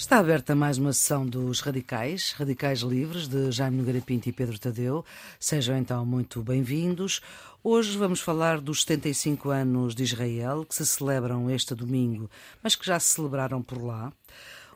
Está 0.00 0.16
aberta 0.16 0.54
mais 0.54 0.78
uma 0.78 0.94
sessão 0.94 1.26
dos 1.26 1.60
Radicais, 1.60 2.32
Radicais 2.32 2.80
Livres, 2.80 3.28
de 3.28 3.52
Jaime 3.52 3.76
Nogueira 3.76 4.00
Pinto 4.00 4.30
e 4.30 4.32
Pedro 4.32 4.58
Tadeu. 4.58 5.04
Sejam 5.38 5.76
então 5.76 6.06
muito 6.06 6.42
bem-vindos. 6.42 7.20
Hoje 7.62 7.98
vamos 7.98 8.18
falar 8.18 8.62
dos 8.62 8.80
75 8.80 9.50
anos 9.50 9.94
de 9.94 10.02
Israel, 10.02 10.64
que 10.64 10.74
se 10.74 10.86
celebram 10.86 11.50
este 11.50 11.74
domingo, 11.74 12.30
mas 12.62 12.74
que 12.74 12.86
já 12.86 12.98
se 12.98 13.08
celebraram 13.08 13.62
por 13.62 13.76
lá. 13.76 14.10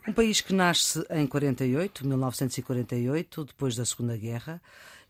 Um 0.07 0.13
país 0.13 0.43
que 0.43 0.53
nasce 0.53 1.03
em 1.09 1.27
48, 1.27 2.07
1948, 2.07 3.45
depois 3.47 3.75
da 3.75 3.87
Segunda 3.87 4.19
Guerra, 4.19 4.61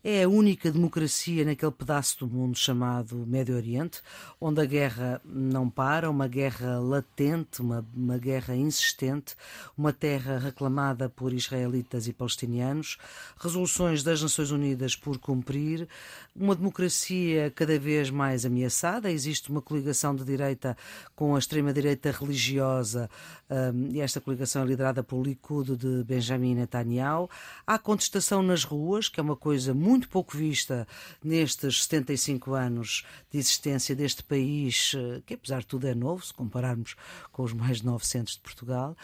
é 0.07 0.21
a 0.21 0.29
única 0.29 0.71
democracia 0.71 1.43
naquele 1.43 1.71
pedaço 1.71 2.19
do 2.19 2.27
mundo 2.27 2.55
chamado 2.55 3.25
Médio 3.25 3.55
Oriente, 3.55 4.03
onde 4.39 4.61
a 4.61 4.65
guerra 4.65 5.19
não 5.25 5.67
para, 5.67 6.11
uma 6.11 6.27
guerra 6.27 6.77
latente, 6.77 7.59
uma, 7.59 7.83
uma 7.91 8.15
guerra 8.19 8.55
insistente, 8.55 9.35
uma 9.75 9.91
terra 9.91 10.37
reclamada 10.37 11.09
por 11.09 11.33
israelitas 11.33 12.07
e 12.07 12.13
palestinianos, 12.13 12.99
resoluções 13.41 14.03
das 14.03 14.21
Nações 14.21 14.51
Unidas 14.51 14.95
por 14.95 15.17
cumprir, 15.17 15.87
uma 16.35 16.55
democracia 16.55 17.51
cada 17.55 17.79
vez 17.79 18.11
mais 18.11 18.45
ameaçada. 18.45 19.09
Existe 19.09 19.49
uma 19.49 19.61
coligação 19.61 20.15
de 20.15 20.23
direita 20.23 20.77
com 21.15 21.35
a 21.35 21.39
extrema-direita 21.39 22.11
religiosa, 22.11 23.09
um, 23.49 23.91
e 23.91 24.01
esta 24.01 24.21
coligação 24.21 24.61
é 24.61 24.65
liderada 24.67 25.03
pelo 25.03 25.23
Likud 25.23 25.75
de 25.75 26.03
Benjamin 26.03 26.53
Netanyahu. 26.53 27.27
Há 27.65 27.79
contestação 27.79 28.43
nas 28.43 28.63
ruas, 28.63 29.09
que 29.09 29.19
é 29.19 29.23
uma 29.23 29.35
coisa 29.35 29.73
muito 29.73 29.94
muito 29.95 30.09
pouco 30.09 30.37
vista 30.37 30.85
nestes 31.23 31.83
75 31.83 32.53
anos 32.53 33.05
de 33.31 33.39
existência 33.39 33.95
deste 33.95 34.21
país, 34.23 34.91
eh, 34.93 35.21
que 35.25 35.35
apesar 35.35 35.61
de 35.61 35.67
tudo 35.67 35.87
é 35.87 35.95
novo, 35.95 36.25
se 36.25 36.33
compararmos 36.33 36.97
com 37.31 37.43
os 37.43 37.53
mais 37.53 37.77
de 37.77 37.85
900 37.85 38.33
de 38.33 38.41
Portugal. 38.41 38.97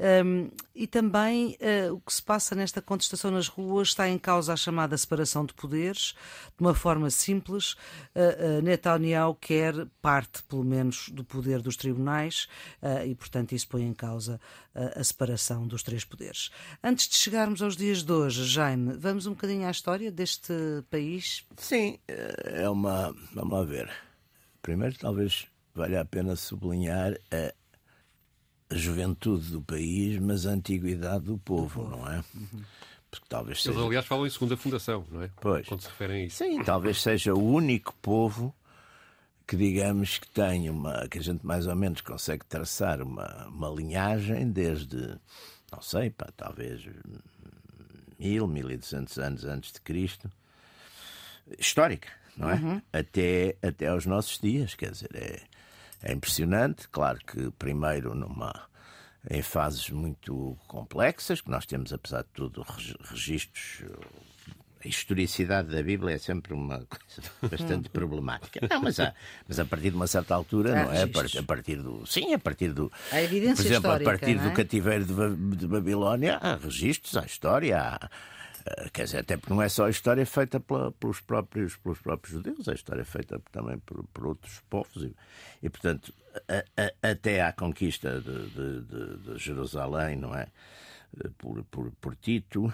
Um, 0.00 0.48
e 0.74 0.86
também 0.86 1.56
uh, 1.60 1.94
o 1.94 2.00
que 2.00 2.12
se 2.12 2.22
passa 2.22 2.54
nesta 2.54 2.80
contestação 2.80 3.32
nas 3.32 3.48
ruas 3.48 3.88
está 3.88 4.08
em 4.08 4.16
causa 4.16 4.52
a 4.52 4.56
chamada 4.56 4.96
separação 4.96 5.44
de 5.44 5.52
poderes, 5.52 6.14
de 6.56 6.60
uma 6.60 6.72
forma 6.72 7.10
simples. 7.10 7.72
Uh, 7.72 8.58
uh, 8.58 8.62
Netanyahu 8.62 9.34
quer 9.34 9.74
parte, 10.00 10.42
pelo 10.44 10.62
menos, 10.62 11.08
do 11.08 11.24
poder 11.24 11.60
dos 11.60 11.76
tribunais 11.76 12.46
e, 13.06 13.14
portanto, 13.14 13.52
isso 13.52 13.68
põe 13.68 13.82
em 13.82 13.92
causa 13.92 14.40
a 14.74 15.02
separação 15.02 15.66
dos 15.66 15.82
três 15.82 16.04
poderes. 16.04 16.50
Antes 16.82 17.08
de 17.08 17.16
chegarmos 17.16 17.60
aos 17.62 17.76
dias 17.76 18.02
de 18.02 18.12
hoje, 18.12 18.44
Jaime, 18.44 18.94
vamos 18.94 19.26
um 19.26 19.30
bocadinho 19.30 19.66
à 19.66 19.70
história 19.70 20.10
deste 20.10 20.52
país? 20.90 21.44
Sim, 21.56 21.98
é 22.06 22.68
uma. 22.68 23.14
Vamos 23.34 23.52
lá 23.52 23.64
ver. 23.64 23.90
Primeiro, 24.62 24.96
talvez 24.98 25.46
valha 25.74 26.00
a 26.00 26.04
pena 26.04 26.36
sublinhar 26.36 27.18
a 27.30 27.52
a 28.70 28.74
juventude 28.74 29.50
do 29.50 29.62
país, 29.62 30.18
mas 30.20 30.46
a 30.46 30.50
antiguidade 30.50 31.24
do 31.24 31.38
povo, 31.38 31.88
não 31.88 32.10
é? 32.10 32.22
Uhum. 32.34 32.62
Porque 33.10 33.26
talvez 33.28 33.62
seja... 33.62 33.74
Eles, 33.74 33.86
aliás, 33.86 34.06
falam 34.06 34.26
em 34.26 34.30
segunda 34.30 34.56
fundação, 34.56 35.06
não 35.10 35.22
é? 35.22 35.30
Pois. 35.40 35.66
Quando 35.66 35.80
se 35.80 35.88
referem 35.88 36.22
a 36.22 36.26
isso. 36.26 36.36
Sim, 36.38 36.62
talvez 36.62 37.00
seja 37.00 37.32
o 37.32 37.42
único 37.42 37.94
povo 38.02 38.54
que, 39.46 39.56
digamos, 39.56 40.18
que 40.18 40.28
tem 40.28 40.68
uma. 40.68 41.08
que 41.08 41.18
a 41.18 41.22
gente 41.22 41.44
mais 41.46 41.66
ou 41.66 41.74
menos 41.74 42.02
consegue 42.02 42.44
traçar 42.44 43.00
uma, 43.00 43.46
uma 43.46 43.70
linhagem 43.70 44.50
desde, 44.50 45.18
não 45.72 45.80
sei, 45.80 46.10
pá, 46.10 46.28
talvez 46.36 46.86
mil, 48.18 48.46
mil 48.46 48.70
e 48.70 48.76
duzentos 48.76 49.18
anos 49.18 49.46
antes 49.46 49.72
de 49.72 49.80
Cristo, 49.80 50.30
histórica, 51.58 52.08
não 52.36 52.50
é? 52.50 52.54
Uhum. 52.56 52.82
Até, 52.92 53.56
até 53.62 53.86
aos 53.86 54.04
nossos 54.04 54.38
dias, 54.38 54.74
quer 54.74 54.90
dizer, 54.90 55.08
é 55.14 55.40
é 56.02 56.12
impressionante. 56.12 56.88
Claro 56.88 57.18
que 57.18 57.50
primeiro 57.58 58.14
numa 58.14 58.68
em 59.30 59.42
fases 59.42 59.90
muito 59.90 60.56
complexas, 60.66 61.40
que 61.40 61.50
nós 61.50 61.66
temos, 61.66 61.92
apesar 61.92 62.22
de 62.22 62.28
tudo, 62.32 62.64
registros. 63.10 63.84
A 64.82 64.86
historicidade 64.86 65.74
da 65.74 65.82
Bíblia 65.82 66.14
é 66.14 66.18
sempre 66.18 66.54
uma 66.54 66.78
coisa 66.86 67.30
bastante 67.42 67.88
problemática. 67.88 68.60
Não, 68.70 68.80
mas, 68.80 69.00
há, 69.00 69.12
mas 69.46 69.58
a 69.58 69.64
partir 69.64 69.90
de 69.90 69.96
uma 69.96 70.06
certa 70.06 70.36
altura, 70.36 70.84
não 70.84 70.92
é? 70.92 71.02
A 71.02 71.42
partir 71.42 71.82
do. 71.82 72.06
Sim, 72.06 72.32
a 72.32 72.38
partir 72.38 72.72
do. 72.72 72.90
A 73.10 73.20
evidência 73.20 73.56
Por 73.56 73.66
exemplo, 73.66 73.90
a 73.90 73.98
partir 73.98 74.38
é? 74.38 74.38
do 74.38 74.52
cativeiro 74.52 75.04
de 75.04 75.66
Babilónia, 75.66 76.36
há 76.36 76.54
registros, 76.54 77.16
há 77.16 77.26
história, 77.26 77.76
há 77.76 77.98
eh, 78.04 78.08
quer 78.92 79.04
dizer, 79.04 79.18
até 79.18 79.36
porque 79.36 79.52
não 79.52 79.62
é 79.62 79.68
só 79.68 79.86
a 79.86 79.90
história 79.90 80.24
feita 80.26 80.58
pela, 80.60 80.92
pelos, 80.92 81.20
próprios, 81.20 81.76
pelos 81.76 81.98
próprios 81.98 82.32
judeus, 82.32 82.68
a 82.68 82.74
história 82.74 83.02
é 83.02 83.04
feita 83.04 83.40
também 83.52 83.78
por, 83.78 84.04
por 84.12 84.26
outros 84.26 84.60
povos. 84.68 85.02
E, 85.02 85.14
e 85.62 85.70
portanto, 85.70 86.12
a, 86.48 86.82
a, 86.82 87.10
até 87.10 87.42
à 87.42 87.52
conquista 87.52 88.20
de, 88.20 88.48
de, 88.50 88.80
de, 88.82 89.16
de, 89.18 89.38
Jerusalém, 89.38 90.16
não 90.16 90.34
é? 90.34 90.48
Eh, 91.24 91.30
por, 91.38 91.62
por, 91.64 91.90
por 92.00 92.16
Tito, 92.16 92.72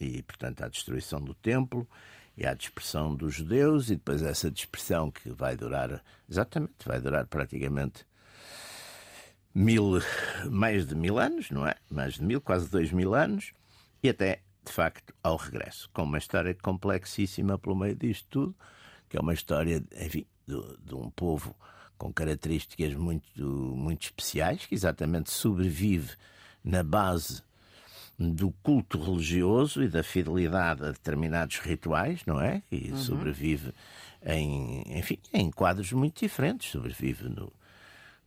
e 0.00 0.22
portanto 0.22 0.62
à 0.62 0.68
destruição 0.68 1.20
do 1.20 1.34
templo 1.34 1.88
e 2.36 2.46
à 2.46 2.52
dispersão 2.52 3.14
dos 3.14 3.34
judeus, 3.34 3.90
e 3.90 3.96
depois 3.96 4.22
essa 4.22 4.50
dispersão 4.50 5.10
que 5.10 5.30
vai 5.30 5.56
durar, 5.56 6.02
exatamente, 6.28 6.86
vai 6.86 7.00
durar 7.00 7.26
praticamente 7.26 8.04
mil, 9.54 10.02
mais 10.50 10.86
de 10.86 10.94
mil 10.94 11.18
anos, 11.18 11.50
não 11.50 11.66
é? 11.66 11.74
Mais 11.90 12.14
de 12.14 12.22
mil, 12.22 12.40
quase 12.40 12.68
dois 12.68 12.92
mil 12.92 13.14
anos, 13.14 13.52
e 14.02 14.10
até 14.10 14.42
de 14.66 14.72
facto, 14.72 15.14
ao 15.22 15.36
regresso, 15.36 15.88
com 15.92 16.02
uma 16.02 16.18
história 16.18 16.54
complexíssima 16.54 17.58
pelo 17.58 17.76
meio 17.76 17.94
disto 17.94 18.26
tudo, 18.28 18.54
que 19.08 19.16
é 19.16 19.20
uma 19.20 19.32
história, 19.32 19.82
enfim, 20.00 20.26
de, 20.46 20.60
de 20.84 20.94
um 20.94 21.10
povo 21.10 21.54
com 21.96 22.12
características 22.12 22.94
muito, 22.94 23.42
muito 23.42 24.02
especiais, 24.02 24.66
que 24.66 24.74
exatamente 24.74 25.30
sobrevive 25.30 26.14
na 26.62 26.82
base 26.82 27.42
do 28.18 28.50
culto 28.62 29.02
religioso 29.02 29.82
e 29.82 29.88
da 29.88 30.02
fidelidade 30.02 30.84
a 30.84 30.90
determinados 30.90 31.58
rituais, 31.58 32.22
não 32.26 32.40
é? 32.40 32.62
E 32.70 32.90
uhum. 32.90 32.96
sobrevive 32.96 33.72
em, 34.24 34.82
enfim, 34.98 35.18
em 35.32 35.50
quadros 35.50 35.92
muito 35.92 36.20
diferentes. 36.20 36.70
Sobrevive 36.70 37.28
no, 37.28 37.52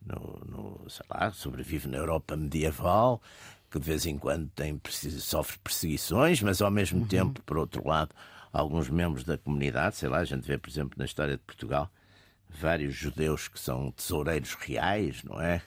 no, 0.06 0.42
no, 0.46 0.90
sei 0.90 1.06
lá, 1.10 1.32
sobrevive 1.32 1.88
na 1.88 1.98
Europa 1.98 2.36
medieval, 2.36 3.22
que 3.70 3.80
de 3.80 3.86
vez 3.86 4.06
em 4.06 4.18
quando 4.18 4.50
tem, 4.50 4.80
sofre 5.20 5.60
perseguições, 5.60 6.42
mas 6.42 6.62
ao 6.62 6.72
mesmo 6.72 7.02
uhum. 7.02 7.08
tempo, 7.08 7.42
por 7.44 7.58
outro 7.58 7.88
lado, 7.88 8.14
alguns 8.52 8.90
membros 8.90 9.24
da 9.24 9.38
comunidade, 9.38 9.96
sei 9.96 10.10
lá, 10.10 10.20
a 10.20 10.26
gente 10.26 10.46
vê, 10.46 10.58
por 10.58 10.70
exemplo, 10.70 10.96
na 10.98 11.06
história 11.06 11.38
de 11.38 11.44
Portugal, 11.44 11.90
vários 12.50 12.96
judeus 12.96 13.48
que 13.48 13.60
são 13.60 13.92
tesoureiros 13.92 14.56
reais, 14.56 15.24
não 15.24 15.40
é? 15.40 15.62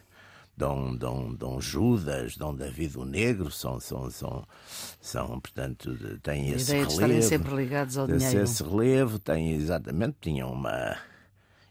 Dom, 0.57 0.95
Dom, 0.95 1.35
Dom 1.35 1.61
Judas, 1.61 2.37
Dom 2.37 2.55
David 2.55 2.99
o 2.99 3.05
Negro, 3.05 3.51
são, 3.51 3.81
são, 3.81 4.11
são, 4.11 4.47
são 5.01 5.41
portanto, 5.41 5.97
têm 6.23 6.51
esse 6.51 6.73
relevo. 6.73 6.91
estarem 6.91 7.23
sempre 7.23 7.55
ligados 7.55 7.97
ao 7.97 8.07
dinheiro. 8.07 8.43
Esse 8.43 8.63
relevo, 8.63 9.19
têm 9.19 9.53
exatamente, 9.53 10.17
tinham 10.21 10.53
uma. 10.53 10.99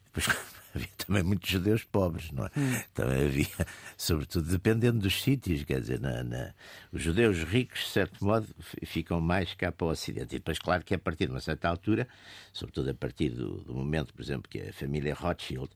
Depois, 0.06 0.36
havia 0.76 0.90
também 0.98 1.24
muitos 1.24 1.50
judeus 1.50 1.84
pobres, 1.84 2.32
não 2.32 2.46
é? 2.46 2.52
Hum. 2.58 2.82
Também 2.94 3.26
havia, 3.26 3.68
sobretudo 3.98 4.50
dependendo 4.50 5.00
dos 5.00 5.22
sítios, 5.22 5.64
quer 5.64 5.82
dizer, 5.82 6.00
na, 6.00 6.24
na, 6.24 6.54
os 6.92 7.02
judeus 7.02 7.44
ricos, 7.44 7.80
de 7.80 7.90
certo 7.90 8.24
modo, 8.24 8.48
ficam 8.86 9.20
mais 9.20 9.54
cá 9.54 9.72
para 9.72 9.88
o 9.88 9.90
Ocidente. 9.90 10.36
E 10.36 10.40
depois, 10.40 10.60
claro 10.60 10.84
que 10.84 10.94
a 10.94 11.00
partir 11.00 11.26
de 11.26 11.32
uma 11.32 11.42
certa 11.42 11.68
altura, 11.68 12.08
sobretudo 12.54 12.90
a 12.90 12.94
partir 12.94 13.30
do, 13.30 13.62
do 13.62 13.74
momento, 13.74 14.14
por 14.14 14.22
exemplo, 14.22 14.50
que 14.50 14.60
a 14.62 14.74
família 14.74 15.14
Rothschild, 15.14 15.70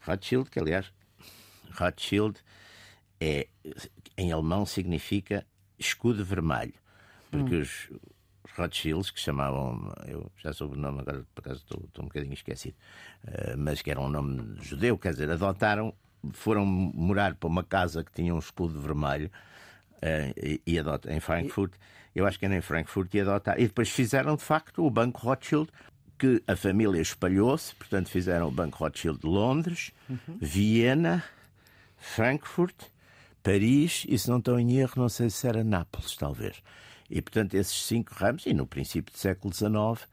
Rothschild, 0.00 0.50
que 0.50 0.58
aliás, 0.58 0.92
Rothschild 1.72 2.38
é, 3.20 3.48
em 4.16 4.32
alemão 4.32 4.64
significa 4.64 5.46
escudo 5.78 6.24
vermelho, 6.24 6.74
porque 7.30 7.56
hum. 7.56 7.60
os 7.60 7.90
Rothschilds, 8.56 9.10
que 9.10 9.20
chamavam, 9.20 9.92
eu 10.06 10.30
já 10.38 10.52
soube 10.52 10.76
o 10.76 10.80
nome 10.80 11.00
agora, 11.00 11.24
por 11.34 11.40
acaso 11.42 11.60
estou, 11.60 11.84
estou 11.84 12.04
um 12.04 12.08
bocadinho 12.08 12.34
esquecido, 12.34 12.74
uh, 13.24 13.56
mas 13.56 13.82
que 13.82 13.90
era 13.90 14.00
um 14.00 14.08
nome 14.08 14.56
judeu, 14.62 14.98
quer 14.98 15.12
dizer, 15.12 15.30
adotaram, 15.30 15.94
foram 16.32 16.64
morar 16.64 17.34
para 17.34 17.48
uma 17.48 17.64
casa 17.64 18.02
que 18.04 18.12
tinha 18.12 18.34
um 18.34 18.38
escudo 18.38 18.80
vermelho 18.80 19.30
uh, 19.96 20.34
e, 20.36 20.60
e 20.66 20.78
em 21.08 21.20
Frankfurt, 21.20 21.72
eu 22.14 22.26
acho 22.26 22.38
que 22.38 22.46
era 22.46 22.56
em 22.56 22.60
Frankfurt, 22.60 23.12
e 23.14 23.20
adotaram, 23.20 23.60
e 23.60 23.66
depois 23.66 23.90
fizeram 23.90 24.36
de 24.36 24.42
facto 24.42 24.84
o 24.84 24.90
Banco 24.90 25.20
Rothschild, 25.20 25.70
que 26.18 26.42
a 26.46 26.56
família 26.56 27.00
espalhou-se, 27.00 27.74
portanto 27.74 28.08
fizeram 28.08 28.48
o 28.48 28.50
Banco 28.50 28.78
Rothschild 28.78 29.20
de 29.20 29.26
Londres, 29.26 29.92
uhum. 30.08 30.38
Viena, 30.40 31.22
Frankfurt, 31.98 32.74
Paris 33.42 34.04
e, 34.08 34.18
se 34.18 34.28
não 34.28 34.38
estou 34.38 34.58
em 34.58 34.78
erro, 34.78 34.94
não 34.96 35.08
sei 35.08 35.30
se 35.30 35.46
era 35.46 35.62
Nápoles, 35.62 36.16
talvez. 36.16 36.62
E, 37.10 37.22
portanto, 37.22 37.54
esses 37.54 37.84
cinco 37.84 38.12
ramos, 38.14 38.46
e 38.46 38.54
no 38.54 38.66
princípio 38.66 39.12
do 39.12 39.18
século 39.18 39.54
XIX, 39.54 40.08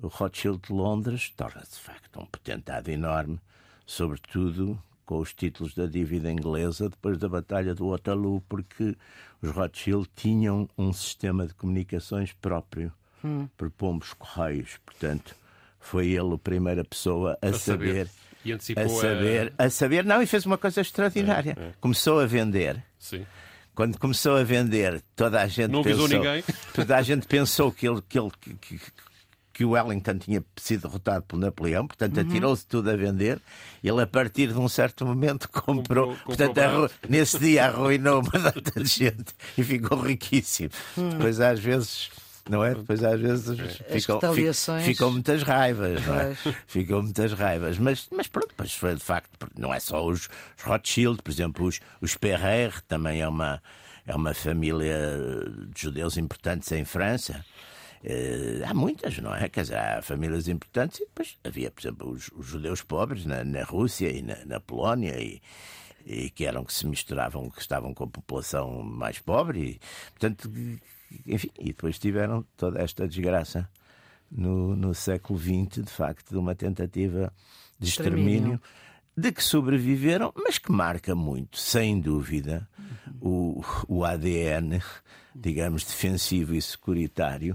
o 0.00 0.08
Rothschild 0.08 0.60
de 0.66 0.72
Londres 0.72 1.32
torna-se, 1.36 1.76
de 1.76 1.82
facto, 1.82 2.20
um 2.20 2.26
potentado 2.26 2.90
enorme, 2.90 3.38
sobretudo 3.86 4.82
com 5.04 5.18
os 5.18 5.34
títulos 5.34 5.74
da 5.74 5.86
dívida 5.86 6.30
inglesa 6.30 6.88
depois 6.88 7.18
da 7.18 7.28
Batalha 7.28 7.74
do 7.74 7.88
Waterloo, 7.88 8.42
porque 8.48 8.96
os 9.42 9.50
Rothschild 9.50 10.08
tinham 10.16 10.68
um 10.78 10.92
sistema 10.92 11.46
de 11.46 11.54
comunicações 11.54 12.32
próprio 12.32 12.92
hum. 13.22 13.46
por 13.56 13.70
pombos 13.70 14.14
correios. 14.14 14.78
Portanto, 14.86 15.36
foi 15.78 16.08
ele 16.08 16.34
a 16.34 16.38
primeira 16.38 16.84
pessoa 16.84 17.36
a, 17.42 17.48
a 17.48 17.52
saber. 17.52 18.08
saber 18.08 18.22
a 18.76 18.88
saber, 18.88 19.52
a... 19.58 19.64
a... 19.64 19.70
saber, 19.70 20.04
não, 20.04 20.22
e 20.22 20.26
fez 20.26 20.46
uma 20.46 20.58
coisa 20.58 20.80
extraordinária. 20.80 21.56
É, 21.56 21.62
é. 21.62 21.72
Começou 21.80 22.18
a 22.18 22.26
vender. 22.26 22.82
Sim 22.98 23.26
quando 23.74 23.98
começou 23.98 24.36
a 24.36 24.44
vender, 24.44 25.02
toda 25.16 25.40
a 25.40 25.46
gente 25.46 25.70
não 25.70 25.82
pensou, 25.82 26.08
ninguém. 26.08 26.44
Toda 26.74 26.96
a 26.96 27.02
gente 27.02 27.26
pensou 27.26 27.72
que 27.72 27.88
ele, 27.88 28.02
que 28.06 28.18
ele 28.18 28.30
que, 28.60 28.80
que 29.52 29.64
o 29.64 29.70
Wellington 29.70 30.18
tinha 30.18 30.44
sido 30.56 30.82
derrotado 30.82 31.24
por 31.26 31.38
Napoleão, 31.38 31.86
portanto 31.86 32.18
uhum. 32.18 32.26
atirou-se 32.26 32.66
tudo 32.66 32.90
a 32.90 32.96
vender. 32.96 33.40
Ele, 33.82 34.02
a 34.02 34.06
partir 34.06 34.48
de 34.48 34.58
um 34.58 34.68
certo 34.68 35.06
momento, 35.06 35.48
comprou. 35.52 36.08
comprou 36.08 36.16
portanto, 36.24 36.54
comprou 36.54 36.90
nesse 37.08 37.38
dia 37.38 37.66
arruinou 37.66 38.20
uma 38.20 38.38
data 38.38 38.82
de 38.82 38.88
gente 38.88 39.32
e 39.56 39.62
ficou 39.62 39.98
riquíssimo. 40.00 40.70
Hum. 40.96 41.10
Depois, 41.10 41.40
às 41.40 41.60
vezes. 41.60 42.10
Não 42.48 42.64
é? 42.64 42.74
Depois 42.74 43.02
às 43.04 43.20
vezes 43.20 43.80
ficam, 43.88 44.20
ficam 44.84 45.10
muitas 45.12 45.42
raivas, 45.42 46.04
não 46.04 46.18
é? 46.18 46.34
Ficam 46.66 47.02
muitas 47.02 47.32
raivas. 47.32 47.78
Mas, 47.78 48.08
mas 48.10 48.26
pronto, 48.26 48.52
pois 48.56 48.74
foi 48.74 48.94
de 48.96 49.00
facto, 49.00 49.30
não 49.56 49.72
é 49.72 49.78
só 49.78 50.04
os, 50.04 50.28
os 50.58 50.64
Rothschild, 50.64 51.22
por 51.22 51.30
exemplo, 51.30 51.66
os, 51.66 51.80
os 52.00 52.16
Perrer, 52.16 52.82
também 52.82 53.20
é 53.20 53.28
uma, 53.28 53.62
é 54.06 54.14
uma 54.14 54.34
família 54.34 54.98
de 55.72 55.80
judeus 55.80 56.16
importantes 56.16 56.70
em 56.72 56.84
França. 56.84 57.44
Uh, 58.04 58.66
há 58.66 58.74
muitas, 58.74 59.16
não 59.18 59.32
é? 59.32 59.48
Quer 59.48 59.62
dizer, 59.62 59.76
há 59.76 60.02
famílias 60.02 60.48
importantes 60.48 60.98
e 60.98 61.04
depois 61.04 61.38
havia, 61.44 61.70
por 61.70 61.80
exemplo, 61.80 62.10
os, 62.10 62.28
os 62.34 62.46
judeus 62.46 62.82
pobres 62.82 63.24
na, 63.24 63.44
na 63.44 63.62
Rússia 63.62 64.10
e 64.10 64.20
na, 64.20 64.44
na 64.44 64.58
Polónia 64.58 65.16
e, 65.22 65.40
e, 66.04 66.28
que 66.30 66.44
eram 66.44 66.64
que 66.64 66.74
se 66.74 66.84
misturavam, 66.84 67.48
que 67.48 67.60
estavam 67.60 67.94
com 67.94 68.02
a 68.02 68.08
população 68.08 68.82
mais 68.82 69.20
pobre 69.20 69.60
e, 69.60 69.80
portanto, 70.10 70.50
enfim, 71.26 71.50
e 71.58 71.66
depois 71.66 71.98
tiveram 71.98 72.44
toda 72.56 72.80
esta 72.80 73.06
desgraça 73.06 73.68
no, 74.30 74.74
no 74.74 74.94
século 74.94 75.38
XX, 75.38 75.84
de 75.84 75.90
facto, 75.90 76.30
de 76.30 76.38
uma 76.38 76.54
tentativa 76.54 77.32
de 77.78 77.88
extermínio. 77.88 78.60
de 79.16 79.32
que 79.32 79.42
sobreviveram, 79.42 80.32
mas 80.34 80.58
que 80.58 80.72
marca 80.72 81.14
muito, 81.14 81.58
sem 81.58 82.00
dúvida, 82.00 82.68
o, 83.20 83.62
o 83.88 84.04
ADN, 84.04 84.80
digamos, 85.34 85.84
defensivo 85.84 86.54
e 86.54 86.62
securitário 86.62 87.54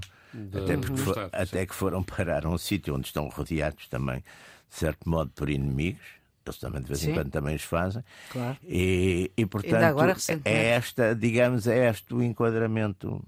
até, 0.53 0.77
porque 0.77 0.97
for, 0.97 1.11
Estado, 1.11 1.29
até 1.33 1.65
que 1.65 1.73
foram 1.73 2.03
parar 2.03 2.45
a 2.45 2.49
um 2.49 2.57
sítio 2.57 2.95
onde 2.95 3.07
estão 3.07 3.27
rodeados 3.29 3.87
também, 3.87 4.17
de 4.17 4.75
certo 4.75 5.09
modo, 5.09 5.31
por 5.31 5.49
inimigos. 5.49 6.17
Eles 6.45 6.59
também 6.59 6.81
de 6.81 6.87
vez 6.87 7.03
em 7.03 7.13
quando 7.13 7.29
também 7.29 7.55
os 7.55 7.63
fazem. 7.63 8.01
Claro. 8.31 8.57
E, 8.63 9.31
e 9.35 9.45
portanto, 9.45 9.83
agora, 9.83 10.15
é 10.45 10.67
esta, 10.69 11.13
digamos, 11.13 11.67
é 11.67 11.89
este 11.89 12.13
o 12.13 12.23
enquadramento 12.23 13.21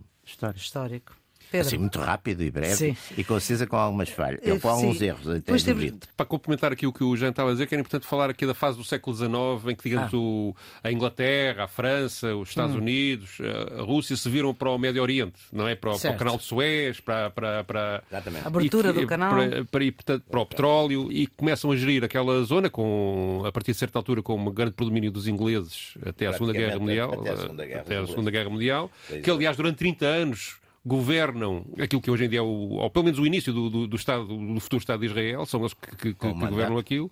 histórico. 0.57 1.13
Pedro. 1.51 1.67
Assim, 1.67 1.77
muito 1.77 1.99
rápido 1.99 2.43
e 2.43 2.51
breve 2.51 2.75
Sim. 2.75 2.97
e 3.17 3.23
concisa 3.23 3.65
com 3.65 3.75
algumas 3.75 4.09
falhas, 4.09 4.39
eu, 4.43 4.59
com 4.59 4.69
alguns 4.69 5.01
erros. 5.01 5.27
Até 5.27 5.57
temos... 5.57 5.93
Para 6.15 6.25
complementar 6.25 6.71
aqui 6.71 6.85
o 6.85 6.93
que 6.93 7.03
o 7.03 7.15
Jean 7.15 7.29
estava 7.29 7.49
a 7.49 7.53
dizer, 7.53 7.67
que 7.67 7.73
era 7.73 7.81
importante 7.81 8.05
falar 8.05 8.29
aqui 8.29 8.45
da 8.45 8.53
fase 8.53 8.77
do 8.77 8.83
século 8.83 9.15
XIX, 9.15 9.31
em 9.69 9.75
que, 9.75 9.89
digamos, 9.89 10.13
ah. 10.13 10.17
o, 10.17 10.55
a 10.83 10.91
Inglaterra, 10.91 11.63
a 11.63 11.67
França, 11.67 12.35
os 12.35 12.49
Estados 12.49 12.75
hum. 12.75 12.79
Unidos, 12.79 13.37
a 13.77 13.81
Rússia 13.81 14.15
se 14.15 14.29
viram 14.29 14.53
para 14.53 14.69
o 14.69 14.77
Médio 14.77 15.01
Oriente, 15.01 15.39
não 15.51 15.67
é? 15.67 15.75
Para, 15.75 15.97
para 15.97 16.11
o 16.11 16.17
canal 16.17 16.37
de 16.37 16.43
Suez, 16.43 16.99
para. 16.99 17.29
para, 17.29 17.63
para 17.63 18.03
a 18.11 18.47
abertura 18.47 18.93
do 18.93 19.07
canal. 19.07 19.31
Para, 19.31 19.65
para, 19.65 19.83
ir, 19.83 19.91
portanto, 19.91 20.23
para 20.29 20.39
o 20.39 20.45
petróleo 20.45 21.11
e 21.11 21.27
começam 21.27 21.71
a 21.71 21.75
gerir 21.75 22.03
aquela 22.03 22.43
zona, 22.43 22.69
com, 22.69 23.43
a 23.45 23.51
partir 23.51 23.71
de 23.71 23.77
certa 23.77 23.97
altura, 23.97 24.21
com 24.21 24.35
um 24.35 24.51
grande 24.51 24.71
predomínio 24.71 25.11
dos 25.11 25.27
ingleses 25.27 25.93
até 26.05 26.27
a 26.27 26.33
Segunda 26.33 26.53
Guerra 26.53 26.79
Mundial. 26.79 27.13
Até 27.13 27.31
a 27.31 27.37
Segunda 27.37 27.65
Guerra, 27.65 27.81
até 27.81 27.97
a 27.97 28.07
Segunda 28.07 28.31
Guerra 28.31 28.49
Mundial, 28.49 28.91
que 29.23 29.31
aliás 29.31 29.57
durante 29.57 29.77
30 29.77 30.05
anos 30.05 30.59
governam 30.89 31.65
aquilo 31.79 32.01
que 32.01 32.09
hoje 32.09 32.25
em 32.25 32.29
dia 32.29 32.39
é 32.39 32.41
o, 32.41 32.45
ou 32.45 32.89
pelo 32.89 33.05
menos 33.05 33.19
o 33.19 33.25
início 33.25 33.53
do, 33.53 33.69
do, 33.69 33.87
do 33.87 33.95
Estado, 33.95 34.25
do 34.25 34.59
futuro 34.59 34.81
Estado 34.81 34.99
de 34.99 35.05
Israel, 35.05 35.45
são 35.45 35.61
eles 35.61 35.73
que, 35.73 35.95
que, 35.95 36.13
que 36.13 36.33
governam 36.33 36.77
aquilo 36.77 37.09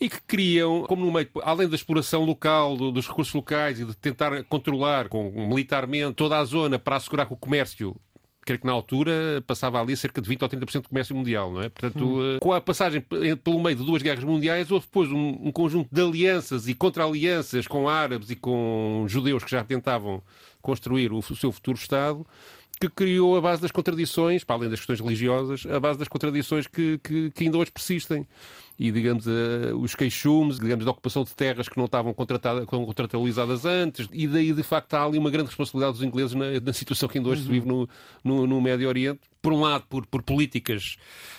e 0.00 0.08
que 0.08 0.20
criam, 0.22 0.84
como 0.84 1.04
no 1.04 1.12
meio, 1.12 1.28
além 1.42 1.68
da 1.68 1.74
exploração 1.74 2.24
local, 2.24 2.74
dos 2.76 3.06
recursos 3.06 3.34
locais 3.34 3.78
e 3.80 3.84
de 3.84 3.94
tentar 3.94 4.42
controlar 4.44 5.08
com, 5.08 5.30
militarmente 5.30 6.14
toda 6.14 6.38
a 6.38 6.44
zona 6.44 6.78
para 6.78 6.96
assegurar 6.96 7.26
que 7.26 7.34
o 7.34 7.36
comércio 7.36 7.94
creio 8.42 8.58
que 8.58 8.66
na 8.66 8.72
altura 8.72 9.44
passava 9.46 9.80
ali 9.80 9.94
cerca 9.94 10.20
de 10.22 10.28
20 10.28 10.42
ou 10.42 10.48
30% 10.48 10.82
do 10.82 10.88
comércio 10.88 11.14
mundial, 11.14 11.52
não 11.52 11.60
é? 11.60 11.68
Portanto, 11.68 12.04
hum. 12.04 12.38
com 12.40 12.52
a 12.54 12.60
passagem 12.60 13.02
pelo 13.44 13.62
meio 13.62 13.76
de 13.76 13.84
duas 13.84 14.00
guerras 14.00 14.24
mundiais, 14.24 14.70
houve 14.70 14.86
depois 14.86 15.10
um, 15.10 15.38
um 15.42 15.52
conjunto 15.52 15.88
de 15.92 16.00
alianças 16.00 16.66
e 16.66 16.74
contra-alianças 16.74 17.66
com 17.66 17.86
árabes 17.86 18.30
e 18.30 18.36
com 18.36 19.04
judeus 19.06 19.44
que 19.44 19.50
já 19.50 19.62
tentavam 19.62 20.22
construir 20.62 21.12
o, 21.12 21.18
o 21.18 21.36
seu 21.36 21.52
futuro 21.52 21.76
Estado 21.76 22.26
que 22.80 22.88
criou 22.88 23.36
a 23.36 23.42
base 23.42 23.60
das 23.60 23.70
contradições, 23.70 24.42
para 24.42 24.56
além 24.56 24.70
das 24.70 24.80
questões 24.80 25.00
religiosas, 25.00 25.66
a 25.66 25.78
base 25.78 25.98
das 25.98 26.08
contradições 26.08 26.66
que, 26.66 26.98
que, 27.04 27.30
que 27.30 27.44
ainda 27.44 27.58
hoje 27.58 27.70
persistem. 27.70 28.26
E, 28.78 28.90
digamos, 28.90 29.26
uh, 29.26 29.76
os 29.78 29.94
queixumes, 29.94 30.58
digamos, 30.58 30.86
da 30.86 30.90
ocupação 30.90 31.22
de 31.22 31.34
terras 31.34 31.68
que 31.68 31.76
não 31.76 31.84
estavam 31.84 32.14
contratualizadas 32.14 33.66
antes, 33.66 34.08
e 34.10 34.26
daí, 34.26 34.54
de 34.54 34.62
facto, 34.62 34.94
há 34.94 35.04
ali 35.04 35.18
uma 35.18 35.30
grande 35.30 35.48
responsabilidade 35.48 35.98
dos 35.98 36.02
ingleses 36.02 36.34
na, 36.34 36.58
na 36.58 36.72
situação 36.72 37.06
que 37.06 37.18
ainda 37.18 37.28
hoje 37.28 37.42
uhum. 37.42 37.46
se 37.46 37.52
vive 37.52 37.68
no, 37.68 37.86
no, 38.24 38.46
no, 38.46 38.58
Médio 38.62 38.88
Oriente. 38.88 39.20
Por 39.42 39.52
um 39.52 39.60
lado, 39.60 39.84
por, 39.86 40.06
por 40.06 40.22
políticas 40.22 40.96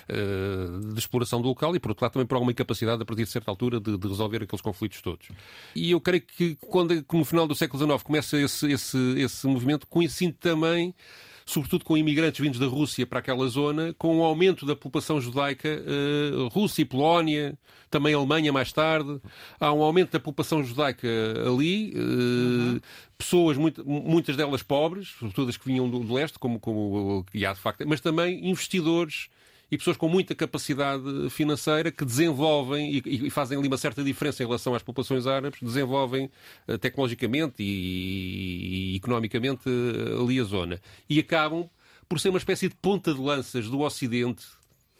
uh, 0.07 0.93
de 0.93 0.99
exploração 0.99 1.41
do 1.41 1.47
local, 1.47 1.75
e 1.75 1.79
por 1.79 1.89
outro 1.89 2.05
lado, 2.05 2.13
também 2.13 2.27
por 2.27 2.35
alguma 2.35 2.51
incapacidade, 2.51 3.01
a 3.01 3.05
partir 3.05 3.23
de 3.23 3.31
certa 3.31 3.49
altura, 3.49 3.79
de, 3.79 3.97
de 3.97 4.07
resolver 4.07 4.43
aqueles 4.43 4.61
conflitos 4.61 5.01
todos. 5.01 5.27
E 5.75 5.89
eu 5.89 5.99
creio 5.99 6.21
que, 6.21 6.55
quando, 6.57 7.03
no 7.11 7.25
final 7.25 7.47
do 7.47 7.55
século 7.55 7.83
XIX 7.83 8.03
começa 8.03 8.39
esse, 8.39 8.71
esse, 8.71 8.97
esse 9.17 9.47
movimento, 9.47 9.87
coincide 9.87 10.33
também 10.33 10.93
sobretudo 11.45 11.83
com 11.85 11.97
imigrantes 11.97 12.39
vindos 12.39 12.59
da 12.59 12.67
Rússia 12.67 13.05
para 13.05 13.19
aquela 13.19 13.47
zona, 13.47 13.93
com 13.97 14.19
o 14.19 14.23
aumento 14.23 14.65
da 14.65 14.75
população 14.75 15.19
judaica, 15.19 15.69
uh, 15.69 16.47
Rússia 16.47 16.81
e 16.81 16.85
Polónia, 16.85 17.57
também 17.89 18.13
Alemanha 18.13 18.51
mais 18.53 18.71
tarde. 18.71 19.19
Há 19.59 19.71
um 19.73 19.81
aumento 19.83 20.11
da 20.11 20.19
população 20.19 20.63
judaica 20.63 21.07
ali, 21.45 21.93
uh, 21.95 22.81
pessoas, 23.17 23.57
muitas 23.57 24.35
delas 24.35 24.63
pobres, 24.63 25.09
sobretudo 25.19 25.49
as 25.49 25.57
que 25.57 25.65
vinham 25.65 25.89
do, 25.89 25.99
do 25.99 26.13
leste, 26.13 26.39
como, 26.39 26.59
como 26.59 27.25
e 27.33 27.45
há 27.45 27.53
de 27.53 27.59
facto, 27.59 27.83
mas 27.87 28.01
também 28.01 28.49
investidores 28.49 29.29
e 29.71 29.77
pessoas 29.77 29.95
com 29.95 30.09
muita 30.09 30.35
capacidade 30.35 31.29
financeira 31.29 31.89
que 31.89 32.03
desenvolvem 32.03 33.01
e, 33.05 33.27
e, 33.27 33.29
fazem 33.29 33.57
ali 33.57 33.69
uma 33.69 33.77
certa 33.77 34.03
diferença 34.03 34.43
em 34.43 34.45
relação 34.45 34.75
às 34.75 34.83
populações 34.83 35.25
árabes, 35.25 35.61
desenvolvem 35.61 36.29
uh, 36.67 36.77
tecnologicamente 36.77 37.63
e, 37.63 38.93
e, 38.93 38.95
economicamente 38.97 39.69
uh, 39.69 40.21
ali 40.21 40.39
a 40.41 40.43
zona. 40.43 40.81
E 41.09 41.19
acabam 41.19 41.69
por 42.09 42.19
ser 42.19 42.29
uma 42.29 42.37
espécie 42.37 42.67
de 42.67 42.75
ponta 42.75 43.13
de 43.13 43.21
lanças 43.21 43.69
do 43.69 43.79
Ocidente 43.79 44.45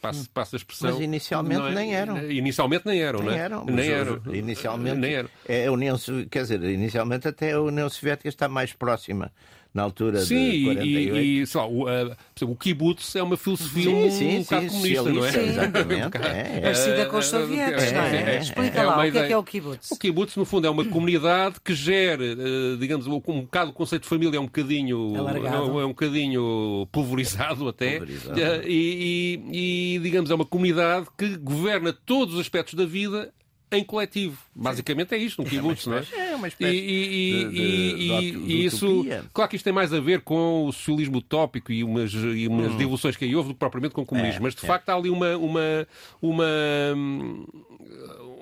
Passa, 0.02 0.28
passa 0.34 0.56
a 0.56 0.58
expressão. 0.58 0.92
Mas 0.94 1.00
inicialmente 1.00 1.62
é, 1.62 1.72
nem 1.76 1.94
eram. 1.94 2.32
Inicialmente 2.32 2.88
nem 2.88 3.00
eram, 3.00 3.20
nem 3.20 3.28
não 3.28 3.36
é? 3.36 3.40
Eram, 3.40 3.66
nem 3.66 3.88
eram. 3.88 4.22
Inicialmente, 4.34 4.98
nem 4.98 5.14
eram. 5.14 5.30
É 5.48 5.68
a 5.68 5.72
União, 5.72 5.96
quer 6.32 6.42
dizer, 6.42 6.64
inicialmente 6.64 7.28
até 7.28 7.52
a 7.52 7.62
União 7.62 7.88
Soviética 7.88 8.28
está 8.28 8.48
mais 8.50 8.74
próxima 8.74 9.32
na 9.74 9.84
altura 9.84 10.20
sim, 10.20 10.52
de 10.52 10.64
48. 10.66 11.16
E, 11.16 11.42
e 11.42 11.48
sei 11.48 11.62
lá, 11.62 11.68
o, 11.68 11.86
uh, 11.86 12.16
o 12.42 12.56
kibbutz 12.56 13.16
é 13.16 13.24
uma 13.24 13.38
filosofia 13.38 13.84
sim, 13.84 13.94
um, 13.94 14.12
sim, 14.12 14.38
um 14.38 14.42
bocado 14.42 14.68
comunista, 14.68 15.12
não 15.12 15.26
é? 15.26 15.32
Sim, 15.32 15.40
exatamente. 15.40 16.18
é, 16.18 16.58
é. 16.58 16.62
Parecida 16.62 17.06
com 17.06 17.18
os 17.18 17.26
soviéticos, 17.26 17.92
não 17.92 18.02
é? 18.02 18.40
Explica 18.40 18.84
lá, 18.84 18.98
o 18.98 19.12
que 19.12 19.18
é 19.18 19.28
que 19.28 19.34
é 19.34 19.38
o 19.38 19.44
kibbutz? 19.44 19.92
O 19.92 19.98
kibbutz, 19.98 20.36
no 20.36 20.46
fundo, 20.46 20.68
é 20.68 20.70
uma 20.70 20.84
comunidade 20.84 21.56
que 21.64 21.74
gera, 21.74 22.24
uh, 22.24 22.78
digamos, 22.78 23.08
um, 23.08 23.22
um 23.28 23.42
bocado 23.42 23.72
o 23.72 23.74
conceito 23.74 24.04
de 24.04 24.10
família 24.10 24.38
é 24.38 24.40
um 24.40 24.46
bocadinho, 24.46 25.16
é 25.16 25.86
um 25.86 25.90
bocadinho 25.90 26.88
pulverizado 26.92 27.68
até, 27.70 28.00
pulverizado. 28.00 28.40
Uh, 28.40 28.68
e, 28.68 29.42
e, 29.52 29.96
e, 29.96 30.00
digamos, 30.00 30.30
é 30.32 30.36
uma 30.36 30.46
comunidade 30.46 31.08
que 31.18 31.38
governa 31.38 31.94
todos 31.94 32.34
os 32.34 32.42
aspectos 32.42 32.74
da 32.74 32.86
vida 32.86 33.32
em 33.72 33.84
coletivo. 33.84 34.38
Basicamente 34.54 35.16
é 35.16 35.18
isto, 35.18 35.42
um 35.42 35.46
kibbutz, 35.46 35.88
não 35.88 35.98
é? 35.98 36.04
É 36.18 36.36
uma 36.36 36.48
espécie 36.48 36.78
e, 36.78 37.46
de, 37.46 37.52
de, 37.52 38.32
de, 38.32 38.54
e 38.54 38.66
isso, 38.66 39.06
claro 39.34 39.50
que 39.50 39.56
isto 39.56 39.64
tem 39.64 39.74
mais 39.74 39.94
a 39.94 40.00
ver 40.00 40.22
com 40.22 40.66
o 40.66 40.72
socialismo 40.72 41.18
utópico 41.18 41.72
e 41.72 41.84
umas, 41.84 42.12
e 42.14 42.48
umas 42.48 42.74
hum. 42.74 42.78
devoluções 42.78 43.16
que 43.16 43.26
aí 43.26 43.36
houve 43.36 43.50
do 43.50 43.54
que 43.54 43.60
propriamente 43.60 43.96
com 43.96 44.02
o 44.02 44.06
comunismo, 44.06 44.40
é, 44.40 44.44
mas 44.44 44.56
de 44.56 44.66
é. 44.66 44.68
facto 44.68 44.90
há 44.90 44.96
ali 44.96 45.10
uma, 45.10 45.38
uma, 45.38 45.88
uma 46.22 46.46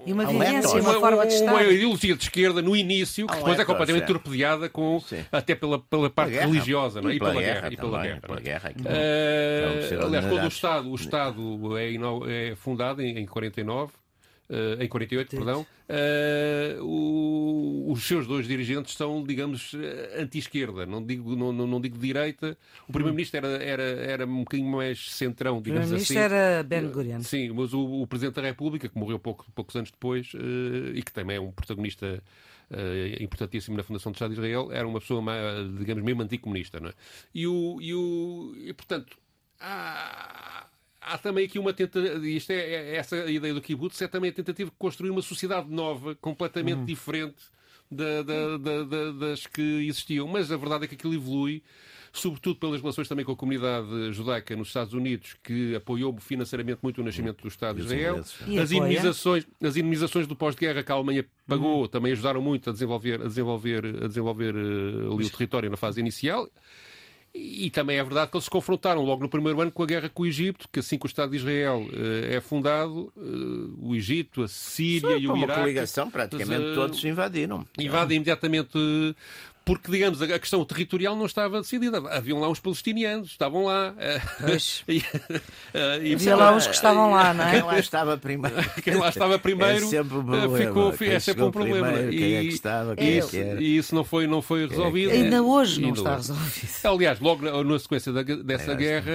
e 0.06 0.14
uma 0.14 0.26
vivência, 0.26 0.82
uma, 0.82 0.92
uma, 0.92 1.00
forma 1.00 1.28
de 1.28 1.34
estar. 1.34 1.52
Uma 1.52 1.64
ideologia 1.64 2.16
de 2.16 2.24
esquerda 2.24 2.62
no 2.62 2.76
início, 2.76 3.28
que 3.28 3.36
depois 3.36 3.60
é 3.60 3.66
completamente 3.66 4.08
torpedeada 4.08 4.70
com, 4.70 5.02
até 5.32 5.54
pela, 5.54 5.80
pela 5.80 6.10
parte 6.10 6.34
religiosa 6.34 7.02
não 7.02 7.10
é? 7.10 7.16
e, 7.16 7.20
pela 7.20 7.34
guerra. 7.34 7.70
E 7.72 7.78
pela 7.78 8.02
guerra. 8.02 8.22
Pela 8.22 8.40
guerra 8.40 8.72
uh, 8.72 10.06
aliás, 10.06 10.26
todo 10.26 10.44
o 10.44 10.48
Estado, 10.48 10.90
o 10.90 10.96
Estado 10.96 11.78
é, 11.78 11.94
é 12.28 12.56
fundado 12.56 13.02
em 13.02 13.26
49 13.26 13.92
Uh, 14.50 14.82
em 14.82 14.88
48, 14.88 15.36
perdão, 15.36 15.62
uh, 15.62 16.84
o, 16.84 17.92
os 17.92 18.04
seus 18.04 18.26
dois 18.26 18.48
dirigentes 18.48 18.96
são, 18.96 19.24
digamos, 19.24 19.76
eh, 19.76 20.22
anti-esquerda, 20.24 20.88
não 20.88 21.06
digo, 21.06 21.36
não, 21.36 21.54
não, 21.54 21.68
não, 21.68 21.80
digo 21.80 22.00
direita. 22.00 22.58
O 22.88 22.92
Primeiro-Ministro 22.92 23.46
era, 23.46 23.64
era, 23.64 23.84
era 23.84 24.26
um 24.26 24.40
bocadinho 24.40 24.72
mais 24.72 25.12
centrão, 25.12 25.62
digamos 25.62 25.92
assim. 25.92 26.02
O 26.02 26.08
Primeiro-Ministro 26.08 26.36
era 26.36 26.64
Ben 26.64 26.90
Gurion. 26.90 27.22
Sim, 27.22 27.52
mas 27.52 27.76
o, 27.76 28.02
o, 28.02 28.08
Presidente 28.08 28.38
da 28.38 28.42
República, 28.42 28.90
que 28.90 28.98
morreu 28.98 29.20
pouco, 29.20 29.46
poucos 29.54 29.76
anos 29.76 29.92
depois, 29.92 30.34
uh, 30.34 30.96
e 30.96 31.04
que 31.04 31.14
também 31.14 31.38
é 31.38 31.40
um 31.40 31.52
protagonista 31.52 32.20
importantíssimo 33.20 33.76
na 33.76 33.82
Fundação 33.82 34.12
do 34.12 34.16
Estado 34.16 34.30
de 34.30 34.40
Israel, 34.40 34.72
era 34.72 34.88
uma 34.88 35.00
pessoa, 35.00 35.24
digamos, 35.80 36.04
mesmo 36.04 36.22
anticomunista. 36.24 36.80
Não 36.80 36.90
é? 36.90 36.94
e, 37.34 37.48
o, 37.48 37.80
e, 37.82 37.94
o, 37.96 38.54
e, 38.58 38.74
portanto, 38.74 39.18
há, 39.60 40.69
há 41.14 41.18
também 41.18 41.46
aqui 41.46 41.60
uma 41.60 41.74
tentativa, 41.74 42.28
isto 42.28 42.52
é, 42.52 42.56
é, 42.56 42.96
essa 42.96 43.30
ideia 43.30 43.54
do 43.54 43.62
kibbutz, 43.62 44.02
é 44.02 44.08
também 44.08 44.30
a 44.30 44.34
tentativa 44.34 44.70
de 44.70 44.76
construir 44.78 45.10
uma 45.10 45.22
sociedade 45.22 45.70
nova, 45.70 46.16
completamente 46.16 46.80
uhum. 46.80 46.86
diferente 46.86 47.38
da, 47.90 48.22
da, 48.24 48.58
da, 48.58 49.12
das 49.12 49.48
que 49.48 49.62
existiam. 49.88 50.28
Mas 50.28 50.52
a 50.52 50.58
verdade 50.58 50.86
é 50.86 50.88
que 50.88 50.96
aquilo 50.96 51.14
evolui 51.14 51.64
sobretudo 52.12 52.60
pelas 52.60 52.82
relações 52.82 53.08
também 53.08 53.24
com 53.24 53.32
a 53.32 53.36
comunidade 53.36 54.12
judaica 54.14 54.56
nos 54.56 54.70
Estados 54.70 54.94
Unidos, 54.94 55.36
que 55.44 55.76
apoiou 55.76 56.16
financeiramente 56.20 56.80
muito 56.82 57.02
o 57.02 57.04
nascimento 57.04 57.42
do 57.42 57.48
Estado 57.48 57.78
de 57.78 57.86
Israel. 57.86 58.20
As 58.20 58.72
indemnizações, 58.72 59.48
as 59.62 59.78
indemnizações 59.78 60.28
do 60.28 60.36
pós-guerra 60.36 60.84
que 60.84 60.92
a 60.92 60.96
Alemanha 60.96 61.26
pagou 61.48 61.82
uhum. 61.82 61.88
também 61.88 62.12
ajudaram 62.12 62.42
muito 62.42 62.70
a 62.70 62.74
desenvolver, 62.74 63.22
a 63.22 63.26
desenvolver, 63.26 63.86
a 64.04 64.08
desenvolver 64.08 64.56
uh, 64.56 65.14
ali 65.14 65.26
o 65.26 65.30
território 65.30 65.70
na 65.70 65.78
fase 65.78 66.00
inicial. 66.00 66.50
E 67.34 67.70
também 67.70 67.98
é 67.98 68.04
verdade 68.04 68.32
que 68.32 68.38
eles 68.38 68.46
se 68.46 68.50
confrontaram 68.50 69.04
logo 69.04 69.22
no 69.22 69.30
primeiro 69.30 69.62
ano 69.62 69.72
com 69.72 69.84
a 69.84 69.86
guerra 69.86 70.10
com 70.10 70.24
o 70.24 70.26
Egito, 70.26 70.68
que 70.72 70.80
assim 70.80 70.98
que 70.98 71.06
o 71.06 71.08
Estado 71.08 71.30
de 71.30 71.38
Israel 71.38 71.82
uh, 71.82 72.34
é 72.34 72.42
fundado, 72.42 73.14
uh, 73.16 73.88
o 73.88 73.96
Egito, 73.96 74.42
a 74.44 74.48
Síria 74.48 75.18
e 75.18 75.28
o 75.28 75.38
Iraque... 75.38 75.52
uma 75.52 75.56
coligação, 75.56 76.10
praticamente 76.10 76.64
uh, 76.64 76.76
todos 76.76 77.04
invadiram. 77.06 77.66
Invadem 77.78 78.18
imediatamente 78.18 78.78
porque, 79.70 79.92
digamos, 79.92 80.20
a 80.20 80.40
questão 80.40 80.66
territorial 80.66 81.16
não 81.16 81.28
estava 81.28 81.62
decidida. 81.62 82.00
Haviam 82.10 82.40
lá 82.40 82.50
uns 82.50 82.60
palestinianos, 82.60 83.30
estavam 83.30 83.66
lá. 83.66 83.94
Pois. 84.42 84.84
e, 84.90 85.04
e, 86.04 86.14
Havia 86.16 86.36
lá 86.36 86.56
uns 86.56 86.66
que 86.66 86.74
estavam 86.74 87.12
lá, 87.12 87.36
não 87.36 87.44
é? 87.46 87.52
Quem 87.52 87.62
lá 87.62 87.78
estava 87.78 88.18
primeiro. 88.18 88.56
Quem 88.84 88.96
lá 88.96 89.10
estava 89.10 89.38
primeiro 89.38 89.86
é 89.86 89.88
sempre 89.88 90.18
um 90.18 90.26
problema. 90.26 90.58
Ficou, 90.58 90.96
é 91.02 91.20
sempre 91.20 91.44
um 91.44 91.52
problema. 91.52 91.88
Primeiro, 91.88 92.18
quem 92.18 92.34
é 92.36 92.42
que 92.42 92.48
estava, 92.48 92.96
quem 92.96 93.20
é, 93.20 93.22
que 93.22 93.38
era. 93.38 93.62
E 93.62 93.78
isso 93.78 93.94
não 93.94 94.04
foi, 94.04 94.26
não 94.26 94.42
foi 94.42 94.68
resolvido. 94.68 95.12
Ainda 95.12 95.44
hoje 95.44 95.80
não 95.82 95.94
está 95.94 96.16
resolvido. 96.16 96.70
Aliás, 96.84 97.20
logo 97.20 97.46
na, 97.46 97.64
na 97.64 97.78
sequência 97.80 98.12
da, 98.12 98.24
dessa 98.24 98.72
é, 98.72 98.76
guerra, 98.76 99.12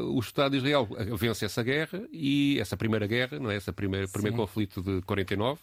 uh, 0.00 0.16
o 0.16 0.18
Estado 0.18 0.50
de 0.50 0.56
Israel 0.56 0.88
vence 1.16 1.44
essa 1.44 1.62
guerra 1.62 2.02
e 2.12 2.58
essa 2.58 2.76
primeira 2.76 3.06
guerra, 3.06 3.38
não 3.38 3.52
é? 3.52 3.56
Esse 3.56 3.70
primeiro, 3.70 4.08
primeiro 4.08 4.36
conflito 4.36 4.82
de 4.82 5.00
49 5.02 5.60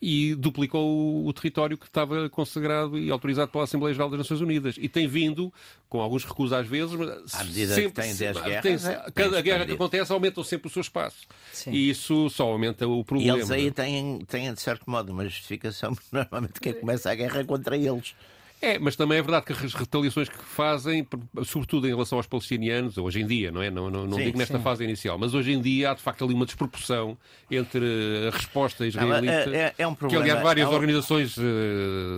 e 0.00 0.34
duplicou 0.34 1.26
o, 1.26 1.32
território 1.32 1.76
que 1.76 1.84
estava 1.84 2.28
consagrado 2.30 2.98
e 2.98 3.10
autorizado 3.10 3.50
pela 3.50 3.64
Assembleia 3.64 3.92
Geral 3.92 4.08
das 4.08 4.18
Nações 4.18 4.40
Unidas. 4.40 4.76
E 4.78 4.88
tem 4.88 5.06
vindo, 5.06 5.52
com 5.90 6.00
alguns 6.00 6.24
recuos 6.24 6.52
às 6.52 6.66
vezes, 6.66 6.94
mas 6.94 7.34
à 7.34 7.44
medida 7.44 7.74
sempre, 7.74 7.90
que 7.90 8.08
tem 8.08 8.14
10 8.14 8.40
guerras, 8.40 8.62
tem, 8.62 8.90
é, 8.90 9.10
cada 9.14 9.42
guerra 9.42 9.66
que 9.66 9.72
acontece 9.72 10.10
aumenta 10.10 10.42
sempre 10.42 10.68
o 10.68 10.70
seu 10.70 10.80
espaço. 10.80 11.26
Sim. 11.52 11.72
E 11.72 11.90
isso 11.90 12.30
só 12.30 12.44
aumenta 12.44 12.88
o 12.88 13.04
problema. 13.04 13.36
E 13.36 13.40
eles 13.40 13.50
aí 13.50 13.70
têm, 13.70 14.20
têm, 14.26 14.54
de 14.54 14.60
certo 14.60 14.88
modo, 14.90 15.12
uma 15.12 15.24
justificação, 15.24 15.92
porque 15.94 16.08
normalmente 16.16 16.60
quem 16.60 16.72
começa 16.72 17.10
a 17.10 17.14
guerra 17.14 17.40
é 17.40 17.44
contra 17.44 17.76
eles. 17.76 18.14
É, 18.62 18.78
mas 18.78 18.94
também 18.94 19.18
é 19.18 19.22
verdade 19.22 19.46
que 19.46 19.52
as 19.52 19.72
retaliações 19.72 20.28
que 20.28 20.44
fazem, 20.44 21.06
sobretudo 21.44 21.86
em 21.86 21.90
relação 21.90 22.18
aos 22.18 22.26
palestinianos, 22.26 22.98
hoje 22.98 23.22
em 23.22 23.26
dia, 23.26 23.50
não 23.50 23.62
é? 23.62 23.70
Não, 23.70 23.90
não, 23.90 24.06
não 24.06 24.18
sim, 24.18 24.24
digo 24.24 24.38
nesta 24.38 24.58
sim. 24.58 24.62
fase 24.62 24.84
inicial, 24.84 25.16
mas 25.16 25.32
hoje 25.32 25.52
em 25.52 25.62
dia 25.62 25.90
há 25.90 25.94
de 25.94 26.02
facto 26.02 26.24
ali 26.24 26.34
uma 26.34 26.44
desproporção 26.44 27.16
entre 27.50 28.28
a 28.28 28.30
resposta 28.30 28.86
israelita, 28.86 29.46
não, 29.46 29.54
é, 29.54 29.58
é, 29.58 29.74
é 29.78 29.86
um 29.86 29.94
problema, 29.94 30.24
que 30.24 30.30
aliás 30.30 30.44
várias 30.44 30.66
é 30.66 30.70
um, 30.70 30.74
organizações 30.74 31.36
uh, 31.38 31.42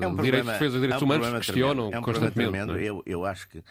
é 0.02 0.06
um 0.06 0.16
de 0.16 0.30
defesa 0.30 0.80
de 0.80 0.80
direitos 0.80 1.02
é 1.02 1.04
um 1.04 1.04
humanos 1.04 1.46
questionam 1.46 1.90
é 1.92 1.98
um 1.98 2.02
constantemente. 2.02 2.72
É? 2.72 2.82
Eu, 2.82 3.02
eu 3.06 3.24
acho 3.24 3.48
que 3.48 3.58
uh, 3.58 3.62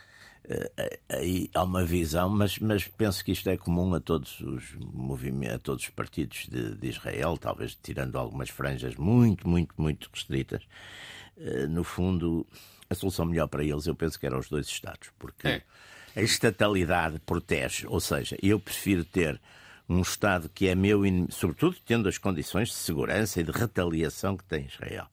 aí 1.10 1.50
há 1.54 1.64
uma 1.64 1.84
visão, 1.84 2.30
mas, 2.30 2.58
mas 2.58 2.88
penso 2.88 3.26
que 3.26 3.34
isto 3.34 3.50
é 3.50 3.58
comum 3.58 3.94
a 3.96 4.00
todos 4.00 4.40
os 4.40 4.76
movimentos, 4.80 5.56
a 5.56 5.60
todos 5.60 5.84
os 5.84 5.90
partidos 5.90 6.48
de, 6.50 6.76
de 6.76 6.88
Israel, 6.88 7.38
talvez 7.38 7.78
tirando 7.84 8.18
algumas 8.18 8.50
franjas 8.50 8.96
muito, 8.96 9.46
muito, 9.46 9.74
muito 9.78 10.10
restritas 10.14 10.62
eh, 10.64 11.21
no 11.70 11.84
fundo, 11.84 12.46
a 12.90 12.96
solução 12.96 13.26
melhor 13.26 13.48
para 13.48 13.64
eles 13.64 13.88
eu 13.88 13.96
penso 13.96 14.20
que 14.20 14.26
eram 14.26 14.40
os 14.40 14.50
dois 14.50 14.68
Estados, 14.68 15.10
porque 15.18 15.48
é. 15.48 15.62
a 16.16 16.22
estatalidade 16.22 17.20
protege, 17.20 17.88
ou 17.88 18.00
seja, 18.00 18.38
eu 18.42 18.60
prefiro 18.60 19.04
ter 19.06 19.40
um 19.88 20.02
Estado 20.02 20.50
que 20.54 20.68
é 20.68 20.76
meu, 20.76 21.02
sobretudo 21.30 21.76
tendo 21.86 22.08
as 22.08 22.18
condições 22.18 22.70
de 22.70 22.76
segurança 22.76 23.42
e 23.42 23.44
de 23.44 23.52
retaliação 23.52 24.38
que 24.38 24.44
tem 24.44 24.66
Israel. 24.66 25.08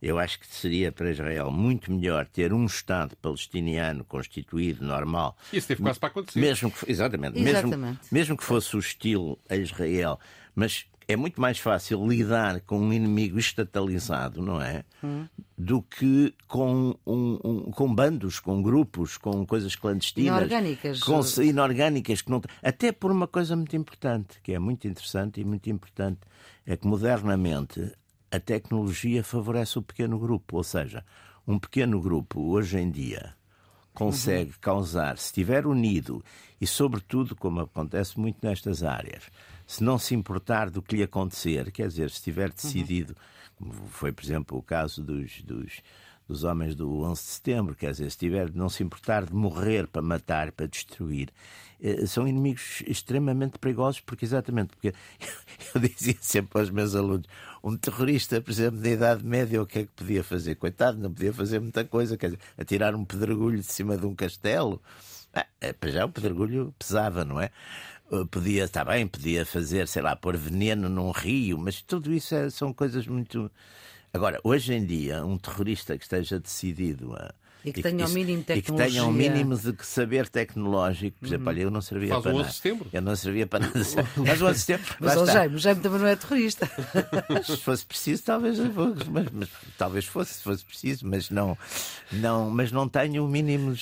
Eu 0.00 0.18
acho 0.18 0.38
que 0.38 0.46
seria 0.46 0.92
para 0.92 1.10
Israel 1.10 1.50
muito 1.50 1.90
melhor 1.90 2.26
ter 2.26 2.52
um 2.52 2.66
Estado 2.66 3.16
palestiniano 3.16 4.04
constituído, 4.04 4.84
normal. 4.84 5.34
Isso 5.50 5.66
teve 5.66 5.82
quase 5.82 5.98
para 5.98 6.10
acontecer. 6.10 6.38
Mesmo 6.40 6.70
que, 6.70 6.90
exatamente, 6.90 7.38
exatamente. 7.38 7.78
Mesmo, 7.78 7.98
mesmo 8.12 8.36
que 8.36 8.44
fosse 8.44 8.76
hostil 8.76 9.38
a 9.48 9.56
Israel, 9.56 10.20
mas 10.54 10.86
é 11.06 11.16
muito 11.16 11.40
mais 11.40 11.58
fácil 11.58 12.06
lidar 12.06 12.60
com 12.62 12.78
um 12.78 12.92
inimigo 12.92 13.38
estatalizado, 13.38 14.42
não 14.42 14.60
é? 14.60 14.84
Hum. 15.02 15.26
Do 15.56 15.82
que 15.82 16.34
com, 16.48 16.96
um, 17.06 17.38
um, 17.44 17.60
com 17.70 17.94
bandos, 17.94 18.40
com 18.40 18.62
grupos, 18.62 19.16
com 19.16 19.46
coisas 19.46 19.76
clandestinas. 19.76 20.36
Inorgânicas. 20.36 21.00
Com, 21.02 21.42
inorgânicas. 21.42 22.22
Que 22.22 22.30
não, 22.30 22.42
até 22.62 22.92
por 22.92 23.10
uma 23.10 23.26
coisa 23.26 23.54
muito 23.54 23.76
importante, 23.76 24.40
que 24.42 24.52
é 24.52 24.58
muito 24.58 24.88
interessante 24.88 25.40
e 25.40 25.44
muito 25.44 25.68
importante, 25.68 26.20
é 26.66 26.76
que 26.76 26.86
modernamente 26.86 27.92
a 28.30 28.40
tecnologia 28.40 29.22
favorece 29.22 29.78
o 29.78 29.82
pequeno 29.82 30.18
grupo. 30.18 30.56
Ou 30.56 30.64
seja, 30.64 31.04
um 31.46 31.58
pequeno 31.58 32.00
grupo, 32.00 32.40
hoje 32.40 32.78
em 32.78 32.90
dia, 32.90 33.34
consegue 33.92 34.50
uhum. 34.50 34.58
causar, 34.60 35.18
se 35.18 35.26
estiver 35.26 35.66
unido 35.66 36.22
e, 36.60 36.66
sobretudo, 36.66 37.36
como 37.36 37.60
acontece 37.60 38.18
muito 38.18 38.38
nestas 38.42 38.82
áreas, 38.82 39.30
se 39.66 39.82
não 39.82 39.98
se 39.98 40.14
importar 40.14 40.70
do 40.70 40.82
que 40.82 40.96
lhe 40.96 41.02
acontecer, 41.02 41.70
quer 41.70 41.88
dizer, 41.88 42.10
se 42.10 42.16
estiver 42.16 42.52
decidido, 42.52 43.14
como 43.56 43.72
foi, 43.88 44.12
por 44.12 44.24
exemplo, 44.24 44.58
o 44.58 44.62
caso 44.62 45.02
dos, 45.02 45.42
dos, 45.42 45.82
dos 46.26 46.44
homens 46.44 46.74
do 46.74 47.02
11 47.02 47.22
de 47.22 47.28
setembro, 47.28 47.74
quer 47.74 47.90
dizer, 47.92 48.10
se 48.10 48.18
tiver 48.18 48.52
não 48.52 48.68
se 48.68 48.82
importar 48.82 49.24
de 49.24 49.34
morrer 49.34 49.86
para 49.86 50.02
matar, 50.02 50.52
para 50.52 50.66
destruir, 50.66 51.30
eh, 51.80 52.06
são 52.06 52.26
inimigos 52.26 52.82
extremamente 52.86 53.58
perigosos, 53.58 54.00
porque 54.00 54.24
exatamente, 54.24 54.68
porque 54.68 54.94
eu, 55.74 55.80
dizia 55.80 56.16
sempre 56.20 56.60
aos 56.60 56.70
meus 56.70 56.94
alunos, 56.94 57.26
um 57.62 57.76
terrorista, 57.76 58.40
por 58.40 58.50
exemplo, 58.50 58.80
da 58.80 58.88
Idade 58.88 59.24
Média, 59.24 59.62
o 59.62 59.66
que 59.66 59.80
é 59.80 59.82
que 59.82 59.92
podia 59.92 60.24
fazer? 60.24 60.54
Coitado, 60.56 60.98
não 60.98 61.12
podia 61.12 61.32
fazer 61.32 61.60
muita 61.60 61.84
coisa, 61.84 62.16
quer 62.16 62.26
dizer, 62.30 62.40
atirar 62.56 62.94
um 62.94 63.04
pedregulho 63.04 63.58
de 63.58 63.66
cima 63.66 63.96
de 63.96 64.06
um 64.06 64.14
castelo. 64.14 64.80
Ah, 65.34 65.46
eh, 65.60 65.72
para 65.72 65.90
já 65.90 66.04
o 66.04 66.08
pedregulho 66.08 66.74
pesava, 66.78 67.24
não 67.24 67.40
é? 67.40 67.50
Eh, 68.12 68.24
podia, 68.30 68.64
está 68.64 68.84
bem, 68.84 69.06
podia 69.06 69.46
fazer, 69.46 69.88
sei 69.88 70.02
lá, 70.02 70.14
pôr 70.16 70.36
veneno 70.36 70.88
num 70.88 71.10
rio, 71.10 71.58
mas 71.58 71.80
tudo 71.82 72.12
isso 72.12 72.34
é, 72.34 72.50
são 72.50 72.72
coisas 72.72 73.06
muito. 73.06 73.50
Agora, 74.12 74.40
hoje 74.44 74.74
em 74.74 74.84
dia, 74.86 75.24
um 75.24 75.38
terrorista 75.38 75.96
que 75.98 76.04
esteja 76.04 76.38
decidido 76.40 77.14
a, 77.16 77.34
e 77.64 77.72
que 77.72 77.82
tenha 77.82 78.06
o 78.06 78.10
mínimo 78.10 78.38
de 78.38 78.44
tecnologia. 78.44 78.86
E 78.86 78.90
que 78.90 78.94
tenha 78.94 79.04
um 79.08 79.12
mínimo 79.12 79.56
de 79.56 79.74
saber 79.84 80.28
tecnológico. 80.28 81.16
Por 81.18 81.26
exemplo, 81.26 81.46
uhum. 81.46 81.50
olha, 81.50 81.62
eu 81.62 81.70
não 81.70 81.80
servia 81.80 82.08
Faz 82.10 82.22
para 82.22 82.32
nada. 82.32 82.44
Faz 82.44 82.44
o 82.44 82.48
11 82.48 82.50
de 82.50 82.54
setembro. 82.56 82.88
Eu 82.92 83.02
não 83.02 83.16
servia 83.16 83.46
para 83.46 83.60
nada. 83.60 83.74
Mas 84.16 84.42
o 84.42 84.46
11 84.46 84.54
de 84.54 84.60
setembro. 84.60 84.96
Mas 85.00 85.16
o 85.16 85.26
Jaime, 85.26 85.54
o 85.54 85.58
Jaime 85.58 85.80
também 85.80 86.00
não 86.00 86.06
é 86.06 86.16
terrorista. 86.16 86.70
se 87.44 87.56
fosse 87.56 87.86
preciso, 87.86 88.22
talvez 88.22 88.58
mas, 88.58 89.26
mas, 89.32 89.48
talvez 89.78 90.04
fosse, 90.04 90.34
se 90.34 90.42
fosse 90.42 90.64
preciso, 90.64 91.06
mas 91.06 91.30
não, 91.30 91.56
não, 92.12 92.50
mas 92.50 92.70
não 92.70 92.88
tenho 92.88 93.24
o 93.24 93.28
mínimo, 93.28 93.74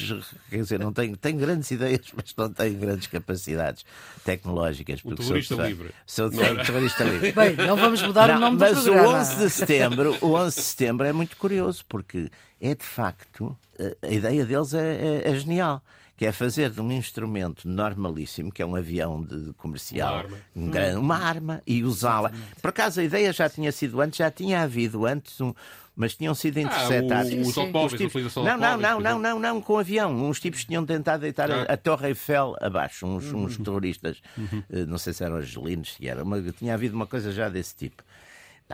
quer 0.48 0.56
dizer, 0.56 0.78
não 0.78 0.92
tenho, 0.92 1.16
tenho 1.16 1.38
grandes 1.38 1.70
ideias, 1.70 2.06
mas 2.14 2.34
não 2.36 2.52
tenho 2.52 2.78
grandes 2.78 3.06
capacidades 3.08 3.84
tecnológicas. 4.24 5.00
Um 5.04 5.14
terrorista 5.14 5.56
sou, 5.56 5.64
livre. 5.64 5.90
Sou, 6.06 6.32
sou 6.32 6.44
um 6.44 6.56
terrorista 6.56 7.04
livre. 7.04 7.32
Bem, 7.32 7.56
não 7.56 7.76
vamos 7.76 8.02
mudar 8.02 8.28
não, 8.28 8.36
o 8.36 8.40
nome 8.40 8.58
mas 8.58 8.76
do 8.76 8.82
programa. 8.84 9.12
Mas 9.12 9.28
o 9.28 9.32
11 9.32 9.44
de 9.44 9.50
setembro, 9.50 10.16
o 10.20 10.34
11 10.34 10.56
de 10.56 10.62
setembro 10.62 11.06
é 11.06 11.12
muito 11.12 11.36
curioso, 11.36 11.84
porque 11.88 12.30
é 12.62 12.76
de 12.76 12.84
facto, 12.84 13.56
a, 14.02 14.08
ideia 14.08 14.46
deles 14.46 14.72
é, 14.72 15.22
é, 15.24 15.30
é, 15.30 15.34
genial. 15.34 15.82
Que 16.14 16.26
é 16.26 16.30
fazer 16.30 16.70
de 16.70 16.80
um 16.80 16.92
instrumento 16.92 17.66
normalíssimo, 17.66 18.52
que 18.52 18.62
é 18.62 18.66
um 18.66 18.76
avião 18.76 19.24
de, 19.24 19.52
comercial, 19.54 20.12
uma 20.12 20.18
arma, 20.20 20.38
um 20.54 20.70
grande, 20.70 20.96
uma 20.96 21.16
arma 21.16 21.62
e 21.66 21.82
usá-la. 21.82 22.30
Por 22.60 22.68
acaso 22.68 23.00
a 23.00 23.02
ideia 23.02 23.32
já 23.32 23.48
tinha 23.48 23.72
sido 23.72 24.00
antes, 24.00 24.18
já 24.18 24.30
tinha 24.30 24.62
havido 24.62 25.04
antes 25.04 25.40
um, 25.40 25.52
mas 25.96 26.14
tinham 26.14 26.32
sido 26.34 26.58
interceptados. 26.58 27.32
Ah, 27.32 27.36
os 27.36 27.58
automóveis, 27.58 28.00
tipos... 28.00 28.36
não, 28.36 28.56
não, 28.56 28.76
não, 28.78 29.00
não, 29.00 29.18
não, 29.18 29.38
não, 29.40 29.60
com 29.60 29.78
avião. 29.78 30.14
Uns 30.14 30.38
tipos 30.38 30.64
tinham 30.64 30.86
tentado 30.86 31.22
deitar 31.22 31.50
ah. 31.50 31.66
a, 31.68 31.72
a 31.72 31.76
Torre 31.76 32.08
Eiffel 32.08 32.54
abaixo, 32.60 33.04
uns, 33.04 33.32
uns 33.32 33.58
uhum. 33.58 33.64
terroristas, 33.64 34.22
uhum. 34.38 34.62
Uh, 34.70 34.86
não 34.86 34.98
sei 34.98 35.12
se 35.12 35.24
eram 35.24 35.36
argelinos, 35.36 35.94
se 35.94 36.06
era, 36.06 36.24
mas 36.24 36.44
tinha 36.54 36.74
havido 36.74 36.94
uma 36.94 37.06
coisa 37.06 37.32
já 37.32 37.48
desse 37.48 37.74
tipo. 37.74 38.04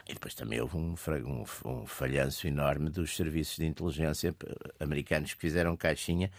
E 0.06 0.14
depois 0.14 0.34
também 0.34 0.60
houve 0.60 0.76
um, 0.76 0.94
um, 1.26 1.44
um 1.64 1.86
falhanço 1.86 2.46
enorme 2.46 2.90
dos 2.90 3.16
serviços 3.16 3.56
de 3.56 3.66
inteligência 3.66 4.34
americanos 4.80 5.34
que 5.34 5.40
fizeram 5.40 5.76
caixinha 5.76 6.30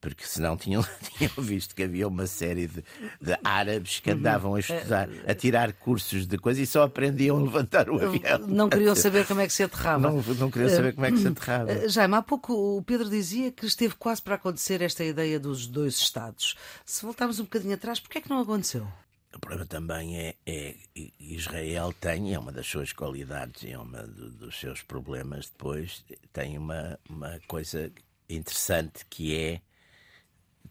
porque 0.00 0.24
senão 0.24 0.56
tinham, 0.56 0.84
tinham 1.16 1.32
visto 1.38 1.74
que 1.74 1.82
havia 1.82 2.06
uma 2.06 2.26
série 2.26 2.66
de, 2.66 2.84
de 3.20 3.36
árabes 3.42 4.00
que 4.00 4.10
uhum. 4.10 4.16
andavam 4.16 4.54
a 4.54 4.60
estudar, 4.60 5.08
a 5.26 5.34
tirar 5.34 5.72
cursos 5.72 6.26
de 6.26 6.38
coisas 6.38 6.62
e 6.62 6.66
só 6.66 6.82
aprendiam 6.82 7.36
a 7.36 7.42
levantar 7.42 7.90
o 7.90 7.96
avião. 8.02 8.38
Não 8.46 8.68
queriam 8.68 8.94
saber 8.96 9.26
como 9.26 9.40
é 9.40 9.46
que 9.46 9.52
se 9.52 9.62
aterrava. 9.62 10.10
Não, 10.10 10.22
não 10.22 10.50
queriam 10.50 10.70
saber 10.70 10.94
como 10.94 11.06
é 11.06 11.12
que 11.12 11.18
se 11.18 11.28
aterrava. 11.28 11.72
Eh, 11.72 11.88
Jaime, 11.88 12.14
há 12.14 12.22
pouco 12.22 12.52
o 12.52 12.82
Pedro 12.82 13.08
dizia 13.08 13.50
que 13.50 13.66
esteve 13.66 13.94
quase 13.96 14.22
para 14.22 14.36
acontecer 14.36 14.82
esta 14.82 15.04
ideia 15.04 15.38
dos 15.38 15.66
dois 15.66 15.98
Estados. 15.98 16.54
Se 16.84 17.04
voltarmos 17.04 17.40
um 17.40 17.44
bocadinho 17.44 17.74
atrás, 17.74 17.98
porquê 17.98 18.18
é 18.18 18.20
que 18.20 18.30
não 18.30 18.40
aconteceu? 18.40 18.86
O 19.34 19.38
problema 19.38 19.66
também 19.66 20.18
é, 20.18 20.34
é 20.46 20.74
Israel 21.20 21.92
tem, 22.00 22.34
é 22.34 22.38
uma 22.38 22.50
das 22.50 22.66
suas 22.66 22.92
qualidades 22.92 23.62
e 23.62 23.72
é 23.72 23.78
uma 23.78 24.02
dos 24.02 24.58
seus 24.58 24.82
problemas 24.82 25.50
depois, 25.50 26.04
tem 26.32 26.56
uma, 26.56 26.98
uma 27.08 27.38
coisa 27.46 27.92
interessante 28.28 29.04
que 29.08 29.36
é 29.36 29.60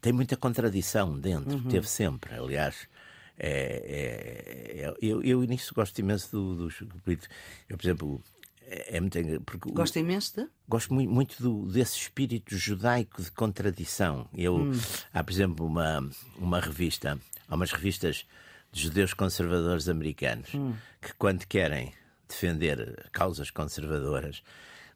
tem 0.02 0.14
muita 0.14 0.38
contradição 0.38 1.20
dentro, 1.20 1.58
uhum. 1.58 1.68
teve 1.70 1.88
sempre, 1.88 2.36
aliás. 2.36 2.88
É, 3.40 3.50
é, 3.50 4.82
é, 4.82 4.96
eu, 5.02 5.22
eu 5.22 5.42
nisso 5.42 5.74
gosto 5.74 5.98
imenso 6.00 6.32
dos 6.32 6.80
do, 6.80 6.86
do, 6.88 7.20
Eu, 7.70 7.78
por 7.78 7.86
exemplo, 7.86 8.24
é, 8.62 8.98
é 8.98 9.00
muito 9.00 9.20
porque 9.46 9.72
Gosta 9.72 10.00
imenso 10.00 10.42
de? 10.42 10.50
Gosto 10.68 10.94
muito, 10.94 11.12
muito 11.12 11.42
do, 11.42 11.72
desse 11.72 11.98
espírito 11.98 12.58
judaico 12.58 13.22
de 13.22 13.32
contradição. 13.32 14.28
Eu, 14.36 14.56
hum. 14.56 14.72
Há, 15.14 15.24
por 15.24 15.32
exemplo, 15.32 15.66
uma, 15.66 16.10
uma 16.38 16.60
revista, 16.60 17.20
há 17.48 17.56
umas 17.56 17.72
revistas 17.72 18.26
judeus 18.81 19.13
conservadores 19.13 19.89
americanos 19.89 20.53
hum. 20.53 20.74
que, 21.01 21.13
quando 21.13 21.46
querem 21.46 21.93
defender 22.27 23.07
causas 23.12 23.50
conservadoras, 23.50 24.43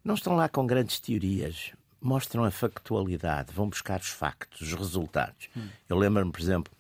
não 0.04 0.16
estão 0.16 0.36
lá 0.36 0.50
com 0.50 0.66
grandes 0.66 1.00
teorias, 1.00 1.72
mostram 2.00 2.44
a 2.44 2.52
factualidade, 2.52 3.54
vão 3.54 3.70
buscar 3.70 4.00
os 4.00 4.10
factos, 4.10 4.62
os 4.62 4.74
resultados. 4.74 5.50
Hum. 5.56 5.70
Eu 5.88 5.98
lembro-me, 5.98 6.32
por 6.32 6.42
exemplo, 6.42 6.74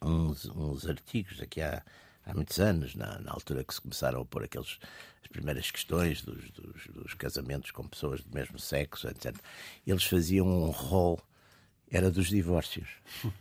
uns, 0.00 0.44
uns 0.46 0.86
artigos 0.86 1.40
aqui 1.40 1.60
há, 1.60 1.82
há 2.26 2.34
muitos 2.34 2.60
anos, 2.60 2.94
na, 2.94 3.18
na, 3.18 3.32
altura 3.32 3.64
que 3.64 3.74
se 3.74 3.80
começaram 3.80 4.20
a 4.20 4.24
pôr 4.24 4.44
aqueles, 4.44 4.78
as 5.22 5.28
primeiras 5.28 5.70
questões 5.70 6.22
dos, 6.22 6.50
dos, 6.50 6.86
dos 6.86 7.14
casamentos 7.14 7.70
com 7.70 7.86
pessoas 7.86 8.20
do 8.20 8.34
mesmo 8.34 8.58
sexo, 8.58 9.08
etc. 9.08 9.34
Eles 9.86 10.04
faziam 10.04 10.46
um 10.46 10.70
rol, 10.70 11.20
era 11.90 12.10
dos 12.10 12.28
divórcios. 12.28 12.88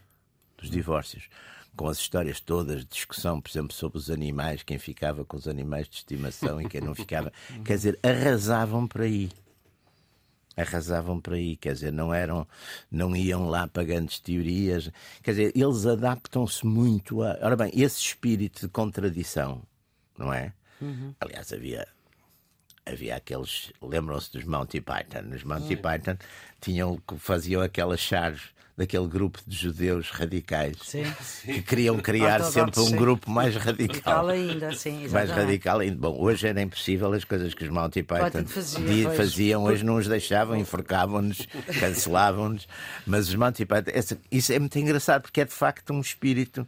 Dos 0.59 0.71
divórcios 0.71 1.29
com 1.77 1.87
as 1.87 1.99
histórias 1.99 2.39
todas 2.41 2.81
de 2.81 2.87
discussão, 2.87 3.39
por 3.39 3.49
exemplo, 3.49 3.71
sobre 3.71 3.97
os 3.97 4.09
animais, 4.09 4.63
quem 4.63 4.79
ficava 4.79 5.23
com 5.23 5.37
os 5.37 5.47
animais 5.47 5.87
de 5.87 5.97
estimação 5.97 6.59
e 6.59 6.67
quem 6.67 6.81
não 6.81 6.95
ficava. 6.95 7.31
Quer 7.63 7.75
dizer, 7.75 7.99
arrasavam 8.03 8.87
por 8.87 9.01
aí 9.01 9.29
arrasavam 10.57 11.21
por 11.21 11.33
aí, 11.33 11.55
quer 11.55 11.73
dizer, 11.73 11.93
não 11.93 12.11
eram, 12.11 12.47
não 12.89 13.15
iam 13.15 13.47
lá 13.47 13.67
para 13.67 13.83
grandes 13.83 14.19
teorias, 14.19 14.89
quer 15.21 15.31
dizer, 15.31 15.51
eles 15.55 15.85
adaptam-se 15.85 16.65
muito 16.65 17.21
a. 17.21 17.37
Ora 17.43 17.55
bem, 17.55 17.71
esse 17.75 17.99
espírito 17.99 18.61
de 18.61 18.67
contradição, 18.67 19.61
não 20.17 20.33
é? 20.33 20.51
Uhum. 20.81 21.13
Aliás, 21.19 21.53
havia 21.53 21.87
havia 22.87 23.15
aqueles, 23.15 23.71
lembram-se 23.81 24.31
dos 24.31 24.43
Monty 24.43 24.81
Python, 24.81 25.35
os 25.35 25.43
Monty 25.43 25.75
Python 25.75 26.17
tinham, 26.61 27.01
faziam 27.17 27.61
aquelas 27.61 27.99
chaves 27.99 28.57
daquele 28.77 29.07
grupo 29.07 29.39
de 29.47 29.57
judeus 29.57 30.11
radicais 30.11 30.77
sim. 30.83 31.03
que 31.43 31.63
queriam 31.63 31.97
criar 31.97 32.43
sempre 32.43 32.79
um 32.79 32.85
sim. 32.85 32.95
grupo 32.95 33.29
mais 33.29 33.55
radical. 33.55 34.27
ainda, 34.27 34.71
sim, 34.75 35.07
mais 35.07 35.31
radical 35.31 35.79
ainda. 35.79 35.97
Bom, 35.97 36.15
hoje 36.21 36.47
era 36.47 36.61
impossível 36.61 37.11
as 37.11 37.23
coisas 37.23 37.55
que 37.55 37.63
os 37.63 37.71
Monty 37.71 38.03
Python 38.03 38.45
fazia, 38.45 39.09
faziam, 39.09 39.63
hoje 39.63 39.83
não 39.83 39.95
os 39.95 40.07
deixavam, 40.07 40.55
enforcavam-nos, 40.55 41.47
cancelavam-nos. 41.79 42.67
Mas 43.05 43.27
os 43.27 43.35
Monty 43.35 43.65
Python, 43.65 43.91
isso 44.31 44.53
é 44.53 44.59
muito 44.59 44.77
engraçado 44.77 45.23
porque 45.23 45.41
é 45.41 45.45
de 45.45 45.53
facto 45.53 45.91
um 45.91 45.99
espírito 45.99 46.67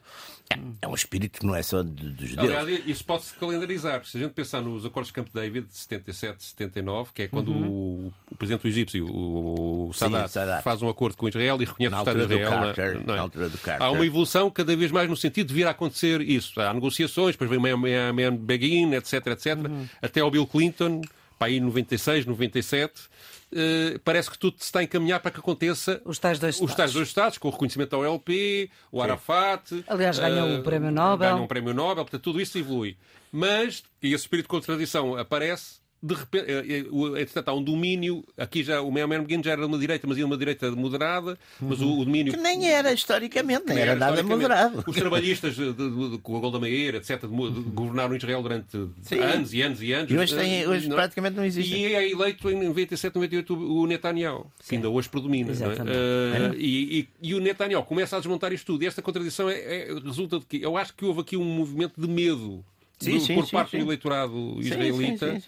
é 0.82 0.88
um 0.88 0.96
espírito 0.96 1.42
que 1.42 1.46
não 1.46 1.56
é 1.56 1.62
só 1.62 1.84
dos 1.84 2.28
judeus. 2.28 2.56
Aliás, 2.56 2.88
isso 2.88 3.06
pode-se 3.06 3.34
calendarizar. 3.36 4.04
Se 4.04 4.18
a 4.18 4.22
gente 4.22 4.32
pensar 4.32 4.62
nos 4.62 4.84
acordos 4.84 5.10
de 5.10 5.14
Camp 5.14 5.28
David 5.32 5.68
de 5.68 5.76
77, 5.76 6.44
79, 6.44 7.12
que 7.14 7.22
é 7.24 7.28
quando 7.28 7.50
uhum. 7.52 7.68
o, 7.68 8.14
o, 8.32 8.36
presidente 8.36 8.68
egípcio, 8.68 9.06
o, 9.06 9.90
o 9.90 9.94
Sadat, 9.94 10.28
Sim, 10.28 10.34
Sadat, 10.34 10.64
faz 10.64 10.82
um 10.82 10.90
acordo 10.90 11.16
com 11.16 11.28
Israel 11.30 11.62
e 11.62 11.66
reconhece 11.66 11.96
o 11.96 12.00
Estado 12.00 12.28
de 12.28 12.34
Israel. 12.34 12.50
Carter, 12.50 13.06
na, 13.06 13.74
é? 13.74 13.78
Há 13.80 13.92
uma 13.92 14.06
evolução 14.06 14.50
cada 14.50 14.76
vez 14.76 14.92
mais 14.92 15.08
no 15.08 15.16
sentido 15.16 15.48
de 15.48 15.54
vir 15.54 15.68
a 15.68 15.70
acontecer 15.70 16.20
isso. 16.22 16.60
Há 16.60 16.74
negociações, 16.74 17.36
depois 17.36 17.50
vem 17.50 17.60
o 17.60 18.14
Man 18.14 18.36
Begin, 18.36 18.94
etc, 18.96 19.28
etc, 19.28 19.56
uhum. 19.58 19.88
até 20.02 20.22
ao 20.22 20.32
Bill 20.32 20.48
Clinton, 20.48 21.02
para 21.40 21.48
aí 21.48 21.60
96, 21.60 22.26
97 22.26 23.10
uh, 23.52 24.00
parece 24.04 24.30
que 24.30 24.38
tudo 24.38 24.58
se 24.60 24.66
está 24.66 24.80
a 24.80 24.84
encaminhar 24.84 25.20
para 25.20 25.32
que 25.32 25.40
aconteça 25.40 26.02
os 26.06 26.20
tais 26.20 26.38
dois 26.38 26.56
Estados, 26.56 26.76
tais 26.76 26.94
dois 26.94 27.08
estados 27.08 27.38
com 27.38 27.48
o 27.48 27.52
reconhimento 27.52 27.96
ao 27.96 28.06
LP, 28.06 28.70
o 28.92 29.02
Arafat. 29.02 29.84
Aliás, 29.88 30.20
ganhou 30.20 30.48
uh, 30.48 30.60
um 30.60 30.62
prémio 30.62 30.92
Nobel. 30.92 31.30
Ganhou 31.30 31.46
um 31.46 31.48
prémio 31.48 31.74
Nobel, 31.74 32.04
portanto, 32.04 32.22
tudo 32.22 32.42
isso 32.42 32.58
evolui. 32.58 32.98
Mas, 33.32 33.84
e 34.02 34.14
esse 34.14 34.24
espírito 34.24 34.46
de 34.46 34.50
contradição 34.50 35.16
aparece 35.16 35.80
de 36.02 36.16
repente, 36.16 36.46
eh, 36.50 36.64
eh, 36.68 37.22
entretanto, 37.22 37.50
há 37.50 37.54
um 37.54 37.62
domínio. 37.62 38.24
Aqui 38.38 38.64
já 38.64 38.82
o 38.82 38.90
Meoman 38.90 39.24
Begin 39.24 39.44
já 39.44 39.52
era 39.52 39.62
de 39.62 39.68
uma 39.68 39.78
direita, 39.78 40.08
mas 40.08 40.18
ia 40.18 40.26
uma 40.26 40.38
direita 40.38 40.72
moderada. 40.72 41.38
Mas 41.60 41.82
o, 41.82 42.00
o 42.00 42.06
domínio. 42.06 42.32
Que 42.32 42.40
nem 42.40 42.72
era 42.72 42.94
historicamente, 42.94 43.66
nem 43.68 43.80
era, 43.80 43.92
era 43.92 44.00
nada 44.00 44.24
moderado. 44.24 44.82
Os 44.88 44.96
trabalhistas 44.96 45.56
de, 45.56 45.74
de, 45.74 46.10
de, 46.12 46.18
com 46.20 46.38
a 46.38 46.40
Golda 46.40 46.58
Meir, 46.58 46.96
etc., 46.96 47.26
governaram 47.26 48.16
Israel 48.16 48.42
durante 48.42 48.78
Sim. 49.02 49.20
anos 49.20 49.54
e 49.54 49.62
anos 49.62 49.84
e 49.84 49.92
anos. 49.92 50.10
E 50.10 50.18
hoje, 50.18 50.36
tem, 50.36 50.66
hoje 50.66 50.88
não, 50.88 50.96
praticamente 50.96 51.36
não 51.36 51.44
existe. 51.44 51.76
E 51.76 51.94
é 51.94 52.10
eleito 52.10 52.50
em 52.50 52.68
97, 52.68 53.16
98 53.16 53.54
o 53.54 53.86
Netanyahu, 53.86 54.50
que 54.66 54.76
ainda 54.76 54.90
hoje 54.90 55.10
predomina. 55.10 55.52
É? 55.52 56.52
Uh, 56.52 56.56
e, 56.56 57.00
e, 57.00 57.10
e, 57.22 57.36
o 57.36 57.42
Netanyahu 57.42 57.84
começa 57.84 58.16
a 58.16 58.20
desmontar 58.20 58.54
isto 58.54 58.66
tudo. 58.66 58.84
E 58.84 58.88
esta 58.88 59.02
contradição 59.02 59.50
é, 59.50 59.60
é, 59.60 59.94
resulta 59.94 60.40
de 60.40 60.46
que 60.46 60.62
eu 60.62 60.78
acho 60.78 60.94
que 60.94 61.04
houve 61.04 61.20
aqui 61.20 61.36
um 61.36 61.44
movimento 61.44 62.00
de 62.00 62.08
medo. 62.08 62.64
Sim, 63.00 63.14
do, 63.14 63.20
sim, 63.22 63.36
por 63.36 63.50
parte 63.50 63.78
do 63.78 63.84
eleitorado 63.84 64.58
israelita 64.60 65.42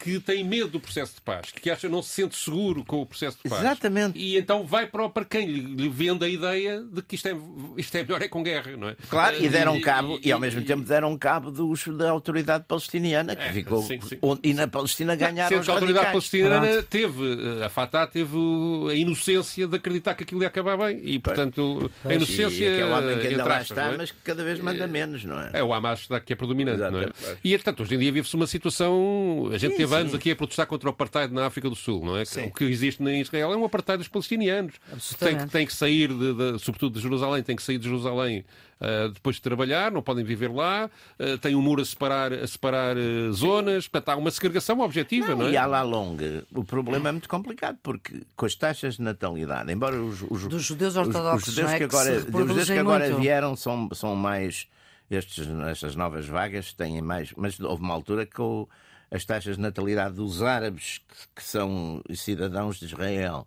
que 0.00 0.18
tem 0.18 0.42
medo 0.42 0.68
do 0.68 0.80
processo 0.80 1.14
de 1.16 1.20
paz, 1.20 1.50
que 1.52 1.70
acha 1.70 1.86
não 1.88 2.02
se 2.02 2.08
sente 2.08 2.34
seguro 2.34 2.82
com 2.84 3.02
o 3.02 3.06
processo 3.06 3.36
de 3.44 3.50
paz. 3.50 3.60
Exatamente. 3.60 4.18
E 4.18 4.38
então 4.38 4.64
vai 4.64 4.86
para, 4.86 5.10
para 5.10 5.26
quem 5.26 5.46
lhe 5.46 5.88
vende 5.90 6.24
a 6.24 6.28
ideia 6.28 6.82
de 6.82 7.02
que 7.02 7.16
isto 7.16 7.28
é, 7.28 7.36
isto 7.76 7.94
é 7.94 8.02
melhor 8.02 8.22
é 8.22 8.28
com 8.28 8.42
guerra, 8.42 8.74
não 8.78 8.88
é? 8.88 8.96
Claro, 9.10 9.36
e 9.38 9.48
deram 9.48 9.78
cabo, 9.80 10.18
e, 10.22 10.26
e, 10.26 10.28
e 10.28 10.32
ao 10.32 10.40
mesmo 10.40 10.62
temmo 10.62 10.82
deram 10.82 11.16
cabo 11.18 11.50
do, 11.50 11.74
da 11.98 12.10
autoridade 12.10 12.64
palestiniana, 12.66 13.36
que 13.36 13.42
é, 13.42 13.52
ficou. 13.52 13.82
Sim, 13.82 14.00
sim. 14.00 14.18
E 14.42 14.54
na 14.54 14.66
Palestina 14.66 15.14
ganharam 15.14 15.54
não, 15.54 15.60
os 15.60 15.68
a 15.68 15.72
autoridade 15.72 16.06
palestiniana 16.06 16.66
Pronto. 16.66 16.86
teve, 16.86 17.62
a 17.62 17.68
Fatah 17.68 18.06
teve 18.06 18.36
a 18.90 18.94
inocência 18.94 19.66
de 19.66 19.76
acreditar 19.76 20.14
que 20.14 20.22
aquilo 20.22 20.40
ia 20.40 20.48
acabar 20.48 20.78
bem. 20.78 21.00
E, 21.04 21.18
portanto, 21.18 21.90
pois. 22.02 22.12
a 22.12 22.16
inocência. 22.16 22.64
E 22.64 22.68
aquele 22.68 22.90
homem 22.90 23.18
que 23.18 23.26
ainda 23.26 23.44
lá 23.44 23.60
está, 23.60 23.84
é? 23.92 23.96
mas 23.98 24.10
que 24.10 24.18
cada 24.24 24.42
vez 24.42 24.58
manda 24.60 24.86
menos, 24.86 25.24
não 25.24 25.38
é? 25.38 25.50
É 25.52 25.62
o 25.62 25.74
Hamas 25.74 26.08
que 26.24 26.32
é 26.32 26.36
predominante, 26.36 26.78
não 26.78 27.00
é? 27.00 27.08
E, 27.44 27.50
portanto, 27.52 27.82
hoje 27.82 27.94
em 27.94 27.98
dia 27.98 28.12
vive-se 28.12 28.34
uma 28.34 28.46
situação. 28.46 29.50
A 29.52 29.58
gente 29.58 29.72
sim, 29.72 29.76
teve 29.76 29.89
anos 29.92 30.14
aqui 30.14 30.30
a 30.30 30.36
protestar 30.36 30.66
contra 30.66 30.88
o 30.88 30.92
apartheid 30.92 31.32
na 31.32 31.46
África 31.46 31.68
do 31.68 31.76
Sul, 31.76 32.04
não 32.04 32.16
é? 32.16 32.24
Sim. 32.24 32.46
O 32.46 32.50
que 32.50 32.64
existe 32.64 33.02
em 33.02 33.20
Israel 33.20 33.52
é 33.52 33.56
um 33.56 33.64
apartheid 33.64 33.98
dos 33.98 34.08
palestinianos. 34.08 34.74
Tem, 35.18 35.46
tem 35.46 35.66
que 35.66 35.72
sair, 35.72 36.08
de, 36.08 36.34
de, 36.34 36.58
sobretudo 36.58 36.94
de 36.94 37.00
Jerusalém, 37.00 37.42
tem 37.42 37.56
que 37.56 37.62
sair 37.62 37.78
de 37.78 37.84
Jerusalém 37.84 38.44
Uh, 38.80 39.10
depois 39.10 39.36
de 39.36 39.42
trabalhar, 39.42 39.92
não 39.92 40.00
podem 40.00 40.24
viver 40.24 40.50
lá, 40.50 40.88
uh, 41.18 41.36
tem 41.36 41.54
um 41.54 41.60
muro 41.60 41.82
a 41.82 41.84
separar, 41.84 42.32
a 42.32 42.46
separar 42.46 42.96
uh, 42.96 43.30
zonas, 43.30 43.86
portanto 43.86 44.08
há 44.08 44.16
uma 44.16 44.30
segregação 44.30 44.80
objetiva, 44.80 45.32
não, 45.32 45.40
não 45.40 45.48
é? 45.48 45.50
E 45.50 45.56
à 45.58 45.66
la 45.66 45.82
longa, 45.82 46.46
o 46.50 46.64
problema 46.64 47.10
é 47.10 47.12
muito 47.12 47.28
complicado, 47.28 47.76
porque 47.82 48.22
com 48.34 48.46
as 48.46 48.54
taxas 48.54 48.96
de 48.96 49.02
natalidade, 49.02 49.70
embora 49.70 50.00
os, 50.00 50.22
os 50.30 50.48
dos 50.48 50.62
judeus 50.62 50.96
ortodoxos, 50.96 51.42
os, 51.42 51.48
os 51.48 51.54
judeus 51.56 51.72
é? 51.72 51.76
que 51.76 51.84
agora, 51.84 52.10
os 52.10 52.48
judeus 52.48 52.70
que 52.70 52.78
agora 52.78 53.14
vieram 53.16 53.54
são, 53.54 53.86
são 53.92 54.16
mais 54.16 54.66
estes, 55.10 55.46
estas 55.68 55.94
novas 55.94 56.26
vagas 56.26 56.72
têm 56.72 57.02
mais, 57.02 57.34
mas 57.36 57.60
houve 57.60 57.82
uma 57.82 57.92
altura 57.92 58.24
que 58.24 58.40
o, 58.40 58.66
as 59.10 59.24
taxas 59.24 59.56
de 59.56 59.62
natalidade 59.62 60.14
dos 60.14 60.42
árabes 60.42 60.98
que, 60.98 61.14
que 61.36 61.42
são 61.42 62.02
cidadãos 62.14 62.78
de 62.78 62.86
Israel 62.86 63.46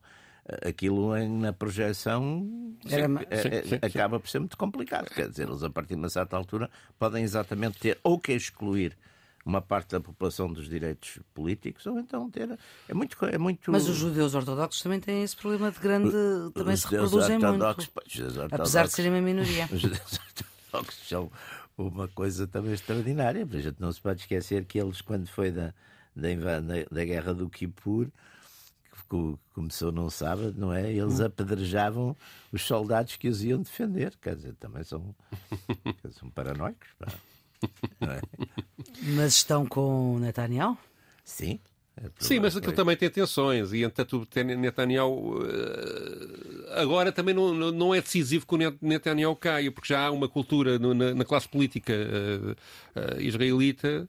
aquilo 0.68 1.16
na 1.28 1.54
projeção 1.54 2.76
Era... 2.90 3.08
Sim, 3.08 3.16
sim, 3.18 3.70
sim, 3.70 3.80
acaba 3.82 4.20
por 4.20 4.30
ser 4.30 4.40
muito 4.40 4.58
complicado. 4.58 5.10
Quer 5.10 5.30
dizer, 5.30 5.48
eles 5.48 5.64
a 5.64 5.70
partir 5.70 5.96
de 5.96 6.02
uma 6.02 6.10
certa 6.10 6.36
altura 6.36 6.70
podem 7.00 7.24
exatamente 7.24 7.80
ter 7.80 7.98
ou 8.04 8.20
que 8.20 8.34
excluir 8.34 8.98
uma 9.46 9.62
parte 9.62 9.92
da 9.92 10.00
população 10.00 10.52
dos 10.52 10.70
direitos 10.70 11.20
políticos 11.34 11.86
ou 11.86 12.00
então 12.00 12.30
ter 12.30 12.58
é 12.88 12.94
muito 12.94 13.18
é 13.26 13.38
muito 13.38 13.70
mas 13.74 13.90
os 13.90 13.98
judeus 13.98 14.34
ortodoxos 14.36 14.82
também 14.82 15.02
têm 15.02 15.22
esse 15.22 15.36
problema 15.36 15.70
de 15.70 15.80
grande 15.80 16.12
também 16.54 16.74
os 16.76 16.82
se 16.82 16.88
reproduzem 16.88 17.40
muito. 17.40 17.66
apesar 18.50 18.88
de 18.88 18.94
serem 18.94 19.12
uma 19.12 19.22
minoria. 19.22 19.68
Os 19.72 19.82
judeus 19.82 20.20
ortodoxos 20.72 21.08
são 21.10 21.30
uma 21.78 22.08
coisa 22.08 22.48
também 22.48 22.74
extraordinária. 22.74 23.48
A 23.50 23.60
gente 23.60 23.80
não 23.80 23.92
se 23.92 24.02
pode 24.02 24.22
esquecer 24.22 24.66
que 24.66 24.80
eles, 24.80 25.02
quando 25.02 25.28
foi 25.28 25.52
da, 25.52 25.74
da, 26.16 26.30
da 26.92 27.06
guerra 27.06 27.34
do 27.34 27.50
Kippur, 27.50 28.08
que 29.10 29.38
começou 29.54 29.92
num 29.92 30.10
sábado, 30.10 30.56
não 30.58 30.74
é? 30.74 30.92
Eles 30.92 31.20
hum. 31.20 31.26
apedrejavam 31.26 32.18
os 32.52 32.64
soldados 32.64 33.16
que 33.16 33.28
os 33.28 33.44
iam 33.44 33.62
defender. 33.62 34.14
Quer 34.22 34.36
dizer, 34.36 34.56
também 34.56 34.84
são, 34.84 35.16
são 36.12 36.30
paranoicos. 36.30 36.90
É? 38.02 38.22
Mas 39.16 39.36
estão 39.36 39.66
com 39.66 40.18
Netanyahu? 40.20 40.78
Sim. 41.24 41.60
É 41.96 42.10
Sim, 42.18 42.40
mas 42.40 42.58
aquilo 42.58 42.74
também 42.74 42.98
tem 42.98 43.10
tensões 43.10 43.72
e 43.72 43.84
entretanto 43.84 44.28
Netanyahu 44.58 45.44
uh, 45.44 46.72
agora 46.72 47.12
também 47.12 47.36
não, 47.36 47.54
não 47.72 47.94
é 47.94 48.02
decisivo 48.02 48.48
que 48.48 48.56
o 48.56 48.78
Netanyahu 48.82 49.36
caia, 49.36 49.72
porque 49.72 49.94
já 49.94 50.08
há 50.08 50.12
uma 50.12 50.28
cultura 50.28 50.80
na, 50.80 51.14
na 51.14 51.24
classe 51.26 51.48
política 51.48 51.94
uh, 51.94 52.52
uh, 53.00 53.22
israelita 53.22 54.08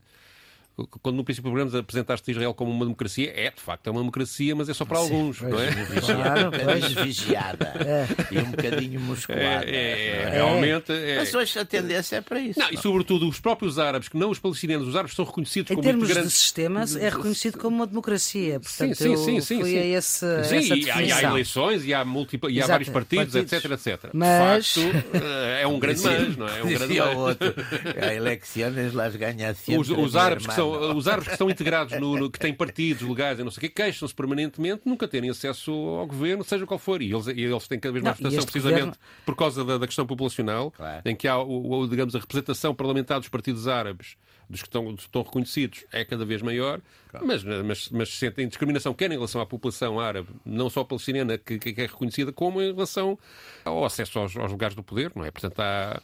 quando 1.01 1.17
no 1.17 1.25
princípio 1.25 1.51
do 1.51 1.55
programa 1.55 1.79
apresentaste 1.79 2.31
Israel 2.33 2.53
como 2.53 2.73
uma 2.73 2.85
democracia, 2.85 3.33
é 3.35 3.51
de 3.51 3.61
facto 3.61 3.87
é 3.87 3.91
uma 3.91 4.01
democracia, 4.01 4.57
mas 4.57 4.69
é 4.69 4.75
só 4.75 4.85
para 4.85 4.99
Sim, 4.99 5.03
alguns, 5.05 5.41
não 5.41 5.61
é? 5.61 5.71
Vigiada, 5.71 7.05
vigiada 7.05 7.75
é. 7.87 8.07
e 8.35 8.39
um 8.39 8.51
bocadinho 8.51 9.01
musculada. 9.01 9.65
É, 9.67 9.71
é, 9.71 10.23
é, 10.23 10.31
realmente. 10.31 10.93
É. 10.93 11.19
Mas 11.19 11.33
hoje 11.33 11.59
a 11.61 11.65
tendência 11.65 12.17
é 12.17 12.21
para 12.21 12.41
isso. 12.41 12.59
Não, 12.59 12.67
não, 12.67 12.75
e 12.75 12.77
sobretudo 12.77 13.29
os 13.29 13.39
próprios 13.39 13.79
árabes, 13.79 14.09
que 14.09 14.17
não 14.17 14.31
os 14.31 14.39
palestinianos, 14.41 14.89
os 14.89 14.97
árabes 14.97 15.15
são 15.15 15.25
reconhecidos 15.25 15.71
em 15.71 15.75
como 15.77 15.87
termos 15.87 16.09
grandes... 16.09 16.33
de 16.33 16.39
sistemas, 16.39 16.97
é 16.97 17.09
reconhecido 17.09 17.59
como 17.59 17.77
uma 17.77 17.87
democracia. 17.87 18.59
Portanto, 18.59 18.97
sim, 18.97 19.17
sim, 19.17 19.41
sim, 19.41 19.61
fui 19.61 19.71
sim. 19.71 19.79
a 19.79 19.87
esse, 19.87 20.45
sim, 20.45 20.57
essa 20.57 20.77
e, 20.77 21.13
há, 21.13 21.17
há 21.17 21.23
eleições 21.23 21.85
e 21.85 21.95
há, 21.95 22.05
e 22.49 22.61
há 22.61 22.67
vários 22.67 22.89
partidos, 22.89 23.33
partidos, 23.33 23.53
etc, 23.53 23.71
etc. 23.71 24.11
Mas... 24.13 24.75
De 24.75 24.81
facto, 24.81 25.07
eh, 25.15 25.63
é 25.63 25.67
um 25.67 25.79
grande 25.79 26.03
mas, 26.03 26.37
não 26.37 26.49
é? 26.49 26.59
É 26.59 26.65
um 26.65 26.69
grande 26.69 26.99
mas. 26.99 27.17
Outro, 27.17 27.55
há 28.03 28.15
eleições, 28.15 28.93
las 28.93 29.15
ganha 29.15 29.55
sempre. 29.55 29.81
Os, 29.81 29.91
os 29.91 30.17
árabes 30.17 30.47
que 30.47 30.55
são 30.55 30.64
são, 30.73 30.97
os 30.97 31.09
árabes 31.09 31.29
que 31.29 31.35
estão 31.35 31.51
integrados, 31.51 31.99
no, 32.01 32.17
no, 32.17 32.31
que 32.31 32.39
têm 32.39 32.53
partidos 32.53 33.07
legais 33.09 33.39
e 33.39 33.45
não 33.45 33.51
sei 33.51 33.59
o 33.59 33.61
quê, 33.63 33.69
queixam-se 33.69 34.15
permanentemente 34.15 34.83
nunca 34.85 35.07
terem 35.07 35.31
acesso 35.31 35.73
ao 35.73 36.07
governo, 36.07 36.45
seja 36.45 36.67
qual 36.67 36.79
for. 36.79 37.03
E 37.03 37.13
eles, 37.13 37.27
e 37.27 37.41
eles 37.41 37.69
têm 37.69 37.79
cada 37.79 37.93
vez 37.93 38.05
mais 38.05 38.19
votação, 38.19 38.43
precisamente 38.43 38.81
governo... 38.81 38.99
por 39.25 39.37
causa 39.37 39.65
da, 39.65 39.79
da 39.79 39.87
questão 39.87 40.07
populacional, 40.07 40.71
claro. 40.71 41.03
em 41.05 41.15
que 41.15 41.29
há, 41.29 41.39
o, 41.39 41.81
o, 41.81 41.89
digamos, 41.89 42.15
a 42.15 42.19
representação 42.19 42.75
parlamentar 42.75 43.19
dos 43.21 43.29
partidos 43.29 43.69
árabes 43.69 44.17
dos 44.49 44.61
que 44.61 44.69
estão, 44.69 44.95
estão 44.95 45.23
reconhecidos 45.23 45.85
é 45.91 46.05
cada 46.05 46.25
vez 46.25 46.43
maior, 46.43 46.81
claro. 47.09 47.27
mas, 47.27 47.43
mas, 47.43 47.89
mas 47.91 48.09
sentem 48.11 48.47
discriminação 48.47 48.93
quer 48.93 49.11
em 49.11 49.15
relação 49.15 49.41
à 49.41 49.47
população 49.47 49.99
árabe, 49.99 50.29
não 50.45 50.69
só 50.69 50.85
palestinina, 50.85 51.39
que, 51.39 51.59
que 51.59 51.81
é 51.81 51.87
reconhecida, 51.87 52.33
como 52.33 52.61
em 52.61 52.73
relação 52.73 53.19
ao 53.65 53.85
acesso 53.85 54.19
aos, 54.19 54.37
aos 54.37 54.51
lugares 54.51 54.77
do 54.77 54.83
poder, 54.83 55.13
não 55.15 55.25
é? 55.25 55.31
Portanto, 55.31 55.61
há 55.61 56.01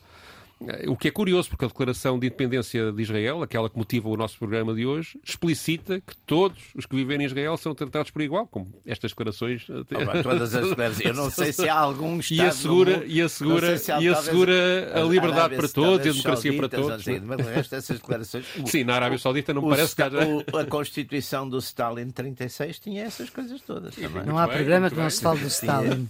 o 0.86 0.96
que 0.96 1.08
é 1.08 1.10
curioso, 1.10 1.48
porque 1.48 1.64
a 1.64 1.68
Declaração 1.68 2.18
de 2.18 2.26
Independência 2.26 2.92
de 2.92 3.02
Israel, 3.02 3.42
aquela 3.42 3.68
que 3.70 3.78
motiva 3.78 4.08
o 4.08 4.16
nosso 4.16 4.38
programa 4.38 4.74
de 4.74 4.84
hoje, 4.84 5.18
explicita 5.24 6.00
que 6.00 6.16
todos 6.26 6.58
os 6.74 6.86
que 6.86 6.94
vivem 6.94 7.22
em 7.22 7.24
Israel 7.24 7.56
são 7.56 7.74
tratados 7.74 8.10
por 8.10 8.22
igual, 8.22 8.46
como 8.46 8.72
estas 8.86 9.12
declarações. 9.12 9.66
Oh, 9.70 10.22
todas 10.22 10.54
as 10.54 10.68
declarações. 10.68 11.06
Eu 11.06 11.14
não 11.14 11.30
sei 11.30 11.52
se 11.52 11.68
há 11.68 11.76
algum 11.76 12.20
Estado. 12.20 12.46
E 12.46 12.48
assegura, 12.48 12.92
mundo, 12.92 13.06
e 13.06 13.22
assegura, 13.22 13.78
se 13.78 13.92
e 13.92 14.08
assegura 14.08 14.92
a 14.94 15.00
liberdade 15.02 15.56
para 15.56 15.68
todos 15.68 16.06
e 16.06 16.08
a 16.08 16.12
democracia 16.12 16.56
para 16.56 16.68
todos. 16.68 17.00
Assim, 17.00 17.20
mas 17.20 17.46
o 17.46 17.50
resto 17.50 17.70
dessas 17.70 17.96
declarações. 17.98 18.44
Sim, 18.66 18.84
na 18.84 18.94
Arábia 18.94 19.18
Saudita 19.18 19.54
não 19.54 19.68
parece 19.68 19.96
que 19.96 20.02
haja. 20.02 20.18
A 20.58 20.64
Constituição 20.66 21.48
do 21.48 21.58
Stalin 21.58 22.06
de 22.06 22.12
36 22.12 22.78
tinha 22.78 23.04
essas 23.04 23.30
coisas 23.30 23.60
todas. 23.62 23.94
Também. 23.94 24.24
Não 24.24 24.38
há 24.38 24.46
bem, 24.46 24.56
programa 24.56 24.90
que 24.90 24.96
não 24.96 25.10
se 25.10 25.22
fale 25.22 25.40
do 25.40 25.46
Stalin. 25.46 26.08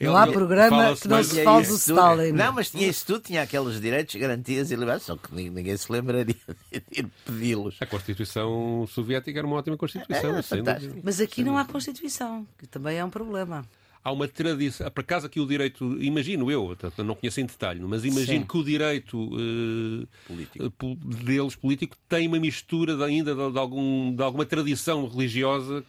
Não 0.00 0.16
há 0.16 0.26
programa 0.26 0.96
que 0.96 1.08
não 1.08 1.22
se 1.22 1.44
fale 1.44 1.66
do 1.66 1.74
Stalin. 1.74 2.32
Não, 2.32 2.52
mas 2.52 2.70
tinha 2.70 2.88
isso 2.88 3.06
tudo, 3.06 3.20
tinha 3.20 3.42
aqueles 3.42 3.81
direitos, 3.82 4.14
garantias 4.14 4.70
e 4.70 4.74
liberdades, 4.74 5.06
só 5.06 5.16
que 5.16 5.34
ninguém 5.34 5.76
se 5.76 5.90
lembraria 5.90 6.24
de 6.34 6.82
ir 6.90 7.06
pedi-los. 7.24 7.76
A 7.80 7.86
Constituição 7.86 8.86
Soviética 8.88 9.38
era 9.38 9.46
uma 9.46 9.56
ótima 9.56 9.76
Constituição. 9.76 10.36
É, 10.38 11.00
Mas 11.02 11.20
aqui 11.20 11.42
não 11.42 11.58
há 11.58 11.64
Constituição, 11.64 12.46
que 12.58 12.66
também 12.66 12.98
é 12.98 13.04
um 13.04 13.10
problema 13.10 13.64
há 14.04 14.10
uma 14.10 14.26
tradição. 14.26 14.90
Por 14.90 15.00
acaso 15.00 15.26
aqui 15.26 15.40
o 15.40 15.46
direito, 15.46 16.02
imagino 16.02 16.50
eu, 16.50 16.76
não 16.98 17.14
conheço 17.14 17.40
em 17.40 17.46
detalhe, 17.46 17.80
mas 17.80 18.04
imagino 18.04 18.40
Sim. 18.40 18.46
que 18.46 18.56
o 18.56 18.64
direito 18.64 19.16
uh, 19.16 20.08
político. 20.26 20.86
Uh, 20.86 20.94
deles, 21.24 21.54
político, 21.54 21.96
tem 22.08 22.26
uma 22.26 22.38
mistura 22.38 22.96
de, 22.96 23.04
ainda 23.04 23.34
de, 23.34 23.52
de, 23.52 23.58
algum, 23.58 24.14
de 24.14 24.22
alguma 24.22 24.44
tradição 24.44 25.06
religiosa 25.06 25.84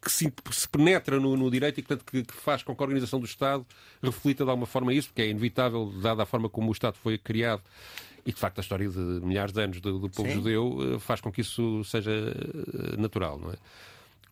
que 0.00 0.10
se, 0.10 0.32
se 0.50 0.68
penetra 0.68 1.20
no, 1.20 1.36
no, 1.36 1.50
direito 1.50 1.78
e 1.78 1.82
portanto, 1.82 2.04
que, 2.10 2.22
que, 2.22 2.34
faz 2.34 2.62
com 2.62 2.74
que 2.74 2.82
a 2.82 2.84
organização 2.84 3.20
do 3.20 3.26
Estado 3.26 3.66
reflita 4.02 4.44
de 4.44 4.50
alguma 4.50 4.66
forma 4.66 4.94
isso, 4.94 5.08
porque 5.08 5.22
é 5.22 5.28
inevitável, 5.28 5.92
dada 6.02 6.22
a 6.22 6.26
forma 6.26 6.48
como 6.48 6.68
o 6.68 6.72
Estado 6.72 6.96
foi 7.02 7.18
criado. 7.18 7.62
E 8.24 8.32
de 8.32 8.38
facto 8.38 8.58
a 8.58 8.60
história 8.60 8.88
de 8.88 8.98
milhares 8.98 9.52
de 9.52 9.62
anos 9.62 9.80
do, 9.80 9.98
do 9.98 10.10
povo 10.10 10.28
Sim. 10.28 10.34
judeu 10.34 10.78
eh, 10.80 10.98
faz 10.98 11.22
com 11.22 11.32
que 11.32 11.40
isso 11.40 11.82
seja 11.84 12.10
eh, 12.12 12.96
natural, 12.98 13.38
não 13.38 13.50
é? 13.50 13.56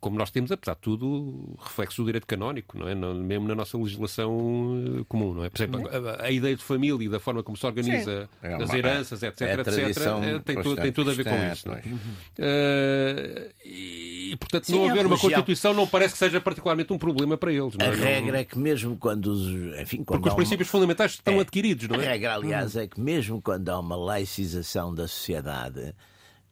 Como 0.01 0.17
nós 0.17 0.31
temos, 0.31 0.53
apesar 0.53 0.75
de 0.75 0.81
tudo, 0.81 1.57
reflexo 1.59 2.03
do 2.03 2.07
direito 2.07 2.27
canónico, 2.27 2.79
não 2.79 2.89
é? 2.89 2.95
Não, 2.95 3.15
mesmo 3.15 3.49
na 3.49 3.55
nossa 3.55 3.77
legislação 3.77 4.37
uh, 4.39 5.05
comum, 5.07 5.35
não 5.35 5.45
é? 5.45 5.51
Por 5.51 5.63
exemplo, 5.63 5.89
a, 5.89 6.25
a, 6.25 6.31
ideia 6.31 6.55
de 6.55 6.63
família 6.63 7.05
e 7.05 7.09
da 7.09 7.19
forma 7.19 7.43
como 7.43 7.57
se 7.57 7.67
organiza 7.67 8.29
é 8.43 8.55
as 8.55 8.73
heranças, 8.73 9.23
etc, 9.23 9.41
é 9.41 9.55
etc, 9.55 9.69
é, 9.77 10.39
tem, 10.39 10.63
tudo, 10.63 10.81
tem 10.81 10.93
tudo 10.93 11.11
a 11.11 11.15
ver 11.15 11.25
com 11.25 11.53
isso. 11.53 11.69
Não 11.69 11.75
é? 11.75 11.81
Uh, 11.81 13.53
e, 13.65 14.37
portanto, 14.39 14.67
Sim, 14.67 14.77
não 14.77 14.91
haver 14.91 15.07
uma 15.07 15.19
Constituição 15.19 15.75
não 15.75 15.87
parece 15.87 16.13
que 16.13 16.19
seja 16.19 16.41
particularmente 16.41 16.93
um 16.93 16.99
problema 16.99 17.37
para 17.37 17.53
eles. 17.53 17.75
Não 17.75 17.85
é? 17.85 17.89
A 17.89 17.93
regra 17.93 18.41
é 18.41 18.45
que 18.45 18.59
mesmo 18.59 18.97
quando 18.97 19.27
os... 19.27 19.47
Enfim, 19.81 20.05
quando 20.05 20.21
Porque 20.21 20.29
os 20.29 20.35
princípios 20.35 20.69
uma... 20.69 20.73
fundamentais 20.73 21.13
estão 21.13 21.35
é, 21.35 21.41
adquiridos, 21.41 21.89
não 21.89 21.97
é? 21.97 22.07
A 22.07 22.11
regra, 22.13 22.35
aliás, 22.35 22.77
é 22.77 22.87
que 22.87 23.01
mesmo 23.01 23.43
quando 23.43 23.69
há 23.69 23.81
uma 23.81 23.97
laicização 23.97 24.95
da 24.95 25.09
sociedade 25.09 25.95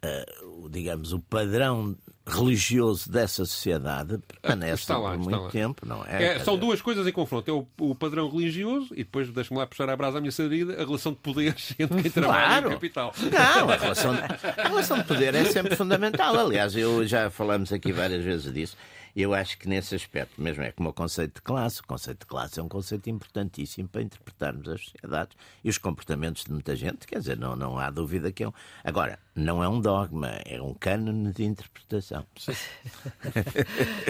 uh, 0.07 0.69
digamos, 0.69 1.13
o 1.13 1.21
padrão 1.21 1.97
religioso 2.27 3.11
dessa 3.11 3.45
sociedade 3.45 4.19
permanece 4.19 4.93
lá, 4.93 5.13
por 5.13 5.19
muito 5.19 5.49
tempo, 5.49 5.87
não 5.87 6.05
é? 6.05 6.37
é 6.37 6.39
são 6.41 6.59
duas 6.59 6.83
coisas 6.83 7.07
em 7.07 7.13
confronto. 7.13 7.49
É 7.49 7.55
o, 7.55 7.67
o 7.81 7.95
padrão 7.95 8.29
religioso 8.29 8.89
e 8.93 9.05
depois, 9.05 9.31
deixa-me 9.31 9.61
lá 9.61 9.67
puxar 9.67 9.89
a 9.89 9.97
brasa 9.97 10.19
à 10.19 10.21
minha 10.21 10.33
saída, 10.33 10.75
a 10.75 10.85
relação 10.85 11.13
de 11.13 11.19
poderes 11.19 11.75
entre 11.79 12.03
quem 12.03 12.11
trabalha 12.11 12.47
claro. 12.47 12.69
e 12.69 12.75
capital. 12.75 13.15
Não, 13.33 13.71
a 13.71 13.77
relação, 13.77 14.15
de, 14.15 14.21
a 14.21 14.69
relação 14.69 14.99
de 14.99 15.05
poder 15.05 15.35
é 15.35 15.45
sempre 15.45 15.77
fundamental. 15.77 16.37
Aliás, 16.37 16.75
eu 16.77 17.07
já 17.07 17.31
falamos 17.31 17.73
aqui 17.73 17.93
várias 17.93 18.25
vezes 18.25 18.53
disso. 18.53 18.77
Eu 19.17 19.33
acho 19.33 19.57
que 19.57 19.67
nesse 19.67 19.95
aspecto, 19.95 20.39
mesmo 20.39 20.63
é 20.63 20.71
como 20.71 20.91
o 20.91 20.93
conceito 20.93 21.37
de 21.37 21.41
classe, 21.41 21.81
o 21.81 21.87
conceito 21.87 22.21
de 22.21 22.27
classe 22.27 22.61
é 22.61 22.63
um 22.63 22.69
conceito 22.69 23.09
importantíssimo 23.09 23.89
para 23.89 24.03
interpretarmos 24.03 24.69
as 24.69 24.83
sociedades 24.83 25.35
e 25.65 25.71
os 25.71 25.79
comportamentos 25.79 26.45
de 26.45 26.53
muita 26.53 26.77
gente, 26.77 27.07
quer 27.07 27.21
dizer, 27.21 27.39
não, 27.39 27.57
não 27.57 27.79
há 27.79 27.89
dúvida 27.89 28.31
que 28.31 28.45
é 28.45 28.49
um. 28.49 28.53
Agora, 28.85 29.19
não 29.35 29.65
é 29.65 29.69
um 29.71 29.81
dogma, 29.81 30.29
é 30.45 30.61
um 30.61 30.75
cânone 30.75 31.33
de 31.33 31.45
interpretação. 31.45 32.27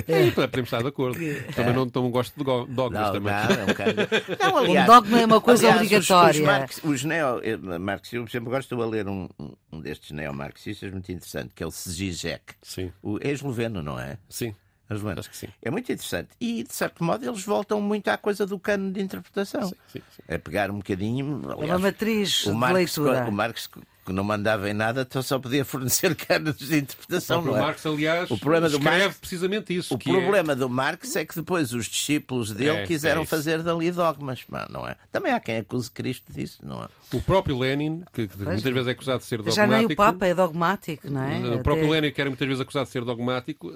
é, 0.08 0.30
podemos 0.32 0.66
estar 0.66 0.82
de 0.82 0.88
acordo. 0.88 1.20
Também 1.54 1.72
não, 1.72 1.88
não 1.94 2.10
gosto 2.10 2.36
de 2.36 2.42
dogmas 2.44 3.06
não, 3.06 3.12
também. 3.12 3.32
Não, 3.32 3.60
é 3.60 3.64
um 3.64 3.74
cânone. 3.74 4.08
Não, 4.40 4.56
aliás, 4.58 4.88
um 4.88 4.92
dogma 4.92 5.20
é 5.20 5.24
uma 5.24 5.40
coisa 5.40 5.68
aliás, 5.68 5.82
obrigatória. 5.82 6.30
Os, 6.30 6.38
os, 6.40 6.44
marx, 6.44 6.80
os 6.82 7.04
neo, 7.04 7.40
Marx, 7.80 8.12
eu, 8.12 8.24
por 8.24 8.30
exemplo, 8.30 8.50
gosto 8.50 8.76
de 8.76 8.82
ler 8.82 9.06
um, 9.06 9.28
um 9.70 9.80
destes 9.80 10.10
neomarxistas 10.10 10.90
muito 10.90 11.12
interessante, 11.12 11.54
que 11.54 11.62
é 11.62 11.66
o 11.66 11.70
Zizek. 11.70 12.54
Sim. 12.60 12.92
O, 13.00 13.18
é 13.20 13.30
esloveno, 13.30 13.82
não 13.82 14.00
é? 14.00 14.18
Sim. 14.28 14.52
Acho 14.88 15.30
que 15.30 15.36
sim. 15.36 15.48
É 15.60 15.70
muito 15.70 15.90
interessante. 15.90 16.30
E, 16.40 16.62
de 16.62 16.72
certo 16.72 17.02
modo, 17.02 17.26
eles 17.26 17.44
voltam 17.44 17.80
muito 17.80 18.08
à 18.08 18.16
coisa 18.16 18.46
do 18.46 18.58
cano 18.58 18.92
de 18.92 19.02
interpretação. 19.02 19.68
Sim, 19.68 19.74
sim, 19.92 20.02
sim. 20.14 20.22
É 20.28 20.38
pegar 20.38 20.70
um 20.70 20.76
bocadinho. 20.76 21.42
Aliás, 21.44 21.60
é 21.60 21.72
uma 21.72 21.78
matriz 21.78 22.46
o 22.46 22.54
Marx, 22.54 22.94
de 22.94 23.00
leitura. 23.00 23.28
O 23.28 23.32
Marx 23.32 23.68
que 24.06 24.12
não 24.12 24.22
mandava 24.22 24.70
em 24.70 24.72
nada, 24.72 25.02
então 25.02 25.20
só 25.20 25.38
podia 25.38 25.64
fornecer 25.66 26.14
canos 26.14 26.56
de 26.56 26.78
interpretação. 26.78 27.42
O, 27.42 27.56
é? 27.56 27.60
Marx, 27.60 27.84
aliás, 27.84 28.30
o 28.30 28.38
problema 28.38 28.70
do 28.70 28.80
Marx, 28.80 29.18
precisamente 29.18 29.76
isso. 29.76 29.94
O 29.94 29.98
problema 29.98 30.52
é... 30.52 30.56
do 30.56 30.68
Marx 30.68 31.16
é 31.16 31.24
que 31.24 31.34
depois 31.34 31.74
os 31.74 31.86
discípulos 31.86 32.52
dele 32.52 32.78
é, 32.78 32.86
quiseram 32.86 33.22
é 33.22 33.26
fazer 33.26 33.62
dali 33.62 33.90
dogmas, 33.90 34.44
não 34.70 34.86
é? 34.86 34.96
Também 35.10 35.32
há 35.32 35.40
quem 35.40 35.58
acuse 35.58 35.90
Cristo 35.90 36.32
disso, 36.32 36.60
não 36.62 36.84
é? 36.84 36.88
O 37.12 37.20
próprio 37.20 37.58
Lenin, 37.58 38.02
que, 38.12 38.28
que 38.28 38.38
muitas 38.38 38.62
vezes 38.62 38.86
é 38.86 38.90
acusado 38.92 39.18
de 39.18 39.24
ser 39.24 39.38
dogmático. 39.38 39.56
Já 39.56 39.66
nem 39.66 39.86
o 39.86 39.96
Papa 39.96 40.26
é 40.26 40.34
dogmático, 40.34 41.10
não 41.10 41.22
é? 41.22 41.56
O 41.56 41.62
próprio 41.62 41.90
Lenin, 41.90 42.12
que 42.12 42.20
era 42.20 42.30
muitas 42.30 42.46
vezes 42.46 42.60
acusado 42.60 42.86
de 42.86 42.92
ser 42.92 43.04
dogmático, 43.04 43.72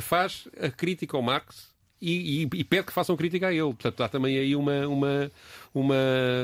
faz 0.00 0.48
a 0.60 0.68
crítica 0.68 1.16
ao 1.16 1.22
Marx 1.22 1.72
e, 2.02 2.42
e, 2.42 2.48
e, 2.52 2.64
pede 2.64 2.86
que 2.86 2.92
façam 2.92 3.16
crítica 3.16 3.46
a 3.46 3.52
ele. 3.52 3.72
Portanto, 3.72 4.02
há 4.02 4.08
também 4.08 4.36
aí 4.36 4.56
uma, 4.56 4.88
uma, 4.88 5.30
uma, 5.72 5.94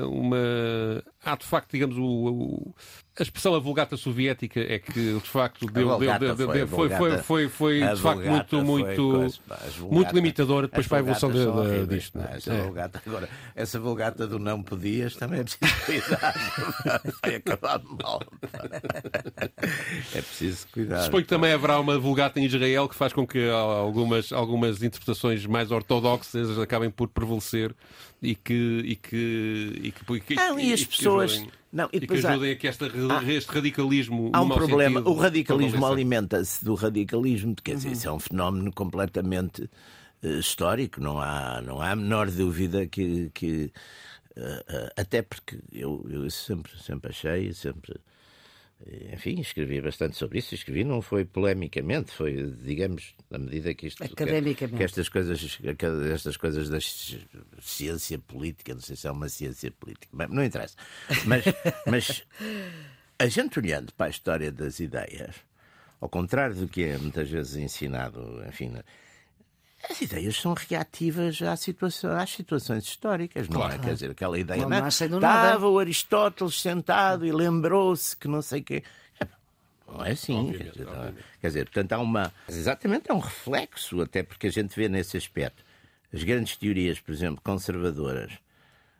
uma 0.06 1.02
há 1.24 1.36
de 1.36 1.44
facto, 1.44 1.72
digamos, 1.72 1.96
o, 1.96 2.02
o, 2.02 2.74
a 3.18 3.22
expressão 3.22 3.54
a 3.54 3.58
vulgata 3.58 3.96
soviética 3.96 4.60
é 4.60 4.78
que 4.78 4.92
de 4.92 5.20
facto 5.20 5.66
deu, 5.66 5.98
deu, 5.98 6.18
deu, 6.18 6.34
deu, 6.34 6.68
foi, 6.68 6.88
foi, 6.88 7.18
foi, 7.18 7.48
foi, 7.48 7.80
de 7.80 8.00
facto 8.00 8.22
muito, 8.22 8.64
muito, 8.64 9.40
muito 9.90 10.14
limitadora 10.14 10.68
depois 10.68 10.86
para 10.86 10.98
a 10.98 11.00
evolução 11.00 11.30
de, 11.30 11.44
de, 11.44 11.86
disto. 11.86 12.18
Não, 12.18 12.24
essa, 12.24 12.52
é. 12.52 12.62
vulgata, 12.62 13.02
agora, 13.04 13.28
essa 13.56 13.80
vulgata 13.80 14.26
do 14.26 14.38
não 14.38 14.62
podias 14.62 15.16
também 15.16 15.40
é 15.40 15.44
preciso 15.44 15.84
cuidar. 15.84 16.34
Vai 17.22 17.34
acabar 17.34 17.82
mal. 17.82 18.22
É 20.14 20.22
preciso 20.22 20.68
cuidar. 20.72 21.02
Suponho 21.02 21.24
que 21.24 21.28
também 21.28 21.52
haverá 21.52 21.80
uma 21.80 21.98
vulgata 21.98 22.38
em 22.38 22.44
Israel 22.44 22.88
que 22.88 22.94
faz 22.94 23.12
com 23.12 23.26
que 23.26 23.48
algumas, 23.50 24.32
algumas 24.32 24.82
interpretações 24.82 25.44
mais 25.44 25.70
ortodoxas 25.72 26.56
acabem 26.58 26.90
por 26.90 27.08
prevalecer 27.08 27.74
e 28.20 28.34
que, 28.34 28.82
e 28.84 28.96
que, 28.96 29.80
e 29.82 29.92
que, 29.92 30.12
e 30.12 30.20
que, 30.20 30.34
não, 30.34 30.58
e 30.58 30.72
as 30.72 30.84
pessoas 30.84 31.32
ajudem, 31.32 31.52
não, 31.72 31.88
e, 31.92 31.96
e 31.98 32.06
que 32.06 32.14
ajudem 32.14 32.50
há, 32.50 32.52
a 32.52 32.56
que 32.56 32.66
este, 32.66 32.84
há, 32.84 33.32
este 33.32 33.50
radicalismo 33.50 34.30
há 34.32 34.40
um 34.40 34.48
problema 34.48 35.00
sentido, 35.00 35.10
o 35.10 35.14
radicalismo 35.14 35.86
alimenta-se 35.86 36.64
do 36.64 36.74
radicalismo 36.74 37.54
quer 37.62 37.76
dizer, 37.76 37.88
uhum. 37.88 37.92
isso 37.92 38.08
é 38.08 38.12
um 38.12 38.18
fenómeno 38.18 38.72
completamente 38.72 39.62
uh, 39.62 40.38
histórico 40.38 41.00
não 41.00 41.20
há 41.20 41.62
não 41.62 41.80
há 41.80 41.92
a 41.92 41.96
menor 41.96 42.28
dúvida 42.30 42.86
que, 42.86 43.30
que 43.32 43.70
uh, 44.36 44.40
uh, 44.40 44.90
até 44.96 45.22
porque 45.22 45.58
eu, 45.72 46.04
eu 46.10 46.28
sempre 46.30 46.72
sempre 46.80 47.10
achei 47.10 47.52
sempre 47.52 47.94
enfim, 49.12 49.40
escrevi 49.40 49.80
bastante 49.80 50.16
sobre 50.16 50.38
isso. 50.38 50.54
Escrevi, 50.54 50.84
não 50.84 51.02
foi 51.02 51.24
polemicamente, 51.24 52.12
foi, 52.12 52.54
digamos, 52.62 53.14
na 53.28 53.38
medida 53.38 53.74
que 53.74 53.88
isto. 53.88 54.02
Academicamente. 54.02 54.72
Que, 54.72 54.76
que 54.76 54.84
estas, 54.84 55.08
coisas, 55.08 55.58
estas 56.12 56.36
coisas 56.36 56.68
da 56.68 56.78
ciência 57.60 58.18
política, 58.18 58.74
não 58.74 58.80
sei 58.80 58.96
se 58.96 59.06
é 59.06 59.10
uma 59.10 59.28
ciência 59.28 59.70
política, 59.70 60.08
Bem, 60.12 60.28
não 60.28 60.44
interessa. 60.44 60.76
Mas, 61.26 61.44
mas 61.86 62.26
a 63.18 63.26
gente 63.26 63.58
olhando 63.58 63.92
para 63.92 64.06
a 64.06 64.10
história 64.10 64.52
das 64.52 64.78
ideias, 64.78 65.34
ao 66.00 66.08
contrário 66.08 66.54
do 66.54 66.68
que 66.68 66.84
é 66.84 66.96
muitas 66.98 67.28
vezes 67.28 67.56
ensinado, 67.56 68.44
enfim, 68.46 68.72
as 69.90 70.00
ideias 70.00 70.36
são 70.36 70.54
reativas 70.54 71.40
à 71.42 71.56
situação, 71.56 72.16
às 72.16 72.30
situações 72.30 72.84
históricas, 72.84 73.48
não 73.48 73.56
é? 73.56 73.66
claro. 73.68 73.82
é? 73.82 73.84
Quer 73.86 73.94
dizer, 73.94 74.10
aquela 74.10 74.38
ideia. 74.38 74.62
Não, 74.62 74.68
não, 74.68 74.88
estava 74.88 75.18
nada. 75.18 75.66
o 75.66 75.78
Aristóteles 75.78 76.60
sentado 76.60 77.24
e 77.26 77.32
lembrou-se 77.32 78.16
que 78.16 78.28
não 78.28 78.42
sei 78.42 78.60
o 78.60 78.64
quê. 78.64 78.82
Não 79.86 80.04
é 80.04 80.10
assim. 80.10 80.52
Quer 80.52 80.70
dizer, 80.70 80.88
é? 80.88 81.12
quer 81.40 81.46
dizer, 81.46 81.64
portanto, 81.64 81.92
há 81.92 81.98
uma. 81.98 82.32
Exatamente, 82.48 83.10
é 83.10 83.14
um 83.14 83.18
reflexo, 83.18 84.02
até 84.02 84.22
porque 84.22 84.48
a 84.48 84.50
gente 84.50 84.76
vê 84.76 84.88
nesse 84.88 85.16
aspecto. 85.16 85.64
As 86.12 86.22
grandes 86.22 86.56
teorias, 86.56 87.00
por 87.00 87.12
exemplo, 87.12 87.40
conservadoras, 87.42 88.32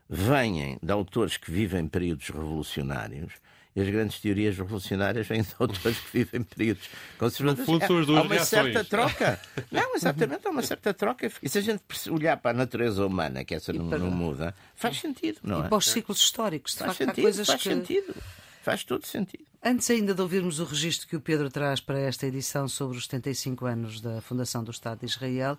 vêm 0.09 0.79
de 0.83 0.92
autores 0.92 1.37
que 1.37 1.51
vivem 1.51 1.87
períodos 1.87 2.29
revolucionários 2.29 3.35
e 3.79 3.81
as 3.81 3.88
grandes 3.88 4.19
teorias 4.19 4.59
revolucionárias 4.59 5.27
vêm 5.27 5.43
de 5.43 5.55
autores 5.59 5.99
que 6.01 6.19
vivem 6.19 6.43
períodos 6.43 6.91
conservadores. 7.17 7.69
No 7.69 7.75
fundo, 7.75 7.87
são 7.87 7.99
as 7.99 8.07
duas 8.07 8.19
há 8.19 8.23
uma 8.23 8.35
reações. 8.35 8.73
certa 8.73 8.85
troca. 8.85 9.41
Não, 9.71 9.95
exatamente, 9.95 10.47
há 10.47 10.51
uma 10.51 10.62
certa 10.62 10.93
troca. 10.95 11.31
E 11.41 11.49
se 11.49 11.59
a 11.59 11.61
gente 11.61 11.83
olhar 12.11 12.37
para 12.38 12.51
a 12.51 12.55
natureza 12.55 13.07
humana, 13.07 13.45
que 13.45 13.55
essa 13.55 13.73
não, 13.73 13.88
para... 13.88 13.99
não, 13.99 14.11
muda, 14.11 14.55
faz 14.75 14.99
sentido, 14.99 15.38
não 15.45 15.62
e 15.62 15.67
é? 15.67 15.69
para 15.69 15.79
os 15.79 15.88
ciclos 15.88 16.19
históricos, 16.19 16.73
de 16.73 16.79
faz 16.79 16.97
facto, 16.97 16.99
sentido, 17.07 17.21
há 17.21 17.23
coisas 17.23 17.47
faz 17.47 17.62
que... 17.62 17.69
sentido. 17.69 18.14
Faz 18.62 18.85
todo 18.85 19.07
sentido. 19.07 19.45
Antes 19.62 19.90
ainda 19.90 20.14
de 20.14 20.23
ouvirmos 20.23 20.61
o 20.61 20.64
registro 20.64 21.09
que 21.09 21.16
o 21.16 21.21
Pedro 21.21 21.51
traz 21.51 21.81
para 21.81 21.99
esta 21.99 22.27
edição 22.27 22.68
sobre 22.68 22.97
os 22.97 23.05
75 23.05 23.66
anos 23.66 24.01
da 24.01 24.21
fundação 24.21 24.62
do 24.62 24.71
Estado 24.71 25.01
de 25.01 25.07
Israel, 25.07 25.59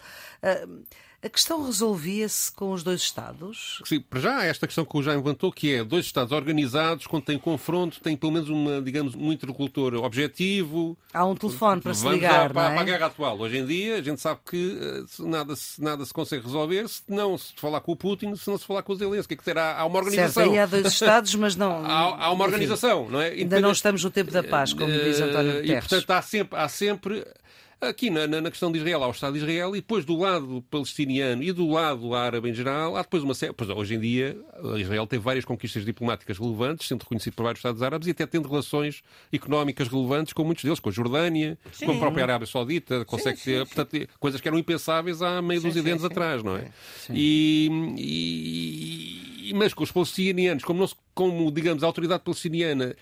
a 1.22 1.28
questão 1.28 1.66
resolvia-se 1.66 2.50
com 2.50 2.72
os 2.72 2.82
dois 2.82 3.02
Estados? 3.02 3.82
Sim, 3.84 4.00
para 4.00 4.22
já 4.22 4.46
esta 4.46 4.66
questão 4.66 4.86
que 4.86 4.98
o 4.98 5.04
Jaime 5.04 5.22
levantou, 5.22 5.52
que 5.52 5.74
é 5.74 5.84
dois 5.84 6.06
Estados 6.06 6.32
organizados, 6.32 7.08
quando 7.08 7.26
têm 7.26 7.38
confronto, 7.38 8.00
têm 8.00 8.16
pelo 8.16 8.32
menos 8.32 8.48
uma, 8.48 8.82
digamos, 8.82 9.16
um 9.16 9.30
interlocutor 9.34 9.96
objetivo. 9.96 10.98
Há 11.14 11.26
um 11.26 11.36
telefone 11.36 11.82
para 11.82 11.94
se 11.94 12.08
ligar, 12.08 12.54
para, 12.54 12.64
não 12.64 12.70
é? 12.70 12.74
para 12.74 12.82
a 12.82 12.84
guerra 12.86 13.06
atual. 13.08 13.38
Hoje 13.38 13.58
em 13.58 13.66
dia, 13.66 13.98
a 13.98 14.02
gente 14.02 14.22
sabe 14.22 14.40
que 14.50 14.80
uh, 15.20 15.28
nada, 15.28 15.54
nada 15.78 16.06
se 16.06 16.14
consegue 16.14 16.46
resolver 16.46 16.88
se 16.88 17.04
não 17.10 17.38
se 17.38 17.54
falar 17.58 17.82
com 17.82 17.92
o 17.92 17.98
Putin, 17.98 18.34
se 18.38 18.50
não 18.50 18.58
se 18.58 18.66
falar 18.66 18.82
com 18.82 18.94
o 18.94 18.96
Zelensky. 18.96 19.36
Quer 19.36 19.42
dizer, 19.42 19.58
há, 19.58 19.84
uma 19.84 20.00
organização. 20.00 20.44
Certo, 20.44 20.54
aí 20.54 20.60
há 20.60 20.66
dois 20.66 20.86
Estados, 20.88 21.36
mas 21.36 21.54
não... 21.54 21.84
há, 21.86 22.28
há 22.28 22.32
uma 22.32 22.46
enfim, 22.46 22.54
organização, 22.54 23.10
não 23.10 23.20
é? 23.20 23.32
Ainda 23.32 23.60
não 23.60 23.72
estamos 23.90 24.04
no 24.04 24.12
tempo 24.12 24.32
da 24.32 24.44
paz, 24.44 24.74
como 24.74 24.92
diz 24.92 25.20
António 25.20 25.54
Guterres. 25.62 25.86
E, 25.86 25.90
portanto, 25.90 26.12
há 26.12 26.22
sempre... 26.22 26.60
Há 26.60 26.70
sempre 26.70 27.26
Aqui 27.82 28.10
na, 28.10 28.28
na, 28.28 28.52
questão 28.52 28.70
de 28.70 28.78
Israel 28.78 29.02
há 29.06 29.08
o 29.08 29.12
Estado 29.12 29.32
de 29.32 29.40
Israel 29.40 29.74
e 29.74 29.80
depois 29.80 30.04
do 30.04 30.18
lado 30.18 30.62
palestiniano 30.70 31.42
e 31.42 31.54
do 31.54 31.66
lado 31.66 32.14
árabe 32.14 32.50
em 32.50 32.54
geral 32.54 32.98
há 32.98 33.02
depois 33.04 33.24
uma 33.24 33.34
série. 33.34 33.54
Pois, 33.54 33.70
hoje 33.70 33.96
em 33.96 34.00
dia 34.02 34.38
Israel 34.76 35.08
tem 35.08 35.18
várias 35.18 35.46
conquistas 35.46 35.86
diplomáticas 35.86 36.38
relevantes, 36.38 36.90
sendo 36.90 37.04
reconhecido 37.04 37.36
por 37.36 37.44
vários 37.44 37.60
Estados 37.60 37.82
árabes 37.82 38.10
e 38.10 38.12
até 38.12 38.26
tendo 38.26 38.50
relações 38.50 39.02
económicas 39.32 39.88
relevantes 39.88 40.34
com 40.34 40.44
muitos 40.44 40.66
deles, 40.66 40.78
com 40.78 40.90
a 40.90 40.92
Jordânia, 40.92 41.58
sim. 41.72 41.86
com 41.86 41.94
a 41.94 41.98
própria 41.98 42.26
Arábia 42.26 42.48
Saudita, 42.48 43.06
consegue 43.06 43.38
sim, 43.38 43.46
ter 43.46 43.66
sim, 43.66 43.74
portanto, 43.74 44.10
coisas 44.20 44.42
que 44.42 44.48
eram 44.50 44.60
impensáveis 44.60 45.22
há 45.22 45.42
meio 45.42 45.62
dúzia 45.62 45.82
de 45.82 45.90
anos 45.90 46.04
atrás, 46.04 46.44
não 46.44 46.58
é? 46.58 46.68
E, 47.12 47.70
e, 49.48 49.54
mas 49.54 49.74
com 49.74 49.84
os 49.86 49.92
palestinianos, 49.92 50.66
como, 50.66 50.82
não, 50.82 50.90
como 51.14 51.50
digamos 51.50 51.82
a 51.82 51.88
autoridade 51.88 52.24
palestiniana 52.24 52.94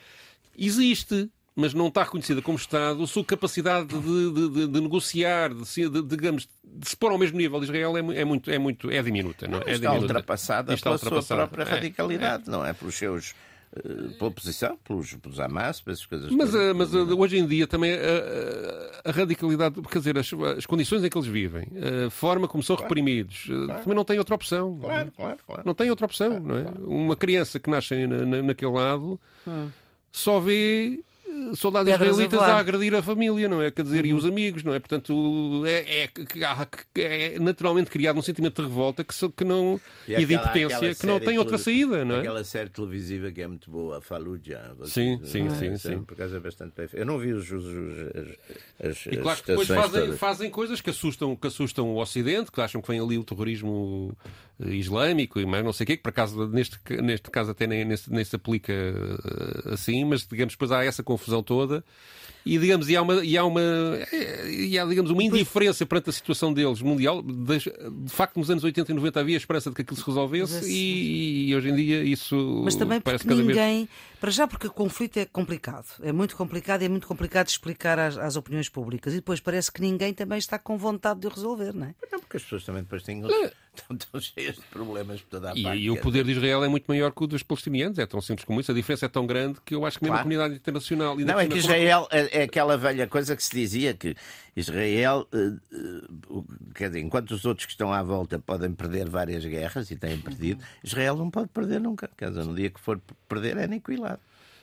existe 0.57 1.29
mas 1.59 1.73
não 1.73 1.87
está 1.87 2.03
reconhecida 2.03 2.39
como 2.39 2.55
Estado, 2.55 3.01
a 3.01 3.07
sua 3.07 3.25
capacidade 3.25 3.87
de, 3.87 4.31
de, 4.31 4.49
de, 4.49 4.67
de 4.67 4.79
negociar, 4.79 5.51
de, 5.55 6.03
digamos, 6.03 6.47
de 6.63 6.87
se 6.87 6.95
pôr 6.95 7.11
ao 7.11 7.17
mesmo 7.17 7.35
nível 7.35 7.59
de 7.59 7.65
Israel 7.65 7.97
é, 7.97 8.21
é 8.21 8.23
muito, 8.23 8.51
é 8.51 8.59
muito, 8.59 8.91
é 8.91 9.01
diminuta. 9.01 9.47
Não? 9.47 9.57
É 9.65 9.71
está 9.71 9.89
diminuta. 9.89 10.01
ultrapassada 10.01 10.75
está 10.75 10.83
pela 10.83 10.95
ultrapassada. 10.97 11.41
sua 11.41 11.47
própria 11.47 11.65
radicalidade, 11.65 12.43
é. 12.47 12.51
não 12.51 12.63
é? 12.63 12.73
Pelos 12.73 12.93
seus 12.93 13.33
pela 14.17 14.29
oposição, 14.29 14.77
pelos, 14.83 15.13
pelos 15.15 15.39
Hamas, 15.39 15.81
pelas 15.81 16.05
coisas 16.05 16.31
Mas, 16.31 16.51
todas. 16.51 16.75
mas 16.75 16.93
hoje 16.93 17.37
em 17.37 17.45
dia 17.45 17.67
também 17.67 17.93
a, 17.93 19.09
a, 19.09 19.11
radicalidade, 19.11 19.81
quer 19.81 19.99
dizer, 19.99 20.17
as, 20.17 20.31
as, 20.57 20.65
condições 20.65 21.03
em 21.03 21.09
que 21.09 21.17
eles 21.17 21.27
vivem, 21.27 21.67
a 22.05 22.09
forma 22.09 22.47
como 22.47 22.63
são 22.63 22.75
claro, 22.75 22.87
reprimidos, 22.87 23.43
claro. 23.45 23.81
também 23.81 23.95
não 23.95 24.05
tem 24.05 24.17
outra 24.19 24.35
opção. 24.35 24.79
Claro, 24.79 25.11
claro, 25.11 25.37
claro. 25.45 25.61
Não 25.65 25.73
tem 25.73 25.89
outra 25.89 26.05
opção, 26.05 26.39
não 26.39 26.57
é? 26.57 26.65
Uma 26.79 27.15
criança 27.15 27.59
que 27.59 27.69
nasce 27.69 28.07
na, 28.07 28.25
na, 28.25 28.41
naquele 28.41 28.71
lado 28.71 29.19
hum. 29.45 29.69
Só 30.17 30.39
vê 30.39 30.99
soldados 31.55 31.91
Pedras 31.91 32.09
israelitas 32.09 32.41
a 32.41 32.57
agredir 32.57 32.95
a 32.95 33.01
família, 33.01 33.47
não 33.47 33.61
é? 33.61 33.71
Quer 33.71 33.83
dizer, 33.83 34.05
e 34.05 34.13
os 34.13 34.25
amigos, 34.25 34.63
não 34.63 34.73
é? 34.73 34.79
Portanto, 34.79 35.63
é, 35.65 36.03
é, 36.03 37.33
é 37.35 37.39
naturalmente 37.39 37.89
criado 37.89 38.17
um 38.17 38.21
sentimento 38.21 38.61
de 38.61 38.67
revolta 38.67 39.03
que, 39.03 39.13
que 39.29 39.43
não, 39.43 39.79
e, 40.07 40.15
aquela, 40.15 40.27
de 40.27 40.33
impotência 40.33 40.95
que 40.95 41.05
não 41.05 41.19
tem 41.19 41.37
outra 41.37 41.57
saída, 41.57 42.03
não 42.03 42.15
é? 42.15 42.19
Aquela 42.19 42.43
série 42.43 42.69
televisiva 42.69 43.31
que 43.31 43.41
é 43.41 43.47
muito 43.47 43.69
boa, 43.69 43.99
a 43.99 44.01
Fallujah. 44.01 44.75
Sim, 44.85 45.19
sim, 45.23 45.49
sim, 45.51 45.67
é, 45.67 45.77
sim. 45.77 46.03
Por 46.03 46.13
acaso 46.13 46.35
é 46.35 46.39
bastante 46.39 46.73
bem 46.75 46.87
Eu 46.93 47.05
não 47.05 47.17
vi 47.17 47.33
os, 47.33 47.49
os, 47.51 47.65
os 47.65 47.99
as, 48.79 48.89
as, 48.89 49.05
E 49.05 49.17
claro 49.17 49.39
que 49.39 49.47
depois 49.47 49.67
fazem, 49.67 50.13
fazem 50.13 50.49
coisas 50.49 50.81
que 50.81 50.89
assustam, 50.89 51.35
que 51.35 51.47
assustam 51.47 51.89
o 51.89 52.01
Ocidente, 52.01 52.51
que 52.51 52.61
acham 52.61 52.81
que 52.81 52.87
vem 52.87 52.99
ali 52.99 53.17
o 53.17 53.23
terrorismo 53.23 54.15
islâmico 54.65 55.39
e 55.39 55.45
mais 55.45 55.63
não 55.63 55.71
sei 55.71 55.83
o 55.83 55.87
quê, 55.87 55.97
que 55.97 56.03
por 56.03 56.09
acaso 56.09 56.47
neste, 56.47 56.79
neste 57.01 57.29
caso 57.29 57.51
até 57.51 57.67
nem, 57.67 57.85
nem, 57.85 57.97
nem 58.07 58.23
se 58.23 58.35
aplica 58.35 58.73
assim, 59.71 60.03
mas 60.03 60.25
digamos 60.25 60.53
depois 60.53 60.71
há 60.71 60.83
essa 60.83 61.03
confusão 61.03 61.43
toda 61.43 61.83
e 62.47 62.57
digamos 62.57 62.89
e 62.89 62.95
há 62.95 63.01
uma 63.01 63.25
e 63.25 63.37
há 63.37 63.43
uma 63.43 63.61
e 64.49 64.79
há 64.79 64.85
digamos 64.85 65.11
uma 65.11 65.23
indiferença 65.23 65.85
perante 65.85 66.09
a 66.09 66.13
situação 66.13 66.53
deles 66.53 66.81
mundial 66.81 67.21
de, 67.21 67.59
de 67.59 68.11
facto 68.11 68.37
nos 68.37 68.49
anos 68.49 68.63
80 68.63 68.91
e 68.91 68.95
90 68.95 69.19
havia 69.19 69.37
esperança 69.37 69.69
de 69.69 69.75
que 69.75 69.81
aquilo 69.81 69.97
se 69.97 70.05
resolvesse 70.05 70.65
e, 70.65 71.49
e, 71.49 71.55
hoje 71.55 71.69
em 71.69 71.75
dia 71.75 72.03
isso 72.03 72.61
mas 72.63 72.75
também 72.75 73.01
porque 73.01 73.27
cada 73.27 73.35
ninguém 73.35 73.77
vez... 73.85 73.89
para 74.19 74.31
já 74.31 74.47
porque 74.47 74.67
o 74.67 74.71
conflito 74.71 75.17
é 75.17 75.25
complicado 75.25 75.87
é 76.01 76.11
muito 76.11 76.35
complicado 76.35 76.81
e 76.81 76.85
é 76.85 76.89
muito 76.89 77.05
complicado 77.05 77.47
de 77.47 77.51
explicar 77.51 77.99
às, 77.99 78.17
às, 78.17 78.35
opiniões 78.35 78.69
públicas 78.69 79.13
e 79.13 79.17
depois 79.17 79.39
parece 79.39 79.71
que 79.71 79.81
ninguém 79.81 80.13
também 80.13 80.37
está 80.37 80.57
com 80.57 80.77
vontade 80.77 81.19
de 81.19 81.27
o 81.27 81.29
resolver 81.29 81.73
não 81.73 81.87
é? 81.87 81.95
Não, 82.11 82.19
porque 82.19 82.37
as 82.37 82.43
pessoas 82.43 82.63
também 82.63 82.81
depois 82.81 83.03
têm 83.03 83.21
estão 83.91 84.19
cheias 84.19 84.55
de 84.55 84.61
problemas 84.63 85.21
por 85.21 85.29
toda 85.29 85.51
a 85.51 85.55
e, 85.55 85.63
parte. 85.63 85.79
E 85.79 85.91
o 85.91 85.97
poder 85.97 86.23
de 86.23 86.31
Israel 86.31 86.63
é 86.63 86.67
muito 86.67 86.85
maior 86.87 87.11
que 87.11 87.23
o 87.23 87.27
dos 87.27 87.43
palestinianos, 87.43 87.97
é 87.99 88.05
tão 88.05 88.21
simples 88.21 88.45
como 88.45 88.59
isso. 88.59 88.71
A 88.71 88.75
diferença 88.75 89.05
é 89.05 89.09
tão 89.09 89.25
grande 89.25 89.59
que 89.63 89.75
eu 89.75 89.85
acho 89.85 89.97
que 89.97 90.05
mesmo 90.05 90.13
claro. 90.15 90.21
a 90.21 90.23
comunidade 90.23 90.55
internacional. 90.55 91.15
Não, 91.17 91.39
é 91.39 91.47
que 91.47 91.57
Israel 91.57 92.07
é, 92.11 92.39
é, 92.39 92.43
aquela 92.43 92.77
velha 92.77 93.07
coisa 93.07 93.35
que 93.35 93.43
se 93.43 93.51
dizia 93.51 93.93
que 93.93 94.15
Israel, 94.55 95.27
uh, 95.33 95.59
uh, 96.29 96.45
quer 96.73 96.89
dizer, 96.89 97.01
enquanto 97.01 97.31
os 97.31 97.45
outros 97.45 97.65
que 97.65 97.71
estão 97.71 97.93
à 97.93 98.01
volta 98.01 98.39
podem 98.39 98.71
perder 98.71 99.09
várias 99.09 99.45
guerras 99.45 99.91
e 99.91 99.95
têm 99.95 100.19
perdido, 100.19 100.63
Israel 100.83 101.15
não 101.15 101.29
pode 101.29 101.49
perder 101.49 101.79
nunca. 101.79 102.09
Quer 102.17 102.29
dizer, 102.29 102.43
no 102.43 102.55
dia 102.55 102.69
que 102.69 102.79
for 102.79 102.99
perder 103.27 103.57
é 103.57 103.63
aniquilado. 103.63 104.19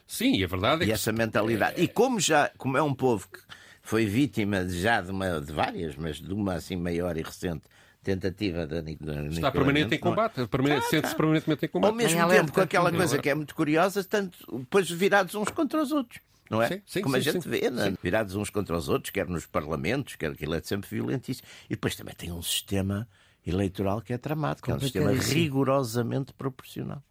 Sim, 0.06 0.36
e 0.36 0.44
a 0.44 0.46
verdade 0.46 0.82
é 0.82 0.84
e 0.84 0.88
que. 0.88 0.92
essa 0.92 1.12
mentalidade. 1.12 1.80
E 1.80 1.88
como 1.88 2.20
já, 2.20 2.50
como 2.58 2.76
é 2.76 2.82
um 2.82 2.94
povo 2.94 3.28
que 3.28 3.40
foi 3.82 4.06
vítima 4.06 4.66
já 4.68 5.00
de, 5.00 5.10
uma, 5.10 5.40
de 5.40 5.52
várias, 5.52 5.96
mas 5.96 6.20
de 6.20 6.32
uma 6.32 6.54
assim 6.54 6.76
maior 6.76 7.16
e 7.16 7.22
recente 7.22 7.62
tentativa 8.04 8.66
de, 8.66 8.82
de 8.82 9.28
Está 9.30 9.50
permanente 9.50 9.94
em 9.94 9.98
combate, 9.98 10.46
permanente, 10.46 10.86
sente-se 10.86 11.16
permanentemente 11.16 11.66
em 11.66 11.68
combate. 11.68 11.90
Ao 11.90 11.96
mesmo 11.96 12.28
tempo, 12.28 12.52
com 12.52 12.60
aquela 12.60 12.92
coisa 12.92 13.18
que 13.18 13.28
é 13.28 13.34
muito 13.34 13.54
curiosa, 13.54 14.04
tanto 14.04 14.38
depois 14.58 14.88
virados 14.90 15.34
uns 15.34 15.48
contra 15.48 15.82
os 15.82 15.90
outros. 15.90 16.20
Não 16.50 16.62
é? 16.62 16.68
Sim, 16.68 16.82
sim, 16.84 17.00
Como 17.00 17.14
sim, 17.14 17.20
a 17.20 17.32
gente 17.32 17.42
sim. 17.42 17.48
vê, 17.48 17.70
né? 17.70 17.94
virados 18.02 18.34
uns 18.34 18.50
contra 18.50 18.76
os 18.76 18.88
outros, 18.88 19.10
quer 19.10 19.26
nos 19.26 19.46
parlamentos, 19.46 20.14
quer 20.14 20.30
aquilo 20.30 20.54
é 20.54 20.60
sempre 20.62 20.88
violentíssimo. 20.90 21.48
E 21.66 21.70
depois 21.70 21.96
também 21.96 22.14
tem 22.14 22.30
um 22.30 22.42
sistema 22.42 23.08
eleitoral 23.46 24.00
que 24.02 24.12
é 24.12 24.18
tramado, 24.18 24.62
que 24.62 24.70
é 24.70 24.74
um 24.74 24.80
sistema 24.80 25.12
rigorosamente 25.12 26.32
proporcional. 26.34 27.02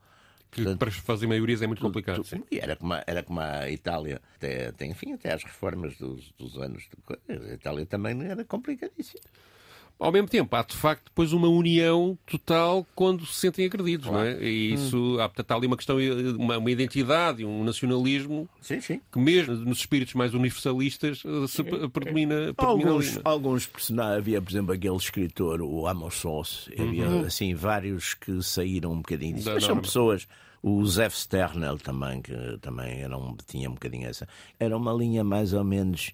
Que 0.52 0.62
Portanto, 0.62 0.80
para 0.80 0.92
fazer 0.92 1.26
maiorias 1.26 1.64
é 1.64 1.68
muito 1.68 1.80
tu, 1.80 1.86
complicado. 1.88 2.18
Tu, 2.18 2.26
sim. 2.26 2.44
Era, 2.52 2.76
como 2.76 2.94
a, 2.94 3.04
era 3.08 3.24
como 3.24 3.40
a 3.40 3.70
Itália, 3.72 4.22
até, 4.36 4.68
até, 4.68 4.86
enfim, 4.86 5.14
até 5.14 5.34
às 5.34 5.44
reformas 5.44 5.98
dos, 5.98 6.32
dos 6.38 6.56
anos. 6.58 6.88
De, 7.28 7.34
a 7.34 7.54
Itália 7.54 7.86
também 7.88 8.24
era 8.24 8.46
complicadíssima. 8.46 9.24
Ao 10.00 10.12
mesmo 10.12 10.28
tempo, 10.28 10.54
há 10.56 10.64
de 10.64 10.76
facto 10.76 11.06
depois 11.06 11.32
uma 11.32 11.48
união 11.48 12.18
total 12.26 12.86
quando 12.94 13.26
se 13.26 13.40
sentem 13.40 13.66
agredidos, 13.66 14.08
claro. 14.08 14.32
não 14.32 14.38
é? 14.38 14.44
E 14.44 14.74
isso, 14.74 14.98
hum. 14.98 15.20
há, 15.20 15.30
portanto, 15.30 15.52
há 15.52 15.56
ali 15.56 15.68
uma 15.68 15.78
questão, 15.78 15.98
uma, 16.38 16.58
uma 16.58 16.72
identidade, 16.72 17.46
um 17.46 17.64
nacionalismo 17.64 18.50
sim, 18.62 18.82
sim. 18.82 19.00
que 19.12 19.20
mesmo 19.20 19.56
nos 19.56 19.80
espíritos 19.80 20.14
mais 20.14 20.34
universalistas 20.34 21.24
se 21.48 21.64
predomina, 21.64 22.54
predomina 22.54 22.90
alguns, 22.92 23.18
é? 23.18 23.22
alguns 23.24 23.68
personagens, 23.68 24.18
havia 24.18 24.42
por 24.42 24.52
exemplo 24.52 24.74
aquele 24.74 24.98
escritor, 24.98 25.62
o 25.62 25.88
Amos 25.88 26.26
Oz, 26.26 26.70
havia 26.78 27.04
Uhum. 27.04 27.26
assim 27.26 27.54
vários 27.54 28.14
que 28.14 28.42
saíram 28.42 28.92
um 28.92 28.98
bocadinho 28.98 29.36
disso, 29.36 29.52
mas 29.54 29.64
são 29.64 29.78
pessoas 29.80 30.28
o 30.64 30.86
Zef 30.86 31.16
Sternel 31.18 31.78
também, 31.78 32.22
que 32.22 32.34
também 32.62 33.02
era 33.02 33.18
um, 33.18 33.36
tinha 33.46 33.70
um 33.70 33.74
bocadinho 33.74 34.08
essa. 34.08 34.28
Era 34.58 34.78
uma 34.78 34.94
linha 34.94 35.22
mais 35.22 35.52
ou 35.52 35.64
menos 35.64 36.14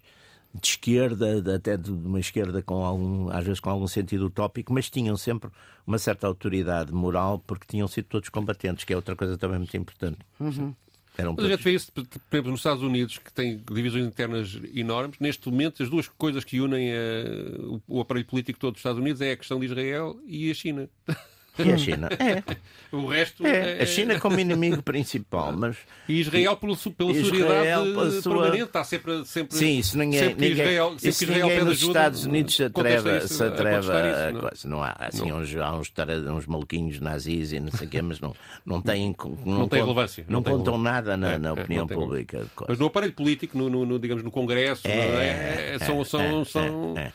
de 0.52 0.68
esquerda, 0.68 1.54
até 1.54 1.76
de 1.76 1.90
uma 1.90 2.18
esquerda 2.18 2.60
com 2.62 2.84
algum, 2.84 3.30
às 3.30 3.44
vezes 3.44 3.60
com 3.60 3.70
algum 3.70 3.86
sentido 3.86 4.26
utópico, 4.26 4.72
mas 4.72 4.90
tinham 4.90 5.16
sempre 5.16 5.50
uma 5.86 5.98
certa 5.98 6.26
autoridade 6.26 6.92
moral 6.92 7.38
porque 7.46 7.66
tinham 7.66 7.86
sido 7.86 8.06
todos 8.06 8.28
combatentes, 8.28 8.84
que 8.84 8.92
é 8.92 8.96
outra 8.96 9.14
coisa 9.14 9.38
também 9.38 9.58
muito 9.58 9.76
importante. 9.76 10.18
Uhum. 10.38 10.74
Eram 11.16 11.34
Mas 11.36 11.44
a 11.44 11.48
gente 11.48 11.62
vê 11.62 11.72
isso, 11.72 11.92
por 11.92 12.02
exemplo, 12.02 12.50
nos 12.50 12.60
Estados 12.60 12.82
Unidos, 12.82 13.18
que 13.18 13.32
tem 13.32 13.62
divisões 13.70 14.06
internas 14.06 14.58
enormes. 14.74 15.18
Neste 15.18 15.48
momento, 15.48 15.82
as 15.82 15.90
duas 15.90 16.08
coisas 16.08 16.44
que 16.44 16.60
unem 16.60 16.90
uh, 16.92 17.82
o 17.86 18.00
aparelho 18.00 18.26
político 18.26 18.58
todo 18.58 18.72
dos 18.72 18.80
Estados 18.80 19.00
Unidos 19.00 19.20
é 19.20 19.32
a 19.32 19.36
questão 19.36 19.58
de 19.58 19.66
Israel 19.66 20.18
e 20.26 20.50
a 20.50 20.54
China. 20.54 20.88
E 21.64 21.72
a 21.72 21.78
China? 21.78 22.08
É. 22.20 22.96
O 22.96 23.06
resto 23.06 23.46
é. 23.46 23.80
A 23.82 23.86
China 23.86 24.18
como 24.18 24.38
inimigo 24.40 24.82
principal, 24.82 25.52
mas. 25.52 25.76
E 26.08 26.20
Israel 26.20 26.56
pela, 26.56 26.76
pela 26.76 27.10
Israel, 27.12 27.24
solidariedade 27.24 27.92
pela 27.92 28.10
sua... 28.22 28.32
permanente, 28.32 28.62
está 28.64 28.84
sempre. 28.84 29.24
sempre 29.24 29.56
Sim, 29.56 29.78
isso 29.78 29.96
ninguém. 29.96 30.18
sempre 30.18 30.34
que 30.34 30.40
ninguém, 30.48 30.64
Israel, 30.64 30.88
sempre 30.90 31.08
isso 31.08 31.18
que 31.18 31.24
Israel 31.24 31.46
ninguém 31.48 31.64
nos 31.64 31.72
ajuda, 31.78 31.98
Estados 32.00 32.24
Unidos 32.24 32.54
se 32.56 32.64
atreva, 32.64 33.16
isso, 33.18 33.28
se 33.34 33.44
atreva 33.44 33.92
a 33.92 34.02
a 34.02 34.10
isso, 34.10 34.32
não. 34.34 34.40
coisa. 34.40 34.68
Não 34.68 34.82
há 34.82 34.96
assim 34.98 35.28
Não. 35.28 35.38
uns, 35.38 35.56
há 35.56 35.72
uns, 35.76 35.92
uns 36.36 36.46
maluquinhos 36.46 37.00
nazis 37.00 37.52
e 37.52 37.60
não 37.60 37.70
sei 37.70 37.86
o 37.86 37.90
quê, 37.90 38.02
mas 38.02 38.18
não, 38.20 38.34
não 38.66 38.82
têm. 38.82 39.14
Não, 39.16 39.28
Não 39.28 39.68
tem 39.68 39.80
contam- 39.80 39.80
relevância, 39.82 40.24
Não, 40.28 40.32
não 40.34 40.42
tem 40.42 40.52
contam 40.56 40.74
relevância. 40.74 40.92
nada 40.92 41.16
na, 41.16 41.32
É, 41.34 41.38
na 41.38 41.48
é, 41.50 41.52
opinião 41.52 41.86
pública. 41.86 42.46
Mas 42.68 42.78
no 42.78 42.86
aparelho 42.86 43.12
político, 43.12 43.56
no, 43.56 43.70
no- 43.70 43.86
no, 43.86 43.98
digamos, 44.00 44.24
no 44.24 44.30
Congresso, 44.32 44.82
É, 44.88 44.96
não 44.96 45.20
é? 45.20 45.74
é, 45.74 45.78
são, 45.78 46.00
é, 46.00 46.04
são, 46.04 46.20
é, 46.40 46.44
são, 46.44 46.94
é. 46.98 47.12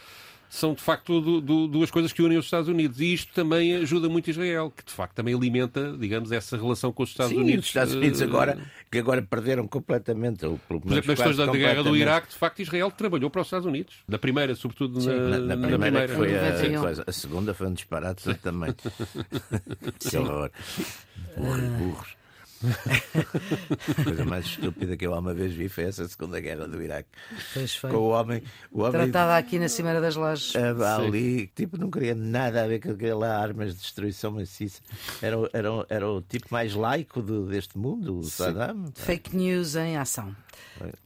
São 0.56 0.74
de 0.74 0.82
facto 0.82 1.20
do, 1.20 1.42
do, 1.42 1.68
duas 1.68 1.92
coisas 1.92 2.14
que 2.14 2.22
unem 2.22 2.38
os 2.38 2.46
Estados 2.46 2.70
Unidos. 2.70 3.02
E 3.02 3.14
isto 3.14 3.34
também 3.34 3.76
ajuda 3.76 4.08
muito 4.08 4.30
Israel, 4.30 4.72
que 4.76 4.84
de 4.86 4.92
facto 4.92 5.14
também 5.14 5.34
alimenta, 5.36 5.96
digamos, 6.00 6.32
essa 6.32 6.56
relação 6.56 6.94
com 6.94 7.04
os 7.04 7.10
Estados 7.10 7.34
Sim, 7.34 7.42
Unidos. 7.42 7.66
Os 7.66 7.70
Estados 7.70 7.94
Unidos 7.94 8.22
agora, 8.22 8.58
que 8.90 8.98
agora 8.98 9.22
perderam 9.22 9.68
completamente. 9.68 10.46
Ou 10.46 10.58
pelo 10.58 10.80
Por 10.80 10.92
exemplo, 10.92 11.08
nas 11.10 11.18
questões 11.18 11.38
da 11.38 11.48
guerra 11.48 11.84
do 11.84 11.96
Iraque, 11.96 12.30
de 12.30 12.36
facto, 12.36 12.62
Israel 12.62 12.90
trabalhou 12.90 13.30
para 13.30 13.42
os 13.42 13.48
Estados 13.48 13.66
Unidos. 13.66 13.96
Da 14.08 14.18
primeira, 14.18 14.56
sobretudo 14.56 15.02
Sim, 15.02 15.10
na, 15.10 15.40
na, 15.40 15.56
na, 15.56 15.68
primeira, 15.68 16.08
foi 16.08 16.36
a, 16.36 16.80
coisa. 16.80 17.04
A 17.06 17.12
segunda 17.12 17.54
foi 17.54 17.68
um 17.68 17.74
disparate 17.74 18.34
também. 18.36 18.74
que 20.00 20.18
horror. 20.18 20.52
Burros. 21.36 22.25
A 22.64 24.04
coisa 24.04 24.26
mais 24.26 24.46
estúpida 24.46 24.96
que 24.96 25.06
eu 25.06 25.14
alguma 25.14 25.34
vez 25.34 25.54
vi 25.54 25.70
foi 25.70 25.86
essa 25.86 26.08
Segunda 26.08 26.40
Guerra 26.40 26.68
do 26.68 26.82
Iraque. 26.82 27.10
Pois 27.54 27.76
foi. 27.76 27.92
Com 27.92 27.98
o 27.98 28.10
homem, 28.10 28.42
o 28.72 28.82
homem 28.82 28.92
Tratada 28.92 29.38
aqui 29.38 29.60
na 29.60 29.68
Cimeira 29.68 30.00
das 30.00 30.16
Lajes. 30.16 30.54
Ali, 30.56 31.48
tipo, 31.48 31.78
não 31.78 31.90
queria 31.90 32.16
nada 32.16 32.64
a 32.64 32.68
ver 32.68 32.80
com 32.80 32.92
aquela 32.92 33.38
armas 33.38 33.74
de 33.74 33.82
destruição 33.82 34.32
maciça. 34.32 34.82
Era, 35.22 35.38
era, 35.54 35.70
era 35.90 36.10
o 36.10 36.22
tipo 36.22 36.48
mais 36.52 36.74
laico 36.74 37.22
do, 37.22 37.46
deste 37.46 37.78
mundo, 37.78 38.20
o 38.20 38.24
Saddam. 38.24 38.86
Fake 38.96 39.36
news 39.36 39.76
em 39.76 39.98
ação. 39.98 40.36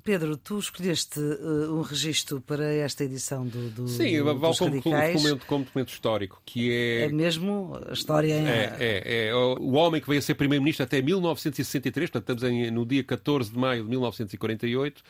Pedro, 0.03 0.35
tu 0.35 0.57
escolheste 0.57 1.19
uh, 1.19 1.77
um 1.77 1.81
registro 1.81 2.41
para 2.41 2.73
esta 2.73 3.03
edição 3.03 3.45
do, 3.45 3.69
do 3.69 3.87
Sim, 3.87 4.17
do, 4.17 4.25
vale 4.39 4.57
como, 4.57 4.71
documento, 4.71 5.45
como 5.45 5.63
documento 5.63 5.89
histórico, 5.89 6.41
que 6.45 6.71
é... 6.71 7.05
É 7.05 7.09
mesmo 7.09 7.79
a 7.87 7.93
história... 7.93 8.33
Em... 8.33 8.47
É, 8.47 8.75
é, 8.79 9.27
é, 9.27 9.35
o 9.35 9.73
homem 9.73 10.01
que 10.01 10.07
veio 10.07 10.19
a 10.19 10.21
ser 10.21 10.33
primeiro-ministro 10.33 10.83
até 10.83 11.01
1963, 11.45 12.09
portanto 12.09 12.37
estamos 12.37 12.43
em, 12.43 12.71
no 12.71 12.85
dia 12.85 13.03
14 13.03 13.51
de 13.51 13.57
maio 13.57 13.83
de 13.83 13.89
1948, 13.89 15.01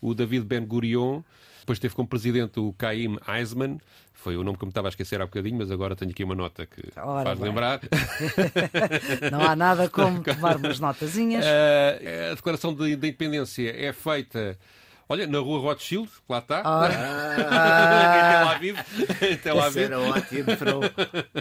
o 0.00 0.14
David 0.14 0.44
Ben-Gurion, 0.44 1.22
depois 1.60 1.78
teve 1.78 1.94
como 1.94 2.08
presidente 2.08 2.58
o 2.60 2.72
Caim 2.72 3.18
Eisman, 3.28 3.78
foi 4.14 4.36
o 4.36 4.42
nome 4.42 4.58
que 4.58 4.64
eu 4.64 4.66
me 4.66 4.70
estava 4.70 4.88
a 4.88 4.90
esquecer 4.90 5.20
há 5.20 5.26
bocadinho, 5.26 5.58
mas 5.58 5.70
agora 5.70 5.94
tenho 5.94 6.10
aqui 6.10 6.24
uma 6.24 6.34
nota 6.34 6.66
que 6.66 6.82
Ora, 6.96 7.24
faz 7.24 7.38
bem. 7.38 7.48
lembrar. 7.48 7.80
Não 9.30 9.40
há 9.42 9.54
nada 9.54 9.88
como 9.88 10.22
tomar 10.24 10.56
umas 10.56 10.80
notazinhas. 10.80 11.44
Uh, 11.44 12.32
a 12.32 12.34
declaração 12.34 12.74
de, 12.74 12.96
de 12.96 13.08
independência 13.08 13.70
é 13.76 13.92
feita 13.92 14.58
Olha, 15.10 15.26
na 15.26 15.38
rua 15.38 15.58
Rothschild, 15.60 16.10
lá 16.28 16.38
está. 16.38 16.60
Ah. 16.66 18.60
em 19.24 19.38
Tel 19.38 19.58
Aviv. 19.58 19.84
era 19.84 19.98
ótimo 19.98 20.54
para, 20.54 20.76
o, 20.76 20.80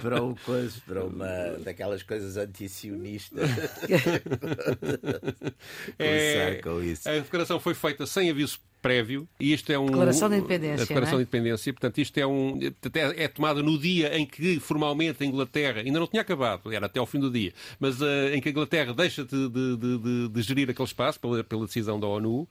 para, 0.01 0.23
o 0.23 0.35
coisa, 0.37 0.81
para 0.87 1.03
uma 1.03 1.27
daquelas 1.59 2.01
coisas 2.01 2.37
anti-sionistas. 2.37 3.49
é, 5.99 6.61
com 6.63 6.81
isso. 6.81 7.09
A 7.09 7.13
declaração 7.13 7.59
foi 7.59 7.73
feita 7.73 8.05
sem 8.05 8.29
aviso 8.29 8.57
prévio 8.81 9.27
e 9.39 9.53
isto 9.53 9.71
é 9.71 9.77
um 9.77 9.87
declaração 9.87 10.29
de 10.29 10.37
independência, 10.37 10.83
a 10.83 10.87
declaração 10.87 11.13
é? 11.15 11.17
de 11.17 11.21
independência, 11.23 11.73
portanto 11.73 11.97
isto 11.99 12.17
é 12.17 12.27
um 12.27 12.59
é, 12.61 13.23
é 13.23 13.27
tomada 13.27 13.61
no 13.61 13.77
dia 13.77 14.17
em 14.17 14.25
que 14.25 14.59
formalmente 14.59 15.23
a 15.23 15.25
Inglaterra 15.25 15.81
ainda 15.81 15.99
não 15.99 16.07
tinha 16.07 16.21
acabado, 16.21 16.71
era 16.71 16.85
até 16.85 16.99
ao 16.99 17.05
fim 17.05 17.19
do 17.19 17.31
dia, 17.31 17.53
mas 17.79 18.01
uh, 18.01 18.05
em 18.33 18.41
que 18.41 18.49
a 18.49 18.51
Inglaterra 18.51 18.93
deixa 18.93 19.23
de, 19.23 19.49
de, 19.49 19.77
de, 19.77 20.29
de 20.29 20.41
gerir 20.41 20.69
aquele 20.69 20.87
espaço 20.87 21.19
pela, 21.19 21.43
pela 21.43 21.65
decisão 21.65 21.99
da 21.99 22.07
ONU 22.07 22.47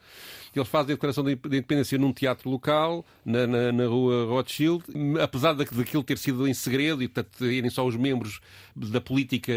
eles 0.59 0.69
fazem 0.69 0.93
a 0.93 0.95
declaração 0.95 1.23
de 1.23 1.33
independência 1.33 1.99
num 1.99 2.13
teatro 2.13 2.49
local, 2.49 3.05
na, 3.25 3.47
na, 3.47 3.73
na 3.73 3.87
rua 3.87 4.27
Rothschild, 4.27 4.85
apesar 5.21 5.53
daquilo 5.53 6.03
ter 6.03 6.19
sido 6.19 6.47
em 6.49 6.55
segredo 6.55 7.03
e, 7.03 7.09
portanto, 7.09 7.45
irem 7.45 7.71
só 7.71 7.87
os 7.87 7.97
membros 7.97 8.41
da 8.75 9.01
política 9.01 9.53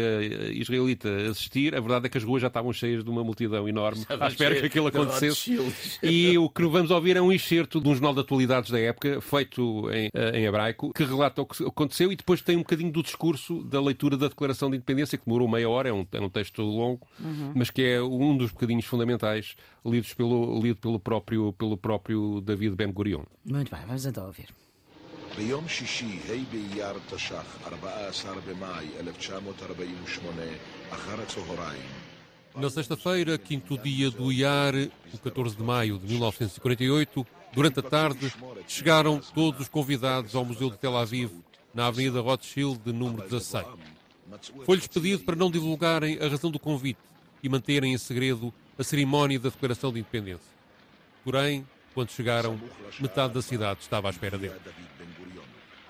israelita 0.52 1.08
assistir, 1.30 1.74
a 1.74 1.80
verdade 1.80 2.06
é 2.06 2.08
que 2.08 2.18
as 2.18 2.24
ruas 2.24 2.42
já 2.42 2.48
estavam 2.48 2.72
cheias 2.72 3.04
de 3.04 3.10
uma 3.10 3.24
multidão 3.24 3.68
enorme 3.68 4.04
à 4.08 4.28
espera 4.28 4.56
que 4.56 4.66
aquilo 4.66 4.86
acontecesse. 4.86 5.58
E 6.02 6.36
o 6.38 6.48
que 6.48 6.59
vamos 6.69 6.91
ouvir 6.91 7.17
é 7.17 7.21
um 7.21 7.31
excerto 7.31 7.79
de 7.79 7.87
um 7.89 7.93
jornal 7.93 8.13
de 8.13 8.21
atualidades 8.21 8.71
da 8.71 8.79
época, 8.79 9.21
feito 9.21 9.89
em, 9.91 10.09
eh, 10.13 10.39
em 10.39 10.45
hebraico, 10.45 10.91
que 10.93 11.03
relata 11.03 11.41
o 11.41 11.45
que 11.45 11.63
aconteceu 11.63 12.11
e 12.11 12.15
depois 12.15 12.41
tem 12.41 12.55
um 12.55 12.59
bocadinho 12.59 12.91
do 12.91 13.01
discurso 13.01 13.63
da 13.63 13.81
leitura 13.81 14.17
da 14.17 14.27
Declaração 14.27 14.69
de 14.69 14.77
Independência, 14.77 15.17
que 15.17 15.25
demorou 15.25 15.47
meia 15.47 15.69
hora, 15.69 15.89
é 15.89 15.93
um, 15.93 16.05
é 16.11 16.21
um 16.21 16.29
texto 16.29 16.61
longo, 16.61 17.07
uhum. 17.19 17.53
mas 17.55 17.69
que 17.69 17.83
é 17.83 18.01
um 18.01 18.37
dos 18.37 18.51
bocadinhos 18.51 18.85
fundamentais 18.85 19.55
lidos 19.85 20.13
pelo, 20.13 20.59
lido 20.61 20.79
pelo 20.79 20.99
próprio, 20.99 21.53
pelo 21.53 21.77
próprio 21.77 22.41
David 22.41 22.75
Ben 22.75 22.91
Gurion. 22.91 23.23
Muito 23.45 23.71
bem, 23.71 23.81
vamos 23.85 24.05
então 24.05 24.25
ouvir. 24.25 24.47
ביום 25.37 25.67
שישי, 25.67 26.19
ה' 26.29 26.51
באייר 26.51 26.93
תש"ח, 27.09 27.57
14 27.63 28.39
במאי 28.47 28.87
1948, 28.99 30.41
אחר 30.91 31.21
הצהריים. 31.21 32.08
na 32.54 32.68
sexta-feira, 32.68 33.38
quinto 33.38 33.78
dia 33.78 34.10
do 34.10 34.32
IAR, 34.32 34.74
o 35.14 35.18
14 35.18 35.56
de 35.56 35.62
maio 35.62 35.98
de 35.98 36.06
1948, 36.06 37.26
durante 37.52 37.78
a 37.78 37.82
tarde, 37.82 38.32
chegaram 38.66 39.20
todos 39.34 39.60
os 39.60 39.68
convidados 39.68 40.34
ao 40.34 40.44
Museu 40.44 40.70
de 40.70 40.76
Tel 40.76 40.96
Aviv, 40.96 41.30
na 41.72 41.86
Avenida 41.86 42.20
Rothschild, 42.20 42.80
número 42.92 43.22
16. 43.22 43.66
Foi-lhes 44.64 44.86
pedido 44.86 45.22
para 45.24 45.36
não 45.36 45.50
divulgarem 45.50 46.18
a 46.20 46.28
razão 46.28 46.50
do 46.50 46.58
convite 46.58 47.00
e 47.42 47.48
manterem 47.48 47.92
em 47.92 47.98
segredo 47.98 48.52
a 48.78 48.82
cerimónia 48.82 49.38
da 49.38 49.48
declaração 49.48 49.92
de 49.92 50.00
independência. 50.00 50.50
Porém, 51.24 51.66
quando 51.94 52.10
chegaram, 52.10 52.60
metade 52.98 53.34
da 53.34 53.42
cidade 53.42 53.80
estava 53.80 54.08
à 54.08 54.10
espera 54.10 54.36
dele. 54.36 54.54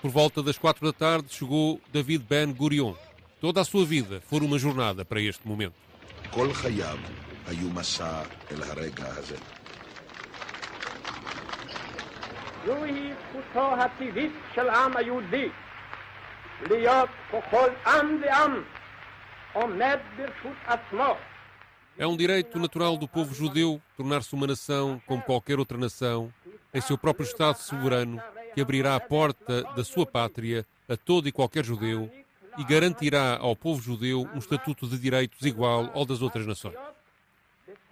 Por 0.01 0.11
volta 0.11 0.41
das 0.41 0.57
quatro 0.57 0.85
da 0.85 0.93
tarde 0.93 1.33
chegou 1.33 1.81
David 1.91 2.25
Ben 2.27 2.51
Gurion. 2.53 2.93
Toda 3.39 3.61
a 3.61 3.65
sua 3.65 3.85
vida 3.85 4.21
foi 4.27 4.39
uma 4.41 4.57
jornada 4.59 5.03
para 5.03 5.21
este 5.21 5.47
momento. 5.47 5.90
זוהי 12.66 13.12
זכותו 13.28 13.74
הטבעית 13.74 14.32
של 14.54 14.68
העם 14.68 14.96
היהודי 14.96 15.48
להיות 16.70 17.08
ככל 17.32 17.68
עם 17.86 18.18
ועם 18.22 18.62
עומד 19.52 19.98
ברשות 20.16 20.56
עצמו. 20.66 21.16
É 21.98 22.06
um 22.06 22.14
direito 22.14 22.58
natural 22.58 22.98
do 22.98 23.08
povo 23.08 23.34
judeu 23.34 23.80
tornar-se 23.96 24.34
uma 24.34 24.46
nação 24.46 25.00
como 25.06 25.22
qualquer 25.22 25.58
outra 25.58 25.78
nação, 25.78 26.30
em 26.74 26.80
seu 26.82 26.98
próprio 26.98 27.24
Estado 27.24 27.56
soberano, 27.56 28.20
que 28.54 28.60
abrirá 28.60 28.96
a 28.96 29.00
porta 29.00 29.62
da 29.74 29.82
sua 29.82 30.04
pátria 30.04 30.66
a 30.86 30.94
todo 30.94 31.26
e 31.26 31.32
qualquer 31.32 31.64
judeu 31.64 32.10
e 32.57 32.63
garantirá 32.63 33.37
ao 33.37 33.55
povo 33.55 33.81
judeu 33.81 34.27
um 34.33 34.39
estatuto 34.39 34.87
de 34.87 34.97
direitos 34.97 35.45
igual 35.45 35.89
ao 35.93 36.05
das 36.05 36.21
outras 36.21 36.45
nações. 36.45 36.75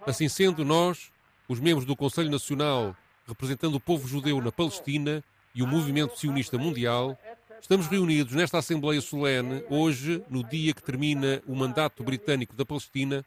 Assim 0.06 0.28
sendo, 0.28 0.64
nós, 0.64 1.10
os 1.48 1.60
membros 1.60 1.84
do 1.84 1.96
Conselho 1.96 2.30
Nacional, 2.30 2.96
representando 3.26 3.74
o 3.74 3.80
povo 3.80 4.06
judeu 4.06 4.40
na 4.40 4.52
Palestina 4.52 5.22
e 5.54 5.62
o 5.62 5.66
movimento 5.66 6.18
sionista 6.18 6.56
mundial, 6.58 7.18
estamos 7.60 7.86
reunidos 7.86 8.34
nesta 8.34 8.58
Assembleia 8.58 9.00
Solene, 9.00 9.62
hoje, 9.68 10.22
no 10.28 10.42
dia 10.42 10.72
que 10.72 10.82
termina 10.82 11.42
o 11.46 11.54
mandato 11.54 12.02
britânico 12.02 12.54
da 12.54 12.64
Palestina, 12.64 13.24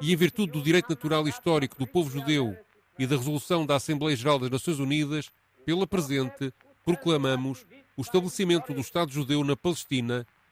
e 0.00 0.12
em 0.12 0.16
virtude 0.16 0.52
do 0.52 0.62
direito 0.62 0.88
natural 0.88 1.26
e 1.26 1.30
histórico 1.30 1.78
do 1.78 1.86
povo 1.86 2.10
judeu 2.10 2.56
e 2.98 3.06
da 3.06 3.16
resolução 3.16 3.66
da 3.66 3.76
Assembleia 3.76 4.16
Geral 4.16 4.38
das 4.38 4.50
Nações 4.50 4.78
Unidas, 4.78 5.30
pela 5.64 5.86
presente, 5.86 6.52
proclamamos 6.84 7.66
o 7.96 8.02
estabelecimento 8.02 8.72
do 8.72 8.80
Estado 8.80 9.12
judeu 9.12 9.44
na 9.44 9.56
Palestina, 9.56 10.26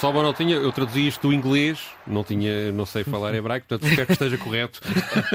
Só 0.00 0.12
uma 0.12 0.22
notinha, 0.22 0.54
eu 0.54 0.70
traduzi 0.70 1.08
isto 1.08 1.26
do 1.26 1.34
inglês, 1.34 1.80
não 2.06 2.22
tinha, 2.22 2.70
não 2.70 2.86
sei 2.86 3.02
falar 3.02 3.34
hebraico, 3.34 3.66
portanto 3.66 3.90
espero 3.90 4.06
que 4.06 4.12
esteja 4.12 4.38
correto. 4.38 4.80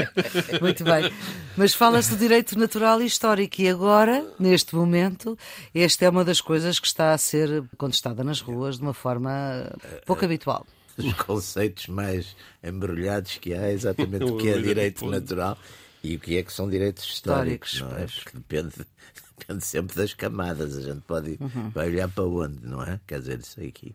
Muito 0.62 0.86
bem. 0.86 1.12
Mas 1.58 1.74
fala-se 1.74 2.12
do 2.12 2.18
direito 2.18 2.58
natural 2.58 3.02
e 3.02 3.06
histórico 3.06 3.62
e 3.62 3.68
agora, 3.68 4.26
neste 4.40 4.74
momento, 4.74 5.38
esta 5.76 6.06
é 6.06 6.10
uma 6.10 6.24
das 6.24 6.40
coisas 6.40 6.80
que 6.80 6.88
está 6.88 7.12
a 7.12 7.18
ser 7.18 7.66
contestada 7.78 8.24
nas 8.24 8.40
ruas 8.40 8.78
de 8.78 8.84
uma 8.84 8.94
forma 8.94 9.70
pouco 10.06 10.24
habitual. 10.24 10.66
Os 10.98 11.12
conceitos 11.14 11.88
mais 11.88 12.34
embrulhados 12.64 13.38
que 13.40 13.54
há, 13.54 13.70
exatamente 13.70 14.24
o 14.24 14.38
que 14.38 14.48
é 14.48 14.58
direito 14.64 15.06
natural 15.06 15.58
e 16.02 16.16
o 16.16 16.20
que 16.22 16.38
é 16.38 16.44
que 16.44 16.54
são 16.54 16.70
direitos 16.70 17.04
históricos, 17.04 17.74
históricos 17.74 17.98
não 17.98 18.04
é? 18.04 18.24
Porque 18.24 18.38
depende, 18.38 18.88
depende 19.40 19.66
sempre 19.66 19.94
das 19.94 20.14
camadas, 20.14 20.78
a 20.78 20.82
gente 20.82 21.02
pode 21.02 21.38
uhum. 21.42 21.70
vai 21.72 21.88
olhar 21.88 22.08
para 22.08 22.24
onde, 22.24 22.66
não 22.66 22.82
é? 22.82 22.98
Quer 23.06 23.20
dizer, 23.20 23.40
isso 23.40 23.60
aqui 23.60 23.94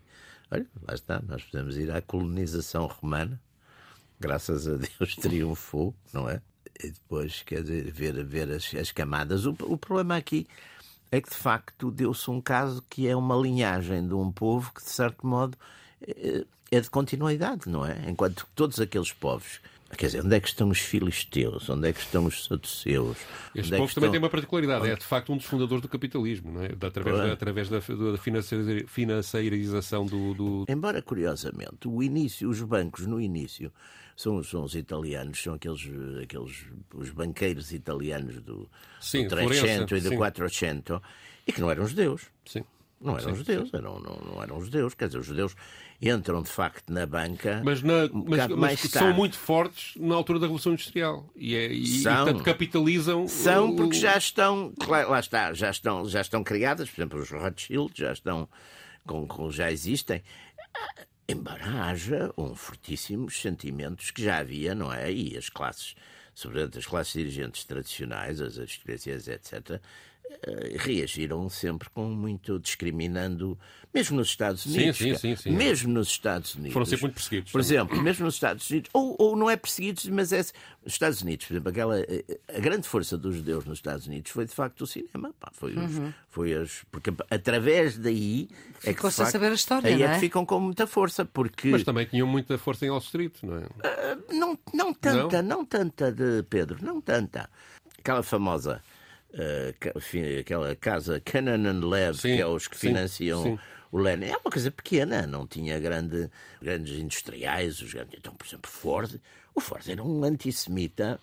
Olha, 0.51 0.65
lá 0.87 0.93
está, 0.93 1.21
nós 1.27 1.43
podemos 1.43 1.77
ir 1.77 1.91
à 1.91 2.01
colonização 2.01 2.87
romana, 2.87 3.39
graças 4.19 4.67
a 4.67 4.75
Deus 4.75 5.15
triunfou, 5.21 5.93
não 6.11 6.27
é? 6.27 6.41
E 6.83 6.91
depois, 6.91 7.43
quer 7.43 7.61
dizer, 7.61 7.91
ver, 7.91 8.23
ver 8.23 8.51
as, 8.51 8.73
as 8.73 8.91
camadas. 8.91 9.45
O, 9.45 9.55
o 9.61 9.77
problema 9.77 10.15
aqui 10.15 10.47
é 11.11 11.19
que, 11.21 11.29
de 11.29 11.35
facto, 11.35 11.91
deu-se 11.91 12.29
um 12.31 12.39
caso 12.39 12.83
que 12.89 13.07
é 13.07 13.15
uma 13.15 13.35
linhagem 13.35 14.07
de 14.07 14.13
um 14.13 14.31
povo 14.31 14.71
que, 14.73 14.83
de 14.83 14.89
certo 14.89 15.25
modo, 15.27 15.57
eh, 16.07 16.45
é 16.71 16.79
de 16.79 16.89
continuidade, 16.89 17.67
não 17.67 17.85
é? 17.85 18.09
Enquanto 18.09 18.47
todos 18.55 18.79
aqueles 18.79 19.11
povos 19.11 19.59
Quer 19.97 20.05
dizer, 20.05 20.23
onde 20.23 20.35
é 20.35 20.39
que 20.39 20.47
estão 20.47 20.69
os 20.69 20.79
filisteus? 20.79 21.67
Onde 21.69 21.89
é 21.89 21.93
que 21.93 21.99
estão 21.99 22.25
os 22.25 22.45
saduceus? 22.45 23.17
Este 23.55 23.71
povo 23.71 23.89
é 23.89 23.93
também 23.93 24.11
tem 24.11 24.19
uma 24.19 24.29
particularidade, 24.29 24.87
é 24.87 24.95
de 24.95 25.05
facto 25.05 25.33
um 25.33 25.37
dos 25.37 25.45
fundadores 25.45 25.81
do 25.81 25.89
capitalismo, 25.89 26.51
não 26.51 26.63
é? 26.63 26.67
através, 26.67 27.17
da, 27.17 27.31
através 27.33 27.69
da, 27.69 27.79
da 27.79 28.17
financeirização 28.87 30.05
do, 30.05 30.33
do, 30.33 30.65
Embora, 30.69 31.01
curiosamente, 31.01 31.87
o 31.87 32.03
início, 32.03 32.49
os 32.49 32.61
bancos 32.61 33.07
no 33.07 33.19
início 33.19 33.71
são, 34.15 34.43
são 34.43 34.63
os 34.63 34.75
italianos, 34.75 35.41
são 35.41 35.55
aqueles, 35.55 35.81
aqueles 36.21 36.65
os 36.93 37.09
banqueiros 37.09 37.71
italianos 37.71 38.41
do, 38.41 38.69
sim, 39.01 39.23
do 39.23 39.29
300 39.29 39.97
e 39.97 40.01
do 40.01 40.09
sim. 40.09 40.17
400 40.17 41.01
e 41.47 41.51
que 41.51 41.61
não 41.61 41.71
eram 41.71 41.87
judeus. 41.87 42.27
Sim. 42.45 42.63
Não 43.01 43.17
eram 43.17 43.29
sim, 43.29 43.35
judeus, 43.35 43.73
eram, 43.73 43.99
não, 43.99 44.15
não 44.17 44.43
eram 44.43 44.61
judeus. 44.61 44.93
Quer 44.93 45.07
dizer, 45.07 45.19
os 45.19 45.25
judeus 45.25 45.55
entram 46.01 46.41
de 46.41 46.49
facto 46.49 46.91
na 46.91 47.05
banca. 47.05 47.61
Mas, 47.63 47.81
na, 47.81 48.05
um 48.05 48.25
mas, 48.27 48.47
mas 48.47 48.79
são 48.81 49.13
muito 49.13 49.37
fortes 49.37 49.93
na 49.95 50.15
altura 50.15 50.39
da 50.39 50.45
Revolução 50.45 50.73
Industrial 50.73 51.29
e, 51.35 51.55
é, 51.55 51.67
e, 51.67 51.87
são, 51.87 52.11
e 52.11 52.15
portanto, 52.17 52.43
capitalizam. 52.43 53.27
São 53.27 53.75
porque 53.75 53.97
já 53.97 54.17
estão, 54.17 54.73
lá 54.87 55.19
está, 55.19 55.53
já 55.53 55.69
estão, 55.69 56.07
já 56.09 56.21
estão 56.21 56.43
criadas, 56.43 56.89
por 56.89 57.01
exemplo, 57.01 57.19
os 57.19 57.29
Rothschild 57.29 57.93
já 57.95 58.11
estão, 58.11 58.49
com, 59.05 59.25
com, 59.25 59.49
já 59.49 59.71
existem. 59.71 60.21
Embora 61.27 61.83
haja 61.83 62.33
um 62.37 62.55
fortíssimos 62.55 63.39
sentimentos 63.39 64.11
que 64.11 64.23
já 64.23 64.39
havia, 64.39 64.75
não 64.75 64.91
é? 64.91 65.11
E 65.11 65.37
as 65.37 65.47
classes, 65.47 65.95
sobretudo 66.33 66.79
as 66.79 66.85
classes 66.85 67.13
dirigentes 67.13 67.63
tradicionais, 67.63 68.41
as 68.41 68.57
aristocracias, 68.57 69.27
etc., 69.27 69.79
reagiram 70.77 71.49
sempre 71.49 71.89
com 71.89 72.05
muito 72.05 72.59
discriminando, 72.59 73.57
mesmo 73.93 74.17
nos 74.17 74.29
Estados 74.29 74.65
Unidos. 74.65 74.97
Sim, 74.97 75.15
sim, 75.15 75.35
sim, 75.35 75.35
sim. 75.35 75.51
Mesmo 75.51 75.91
nos 75.91 76.07
Estados 76.07 76.55
Unidos. 76.55 76.73
Foram 76.73 76.85
sempre 76.85 77.03
muito 77.03 77.15
perseguidos. 77.15 77.51
Por 77.51 77.59
exemplo, 77.59 78.01
mesmo 78.01 78.25
nos 78.25 78.35
Estados 78.35 78.69
Unidos, 78.69 78.89
ou, 78.93 79.15
ou 79.19 79.35
não 79.35 79.49
é 79.49 79.57
perseguidos, 79.57 80.05
mas 80.07 80.31
é. 80.31 80.39
Nos 80.83 80.93
Estados 80.93 81.21
Unidos, 81.21 81.45
por 81.45 81.53
exemplo, 81.53 81.69
aquela, 81.69 81.99
eh, 81.99 82.23
a 82.47 82.59
grande 82.59 82.87
força 82.87 83.17
dos 83.17 83.35
judeus 83.35 83.65
nos 83.65 83.79
Estados 83.79 84.07
Unidos 84.07 84.31
foi 84.31 84.45
de 84.45 84.53
facto 84.53 84.81
o 84.81 84.87
cinema. 84.87 85.33
Pá, 85.39 85.51
foi, 85.51 85.75
os, 85.75 85.97
uhum. 85.97 86.13
foi 86.29 86.53
as, 86.53 86.83
porque 86.89 87.13
através 87.29 87.97
daí. 87.97 88.47
É 88.83 88.93
que, 88.93 89.01
facto, 89.01 89.21
a 89.21 89.25
saber 89.25 89.51
a 89.51 89.55
história. 89.55 89.89
Aí 89.89 90.01
é, 90.01 90.05
é 90.05 90.13
que 90.13 90.19
ficam 90.21 90.45
com 90.45 90.59
muita 90.59 90.87
força. 90.87 91.25
Porque... 91.25 91.69
Mas 91.69 91.83
também 91.83 92.05
tinham 92.05 92.25
muita 92.25 92.57
força 92.57 92.85
em 92.85 92.89
Wall 92.89 92.99
Street, 92.99 93.33
não 93.43 93.57
é? 93.57 93.65
Uh, 93.65 94.33
não, 94.33 94.57
não 94.73 94.93
tanta, 94.93 95.41
não? 95.41 95.57
não 95.57 95.65
tanta 95.65 96.11
de 96.11 96.43
Pedro, 96.43 96.77
não 96.81 97.01
tanta. 97.01 97.49
Aquela 97.99 98.23
famosa 98.23 98.81
uh, 99.33 100.39
aquela 100.39 100.75
casa 100.75 101.19
Cannon 101.19 101.69
and 101.69 101.85
Lab, 101.85 102.17
sim, 102.17 102.35
que 102.35 102.41
é 102.41 102.45
os 102.45 102.67
que 102.67 102.77
sim, 102.77 102.87
financiam 102.87 103.43
sim. 103.43 103.59
o 103.91 103.97
Lenin, 103.97 104.27
é 104.27 104.37
uma 104.37 104.51
coisa 104.51 104.71
pequena, 104.71 105.25
não 105.25 105.45
tinha 105.47 105.79
grande, 105.79 106.29
grandes 106.61 106.97
industriais. 106.99 107.81
Os 107.81 107.93
grandes, 107.93 108.17
então, 108.17 108.33
por 108.33 108.45
exemplo, 108.45 108.69
Ford. 108.69 109.19
O 109.55 109.61
Ford 109.61 109.87
era 109.87 110.03
um 110.03 110.23
antissemita. 110.23 111.19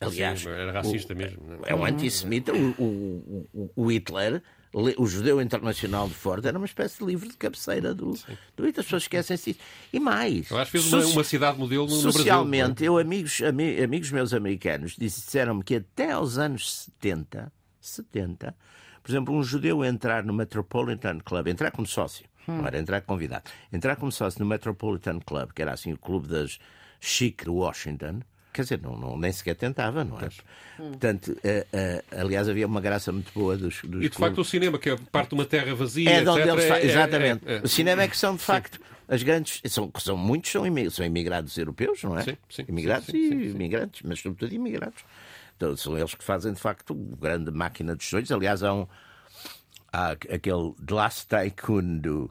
Aliás, 0.00 0.44
era 0.46 0.72
racista 0.72 1.12
o, 1.12 1.16
mesmo. 1.16 1.40
É, 1.64 1.72
é 1.72 1.74
um 1.74 1.84
antissemita. 1.84 2.52
O, 2.52 2.70
o, 2.78 3.70
o, 3.74 3.92
Hitler 3.92 4.42
o 4.96 5.06
judeu 5.06 5.40
internacional 5.40 6.08
de 6.08 6.14
Ford 6.14 6.44
era 6.44 6.56
uma 6.56 6.66
espécie 6.66 6.98
de 6.98 7.04
livro 7.04 7.28
de 7.28 7.36
cabeceira 7.36 7.94
do, 7.94 8.12
do 8.56 8.66
Hitler. 8.66 8.80
As 8.80 8.84
pessoas 8.84 9.02
esquecem-se 9.02 9.52
disso. 9.52 9.64
E 9.92 9.98
mais. 9.98 10.50
Eu 10.50 10.58
acho 10.58 10.70
que 10.70 10.78
fez 10.78 10.92
uma, 10.92 11.12
uma 11.12 11.24
cidade 11.24 11.58
modelo 11.58 11.86
no, 11.86 11.90
Socialmente, 11.90 12.74
Brasil, 12.74 12.86
eu, 12.86 12.98
amigos, 12.98 13.42
ami, 13.42 13.82
amigos 13.82 14.10
meus 14.10 14.32
americanos 14.32 14.96
disseram-me 14.96 15.64
que 15.64 15.76
até 15.76 16.12
aos 16.12 16.38
anos 16.38 16.84
70, 17.00 17.52
70, 17.80 18.54
por 19.02 19.10
exemplo, 19.10 19.34
um 19.34 19.42
judeu 19.42 19.84
entrar 19.84 20.22
no 20.22 20.32
Metropolitan 20.32 21.18
Club, 21.20 21.48
entrar 21.48 21.70
como 21.70 21.86
sócio, 21.86 22.26
hum. 22.46 22.58
não 22.58 22.66
era 22.66 22.78
entrar 22.78 23.00
convidado, 23.00 23.50
entrar 23.72 23.96
como 23.96 24.12
sócio 24.12 24.40
no 24.40 24.46
Metropolitan 24.46 25.18
Club, 25.20 25.52
que 25.52 25.62
era 25.62 25.72
assim 25.72 25.92
o 25.92 25.98
clube 25.98 26.28
das 26.28 26.58
chic 27.00 27.44
de 27.44 27.50
Washington, 27.50 28.20
quer 28.58 28.62
dizer, 28.62 28.80
não, 28.82 28.96
não, 28.96 29.16
nem 29.16 29.30
sequer 29.30 29.54
tentava, 29.54 30.02
não 30.02 30.18
é? 30.18 30.26
Hum. 30.80 30.90
Portanto, 30.90 31.28
uh, 31.28 31.36
uh, 31.36 32.20
aliás, 32.20 32.48
havia 32.48 32.66
uma 32.66 32.80
graça 32.80 33.12
muito 33.12 33.32
boa 33.32 33.56
dos. 33.56 33.82
dos 33.82 34.04
e 34.04 34.08
de 34.08 34.16
facto, 34.16 34.40
o 34.40 34.44
cinema, 34.44 34.78
que 34.78 34.90
é 34.90 34.96
parte 35.12 35.28
de 35.28 35.34
uma 35.36 35.44
terra 35.44 35.72
vazia. 35.76 36.10
É 36.10 36.22
de 36.22 36.28
onde 36.28 36.48
eles 36.48 36.64
é, 36.64 36.84
Exatamente. 36.84 37.44
É, 37.46 37.56
é, 37.58 37.60
o 37.60 37.68
cinema 37.68 38.02
é 38.02 38.08
que 38.08 38.16
são, 38.16 38.34
de 38.34 38.42
facto, 38.42 38.80
as 39.06 39.22
grandes. 39.22 39.60
São, 39.66 39.92
são 40.00 40.16
muitos 40.16 40.50
são, 40.50 40.66
imig... 40.66 40.90
são 40.90 41.06
imigrados 41.06 41.56
europeus, 41.56 42.02
não 42.02 42.18
é? 42.18 42.24
Sim, 42.24 42.36
sim. 42.50 42.64
Imigrantes 42.68 43.06
sim, 43.06 43.28
sim, 43.28 43.38
e 43.38 43.50
imigrantes, 43.50 44.02
mas 44.04 44.18
sobretudo 44.18 44.52
imigrantes. 44.52 45.04
Então, 45.56 45.76
são 45.76 45.96
eles 45.96 46.14
que 46.14 46.24
fazem, 46.24 46.52
de 46.52 46.60
facto, 46.60 46.96
a 47.12 47.16
grande 47.24 47.52
máquina 47.52 47.94
dos 47.94 48.08
sonhos. 48.08 48.32
Aliás, 48.32 48.64
há, 48.64 48.74
um, 48.74 48.88
há 49.92 50.10
aquele 50.10 50.72
The 50.84 50.94
Last 50.94 51.28
Tycoon 51.28 51.98
do 51.98 52.30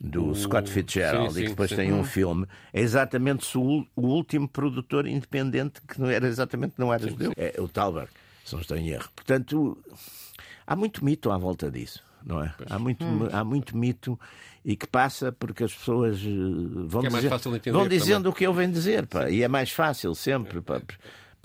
do 0.00 0.34
Scott 0.34 0.70
Fitzgerald, 0.70 1.32
sim, 1.32 1.34
sim, 1.34 1.40
e 1.40 1.42
que 1.44 1.50
depois 1.50 1.70
sim. 1.70 1.76
tem 1.76 1.92
um 1.92 2.04
filme, 2.04 2.46
é 2.72 2.80
exatamente 2.80 3.56
o, 3.56 3.86
o, 3.96 4.02
último 4.02 4.46
produtor 4.46 5.06
independente 5.06 5.80
que 5.88 6.00
não 6.00 6.08
era 6.08 6.26
exatamente 6.26 6.74
não 6.76 6.92
era 6.92 7.08
judeu. 7.08 7.32
É 7.36 7.54
o 7.58 7.66
Talberg, 7.66 8.10
se 8.44 8.52
não 8.52 8.60
estou 8.60 8.76
em 8.76 8.88
erro. 8.90 9.08
Portanto, 9.14 9.78
há 10.66 10.76
muito 10.76 11.04
mito 11.04 11.30
à 11.30 11.38
volta 11.38 11.70
disso, 11.70 12.02
não 12.24 12.42
é? 12.42 12.54
Há 12.68 12.78
muito, 12.78 13.04
hum. 13.04 13.28
há 13.32 13.42
muito 13.42 13.76
mito 13.76 14.18
e 14.64 14.76
que 14.76 14.86
passa 14.86 15.32
porque 15.32 15.64
as 15.64 15.72
pessoas 15.72 16.18
eh, 16.18 16.28
vão, 16.86 17.04
é 17.04 17.08
dizer, 17.08 17.72
vão 17.72 17.88
dizendo 17.88 18.16
também. 18.16 18.32
o 18.32 18.34
que 18.34 18.44
eu 18.44 18.52
venho 18.52 18.72
dizer, 18.72 19.06
pá, 19.06 19.30
e 19.30 19.42
é 19.42 19.48
mais 19.48 19.70
fácil 19.70 20.14
sempre. 20.14 20.60
Pá, 20.60 20.82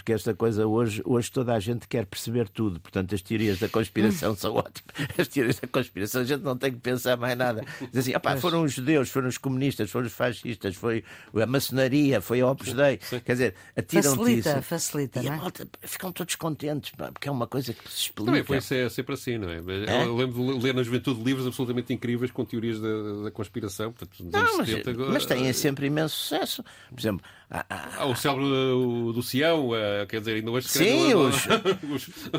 porque 0.01 0.13
esta 0.13 0.33
coisa 0.33 0.65
hoje, 0.65 0.99
hoje 1.05 1.31
toda 1.31 1.53
a 1.53 1.59
gente 1.59 1.87
quer 1.87 2.07
perceber 2.07 2.49
tudo. 2.49 2.79
Portanto, 2.79 3.13
as 3.13 3.21
teorias 3.21 3.59
da 3.59 3.69
conspiração 3.69 4.33
são 4.35 4.55
ótimas. 4.55 4.81
As 5.15 5.27
teorias 5.27 5.59
da 5.59 5.67
conspiração, 5.67 6.21
a 6.21 6.23
gente 6.23 6.41
não 6.41 6.57
tem 6.57 6.71
que 6.71 6.79
pensar 6.79 7.15
mais 7.17 7.37
nada. 7.37 7.63
Diz 7.79 7.97
assim, 7.99 8.15
opá, 8.15 8.35
foram 8.37 8.63
os 8.63 8.73
judeus, 8.73 9.11
foram 9.11 9.27
os 9.27 9.37
comunistas, 9.37 9.91
foram 9.91 10.07
os 10.07 10.13
fascistas, 10.13 10.75
foi 10.75 11.03
a 11.39 11.45
maçonaria, 11.45 12.19
foi 12.19 12.41
a 12.41 12.47
Opus 12.47 12.73
Dei. 12.73 12.97
Quer 12.97 13.31
dizer, 13.31 13.55
atiram-te 13.77 14.17
Facilita, 14.17 14.49
isso. 14.49 14.61
facilita, 14.63 15.19
e 15.19 15.25
não 15.25 15.33
é? 15.33 15.37
Malta, 15.37 15.67
ficam 15.81 16.11
todos 16.11 16.33
contentes, 16.35 16.91
pá, 16.97 17.11
porque 17.11 17.29
é 17.29 17.31
uma 17.31 17.45
coisa 17.45 17.71
que 17.71 17.87
se 17.87 18.01
explica. 18.01 18.31
Também 18.31 18.43
foi 18.43 18.59
ser, 18.59 18.89
sempre 18.89 19.13
assim, 19.13 19.37
não 19.37 19.49
é? 19.51 19.57
é? 19.57 20.03
Eu 20.03 20.15
lembro 20.15 20.57
de 20.57 20.63
ler 20.63 20.73
na 20.73 20.81
juventude 20.81 21.21
livros 21.21 21.45
absolutamente 21.45 21.93
incríveis 21.93 22.31
com 22.31 22.43
teorias 22.43 22.79
da, 22.79 23.23
da 23.25 23.31
conspiração. 23.31 23.91
Portanto, 23.91 24.23
não, 24.31 24.57
mas, 24.57 24.67
70, 24.67 24.93
mas 25.11 25.25
têm 25.27 25.53
sempre 25.53 25.85
imenso 25.85 26.15
sucesso. 26.15 26.63
Por 26.89 26.99
exemplo, 26.99 27.23
ah, 27.53 28.05
o 28.05 28.15
cérebro 28.15 28.47
do, 28.47 29.11
do 29.11 29.21
Sião, 29.21 29.71
uh, 29.71 29.73
quer 30.07 30.19
dizer, 30.19 30.35
ainda 30.35 30.51
hoje 30.51 30.67
Sim, 30.67 31.13
os, 31.15 31.47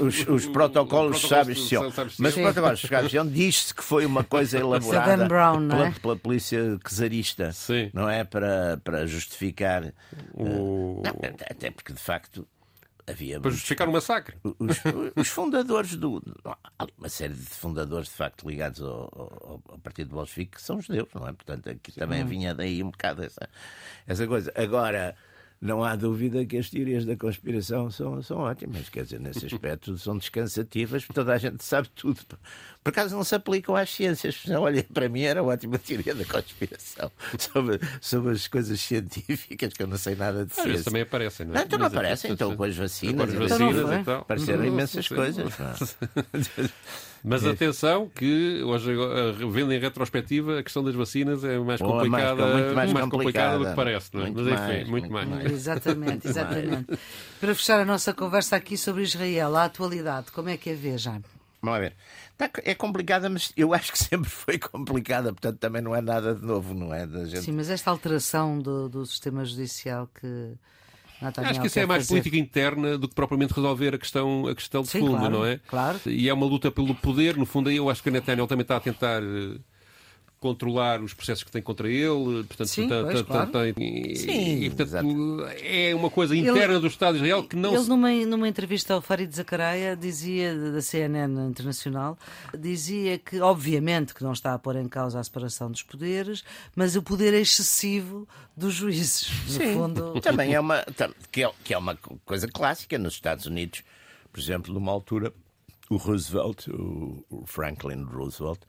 os, 0.01 0.29
os, 0.29 0.47
protocolos 0.47 1.21
sábios 1.21 1.59
de 1.59 1.65
Sião. 1.69 1.93
Mas 2.19 2.37
os 2.37 2.43
protocolos 2.43 2.81
sábios 2.81 3.05
de 3.05 3.11
Sião 3.11 3.27
diz-se 3.27 3.75
que 3.75 3.83
foi 3.83 4.07
uma 4.07 4.25
coisa 4.25 4.59
elaborada 4.61 5.27
Brown, 5.27 5.69
pela, 5.69 5.87
é? 5.87 5.91
pela, 5.93 6.17
polícia 6.17 6.79
czarista, 6.89 7.53
Sim. 7.53 7.91
não 7.93 8.09
é? 8.09 8.25
Para, 8.25 8.81
para 8.83 9.07
justificar. 9.07 9.93
O... 10.35 11.03
Não, 11.05 11.13
até 11.51 11.71
porque, 11.71 11.93
de 11.93 12.01
facto, 12.01 12.47
havia. 13.07 13.41
Para 13.41 13.51
justificar 13.51 13.89
o 13.89 13.93
massacre. 13.93 14.37
Os, 14.43 14.79
os, 15.17 15.29
fundadores 15.29 15.97
do. 15.97 16.23
Há 16.45 16.87
uma 16.99 17.09
série 17.09 17.35
de 17.35 17.45
fundadores, 17.45 18.09
de 18.09 18.15
facto, 18.15 18.49
ligados 18.49 18.81
ao, 18.83 19.09
ao, 19.15 19.63
ao 19.69 19.79
Partido 19.79 20.11
Bolchevique 20.11 20.57
que 20.57 20.63
são 20.63 20.81
judeus, 20.81 21.09
não 21.15 21.27
é? 21.27 21.33
Portanto, 21.33 21.69
aqui 21.71 21.93
também 21.93 22.25
vinha 22.25 22.55
daí 22.55 22.83
um 22.83 22.91
bocado 22.91 23.25
essa, 23.25 23.49
essa 24.07 24.27
coisa. 24.27 24.53
Agora 24.57 25.15
não 25.63 25.85
há 25.85 25.95
dúvida 25.95 26.45
que 26.45 26.57
as 26.57 26.69
teorias 26.69 27.05
da 27.05 27.17
conspiração 27.17 27.89
são, 27.89 28.21
são 28.21 28.39
ótimas. 28.39 28.89
Quer 28.89 29.05
dizer, 29.05 29.21
nesse 29.21 29.47
aspecto 29.47 29.97
são 29.97 30.19
descansativas, 30.19 31.07
toda 31.15 31.33
a 31.33 31.39
gente 31.39 31.63
sabe 31.63 31.89
tudo. 31.95 32.19
Por 32.83 32.91
acaso 32.91 33.15
não 33.15 33.23
se 33.23 33.33
aplicam 33.33 33.77
às 33.77 33.89
ciências. 33.89 34.43
Olha, 34.51 34.85
para 34.93 35.09
mim 35.09 35.23
era 35.23 35.41
uma 35.41 35.53
ótima 35.53 35.79
teoria 35.79 36.17
da 36.17 36.25
conspiração 36.25 37.13
sobre, 37.39 37.81
sobre 38.01 38.33
as 38.33 38.49
coisas 38.49 38.81
científicas, 38.81 39.73
que 39.73 39.85
eu 39.85 39.87
não 39.87 39.97
sei 39.97 40.17
nada 40.17 40.45
de 40.45 40.53
ciência. 40.53 40.83
também 40.83 41.03
aparecem, 41.03 41.47
não 41.47 41.55
é? 41.55 41.59
Não, 41.59 41.65
então 41.65 41.79
não 41.79 41.87
aparecem, 41.87 42.33
então 42.33 42.57
com 42.57 42.65
as 42.65 42.77
vacinas. 42.77 43.15
Com 43.15 43.23
as 43.23 43.51
vacinas 43.51 44.01
e 44.01 44.05
tal. 44.05 44.21
Apareceram 44.23 44.65
imensas 44.65 45.07
coisas. 45.07 45.55
Mas 47.25 47.47
atenção 47.47 48.09
que 48.09 48.62
hoje, 48.64 48.93
vendo 49.51 49.73
em 49.73 49.79
retrospectiva, 49.79 50.59
a 50.59 50.62
questão 50.62 50.83
das 50.83 50.95
vacinas 50.95 51.45
é 51.45 51.59
mais 51.59 51.81
complicada, 51.81 52.43
mais, 52.43 52.55
muito 52.55 52.75
mais, 52.75 52.93
mais 52.93 53.09
complicada 53.09 53.59
do 53.59 53.66
que 53.66 53.77
parece, 53.77 54.11
não 54.12 54.23
é? 54.23 54.25
Muito 54.25 54.43
Mas 54.43 54.53
enfim, 54.53 54.91
muito, 54.91 54.91
muito 54.91 55.12
mais. 55.12 55.29
mais. 55.29 55.53
Exatamente, 55.53 56.27
exatamente. 56.29 56.99
Para 57.41 57.55
fechar 57.55 57.81
a 57.81 57.85
nossa 57.85 58.12
conversa 58.12 58.57
aqui 58.57 58.77
sobre 58.77 59.03
Israel, 59.03 59.57
a 59.57 59.64
atualidade, 59.64 60.33
como 60.33 60.49
é 60.49 60.57
que 60.57 60.70
a 60.70 60.75
vê, 60.75 60.99
Jaime? 60.99 61.25
Vamos 61.62 61.79
ver. 61.79 61.95
Tá 62.37 62.51
é 62.64 62.75
complicada, 62.75 63.31
mas 63.31 63.53
eu 63.57 63.73
acho 63.73 63.93
que 63.93 63.99
sempre 64.03 64.29
foi 64.29 64.59
complicada, 64.59 65.33
portanto 65.33 65.59
também 65.59 65.81
não 65.81 65.95
é 65.95 66.01
nada 66.01 66.35
de 66.35 66.45
novo, 66.45 66.75
não 66.75 66.93
é? 66.93 67.07
Da 67.07 67.25
gente... 67.25 67.43
Sim, 67.43 67.53
mas 67.53 67.70
esta 67.70 67.91
alteração 67.91 68.59
do, 68.59 68.89
do 68.89 69.07
sistema 69.07 69.45
judicial 69.45 70.09
que 70.20 70.55
Acho 71.23 71.61
que 71.61 71.66
isso 71.66 71.79
é 71.79 71.87
mais 71.87 72.03
fazer. 72.03 72.09
política 72.20 72.37
interna 72.37 72.99
do 72.99 73.09
que 73.09 73.14
propriamente 73.14 73.53
resolver 73.55 73.95
a 73.95 73.99
questão, 73.99 74.47
a 74.47 74.55
questão 74.55 74.83
de 74.83 74.89
Sim, 74.89 75.01
fundo, 75.01 75.18
claro, 75.18 75.31
não 75.31 75.47
é? 75.47 75.61
Claro. 75.68 76.01
E 76.07 76.29
é 76.29 76.35
uma 76.35 76.47
luta 76.47 76.70
pelo 76.70 76.95
poder, 76.95 77.37
no 77.37 77.47
fundo, 77.47 77.68
aí 77.68 77.77
eu 77.77 77.89
acho 77.89 78.03
que 78.03 78.09
a 78.09 78.12
Netanyahu 78.12 78.47
também 78.47 78.62
está 78.62 78.77
a 78.77 78.81
tentar 78.81 79.23
eh, 79.23 79.57
controlar 80.43 81.01
os 81.01 81.14
processos 81.14 81.45
que 81.45 81.53
tem 81.53 81.62
contra 81.62 81.88
ele. 81.88 82.43
Portanto, 82.43 82.66
Sim, 82.66 82.88
pois, 82.88 83.22
claro. 83.22 83.53
tem, 83.53 84.16
Sim, 84.16 84.64
e, 84.64 84.70
portanto, 84.70 85.47
é 85.62 85.95
uma 85.95 86.11
coisa 86.11 86.36
interna 86.36 86.74
ele, 86.74 86.80
do 86.80 86.88
Estado 86.88 87.12
de 87.12 87.18
Israel 87.18 87.45
que 87.45 87.55
não 87.55 87.72
Ele, 87.72 87.84
se... 87.84 87.88
numa, 87.88 88.11
numa 88.26 88.49
entrevista 88.49 88.95
ao 88.95 89.01
Farid 89.01 89.32
Zakaria, 89.32 89.97
dizia, 89.97 90.53
da 90.72 90.82
CNN 90.82 91.49
Internacional, 91.49 92.18
dizia 92.59 93.18
que, 93.18 93.40
obviamente, 93.40 94.12
que 94.12 94.24
não 94.24 94.32
está 94.32 94.53
a 94.53 94.59
pôr 94.59 94.74
em 94.74 94.88
causa 94.88 95.20
a 95.20 95.24
separação 95.24 95.70
dos 95.70 95.84
poderes, 95.84 96.43
mas 96.74 96.97
o 96.97 97.03
poder 97.03 97.32
excessivo 97.34 98.26
dos 98.57 98.74
juízes. 98.74 99.30
No 99.47 99.53
Sim. 99.53 99.74
fundo... 99.74 100.20
Também 100.22 100.55
é 100.55 100.59
uma, 100.59 100.84
que 101.30 101.45
é, 101.45 101.53
que 101.62 101.72
é 101.72 101.78
uma 101.78 101.97
coisa 102.24 102.49
clássica 102.49 102.99
nos 102.99 103.14
Estados 103.14 103.47
Unidos. 103.47 103.84
Por 104.32 104.40
exemplo, 104.40 104.74
numa 104.74 104.90
altura, 104.90 105.32
o 105.88 105.97
Roosevelt, 105.97 106.66
o 106.68 107.45
Franklin 107.47 108.03
Roosevelt, 108.03 108.61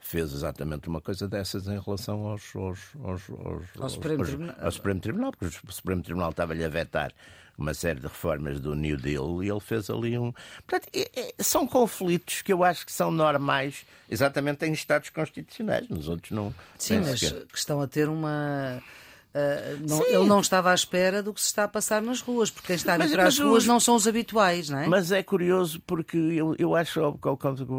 fez 0.00 0.32
exatamente 0.32 0.88
uma 0.88 1.00
coisa 1.00 1.28
dessas 1.28 1.66
em 1.68 1.78
relação 1.78 2.26
aos, 2.26 2.56
aos, 2.56 2.78
aos, 3.04 3.30
aos 3.30 3.62
ao, 3.78 3.88
Supremo 3.88 4.24
ao, 4.58 4.70
Supremo 4.72 5.00
Tribunal, 5.00 5.32
porque 5.32 5.46
o 5.46 5.72
Supremo 5.72 6.02
Tribunal 6.02 6.30
estava-lhe 6.30 6.64
a 6.64 6.68
vetar 6.68 7.12
uma 7.56 7.74
série 7.74 8.00
de 8.00 8.06
reformas 8.06 8.58
do 8.58 8.74
New 8.74 8.96
Deal 8.96 9.44
e 9.44 9.50
ele 9.50 9.60
fez 9.60 9.90
ali 9.90 10.18
um. 10.18 10.32
Portanto, 10.66 10.88
é, 10.94 11.10
é, 11.14 11.42
são 11.42 11.66
conflitos 11.66 12.40
que 12.40 12.52
eu 12.52 12.64
acho 12.64 12.86
que 12.86 12.92
são 12.92 13.10
normais 13.10 13.84
exatamente 14.08 14.64
em 14.64 14.72
Estados 14.72 15.10
constitucionais, 15.10 15.88
nos 15.88 16.08
outros 16.08 16.30
não. 16.30 16.54
Sim, 16.78 17.00
mas 17.00 17.20
que 17.20 17.58
estão 17.58 17.80
a 17.82 17.86
ter 17.86 18.08
uma 18.08 18.82
Uh, 19.32 19.88
não, 19.88 20.06
ele 20.06 20.26
não 20.26 20.40
estava 20.40 20.72
à 20.72 20.74
espera 20.74 21.22
do 21.22 21.32
que 21.32 21.40
se 21.40 21.46
está 21.46 21.64
a 21.64 21.68
passar 21.68 22.02
nas 22.02 22.20
ruas, 22.20 22.50
porque 22.50 22.66
quem 22.68 22.76
está 22.76 22.94
a 22.94 22.98
vir 22.98 23.12
para 23.12 23.28
as 23.28 23.38
ruas 23.38 23.64
não 23.64 23.78
são 23.78 23.94
os 23.94 24.08
habituais, 24.08 24.68
não 24.68 24.78
é? 24.80 24.88
Mas 24.88 25.12
é 25.12 25.22
curioso 25.22 25.80
porque 25.86 26.16
eu, 26.16 26.56
eu, 26.58 26.74
acho, 26.74 27.00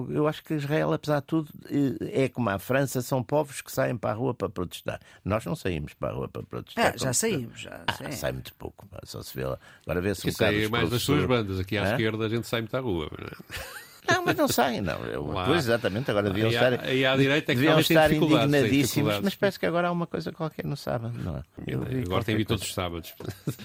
eu 0.10 0.28
acho 0.28 0.44
que 0.44 0.54
Israel, 0.54 0.94
apesar 0.94 1.20
de 1.20 1.26
tudo, 1.26 1.50
eh, 1.70 2.24
é 2.24 2.30
como 2.30 2.50
a 2.50 2.58
França, 2.58 3.02
são 3.02 3.22
povos 3.22 3.62
que 3.62 3.72
saem 3.72 3.98
para 3.98 4.12
a 4.12 4.14
rua 4.14 4.34
para 4.34 4.48
protestar. 4.48 5.02
Nós 5.26 5.44
não 5.44 5.56
saímos 5.56 5.94
para 5.94 6.14
a 6.14 6.16
rua 6.16 6.30
para 6.30 6.44
protestar. 6.44 6.94
Ah, 6.94 6.98
já 6.98 7.12
saímos, 7.12 7.60
já. 7.60 7.84
Ah, 7.86 8.12
sai 8.12 8.32
muito 8.32 8.54
pouco, 8.54 8.88
só 9.04 9.22
se 9.22 9.36
vê 9.36 9.46
lá. 9.46 9.60
Agora 9.84 10.00
vê-se 10.00 10.30
um 10.30 10.32
bocado. 10.32 10.70
mais 10.70 10.90
das 10.90 11.02
suas 11.02 11.26
bandas, 11.26 11.60
aqui 11.60 11.78
à 11.78 11.92
esquerda 11.92 12.26
a 12.26 12.30
gente 12.30 12.48
sai 12.48 12.62
muito 12.62 12.78
à 12.78 12.80
rua. 12.80 13.10
Não 13.12 13.28
é? 13.28 13.91
Não, 14.08 14.26
mas 14.26 14.36
não 14.36 14.48
saem, 14.48 14.82
não. 14.82 15.04
Eu, 15.06 15.26
pois, 15.26 15.66
exatamente, 15.66 16.10
agora 16.10 16.30
deviam 16.30 16.50
e 16.50 16.54
estar, 16.54 16.94
e 16.94 17.06
à 17.06 17.16
direita 17.16 17.52
é 17.52 17.56
deviam 17.56 17.80
estar 17.80 18.12
indignadíssimos, 18.12 19.20
mas 19.22 19.36
parece 19.36 19.60
que 19.60 19.66
agora 19.66 19.88
há 19.90 19.92
uma 19.92 20.08
coisa 20.08 20.32
qualquer 20.32 20.66
no 20.66 20.76
sábado, 20.76 21.14
não 21.24 21.38
é? 21.38 21.44
Eu 21.68 21.84
agora 22.06 22.24
tem 22.24 22.36
vir 22.36 22.46
todos 22.46 22.64
os 22.64 22.74
sábados. 22.74 23.14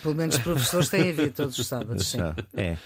Pelo 0.03 0.15
menos 0.15 0.37
os 0.37 0.43
professores 0.43 0.89
têm 0.89 1.13
vir 1.13 1.33
todos 1.33 1.59
os 1.59 1.67
sábados, 1.67 2.07
sim. 2.07 2.19
É. 2.57 2.77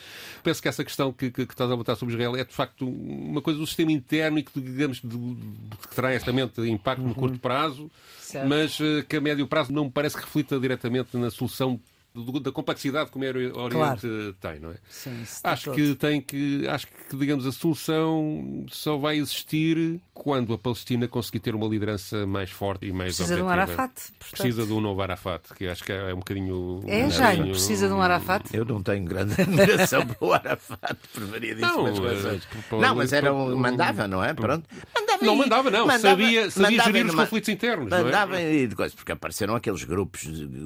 Penso 0.42 0.62
que 0.62 0.68
essa 0.68 0.84
questão 0.84 1.12
que, 1.12 1.30
que, 1.30 1.46
que 1.46 1.52
estás 1.52 1.70
a 1.70 1.76
botar 1.76 1.96
sobre 1.96 2.14
Israel 2.14 2.36
é 2.36 2.44
de 2.44 2.54
facto 2.54 2.88
uma 2.88 3.42
coisa 3.42 3.58
do 3.58 3.66
sistema 3.66 3.92
interno 3.92 4.38
e 4.38 4.42
que, 4.42 4.60
digamos, 4.60 5.00
de, 5.00 5.08
de, 5.08 5.76
que 5.76 5.94
terá 5.94 6.12
esta 6.12 6.32
mente 6.32 6.60
impacto 6.62 7.02
uhum. 7.02 7.08
no 7.08 7.14
curto 7.14 7.38
prazo, 7.38 7.90
certo. 8.18 8.48
mas 8.48 8.78
uh, 8.80 9.04
que 9.08 9.16
a 9.16 9.20
médio 9.20 9.46
prazo 9.46 9.72
não 9.72 9.84
me 9.84 9.90
parece 9.90 10.16
que 10.16 10.22
reflita 10.22 10.58
diretamente 10.58 11.16
na 11.16 11.30
solução 11.30 11.78
da 12.12 12.50
complexidade 12.50 13.10
que 13.10 13.16
o 13.16 13.20
Médio 13.20 13.56
Oriente 13.56 13.76
claro. 13.76 14.34
tem, 14.40 14.58
não 14.58 14.70
é? 14.72 14.76
Sim, 14.88 15.22
acho 15.44 15.70
que 15.70 15.94
tem 15.94 16.20
que 16.20 16.66
acho 16.66 16.88
que 16.88 17.16
digamos 17.16 17.46
a 17.46 17.52
solução 17.52 18.66
só 18.68 18.96
vai 18.96 19.18
existir 19.18 20.00
quando 20.12 20.52
a 20.52 20.58
Palestina 20.58 21.06
conseguir 21.06 21.38
ter 21.38 21.54
uma 21.54 21.68
liderança 21.68 22.26
mais 22.26 22.50
forte 22.50 22.86
e 22.86 22.92
mais 22.92 23.16
precisa 23.16 23.34
objetiva. 23.34 23.36
de 23.36 23.46
um 23.46 23.48
Arafat 23.48 23.92
portanto... 23.94 24.30
precisa 24.30 24.66
de 24.66 24.72
um 24.72 24.80
novo 24.80 25.00
Arafat 25.00 25.54
que 25.54 25.68
acho 25.68 25.84
que 25.84 25.92
é 25.92 26.12
um 26.12 26.18
bocadinho 26.18 26.80
é 26.86 27.06
um 27.06 27.10
Jaime 27.10 27.36
bocadinho... 27.36 27.54
precisa 27.54 27.86
de 27.86 27.94
um 27.94 28.02
Arafat 28.02 28.44
eu 28.52 28.64
não 28.64 28.82
tenho 28.82 29.04
grande 29.04 29.34
admiração 29.40 30.04
para 30.04 30.26
o 30.26 30.32
Arafat 30.32 30.98
por 31.14 31.24
variedíssimas 31.26 31.96
não, 31.96 32.04
razões 32.04 32.48
não 32.72 32.94
mas 32.96 33.12
era 33.12 33.32
um 33.32 33.56
mandava 33.56 34.08
não 34.08 34.22
é 34.22 34.34
pronto 34.34 34.68
mandava 34.94 35.24
não 35.24 35.36
mandava 35.36 35.70
não 35.70 35.86
mandava, 35.86 36.00
sabia 36.00 36.50
sabia 36.50 36.70
mandava 36.70 36.92
gerir 36.92 37.06
os 37.06 37.14
conflitos 37.14 37.48
internos 37.48 37.88
mandava 37.88 38.32
não 38.32 38.38
é? 38.38 38.52
e 38.52 38.66
de 38.66 38.74
coisas 38.74 38.94
porque 38.94 39.12
apareceram 39.12 39.54
aqueles 39.54 39.84
grupos 39.84 40.22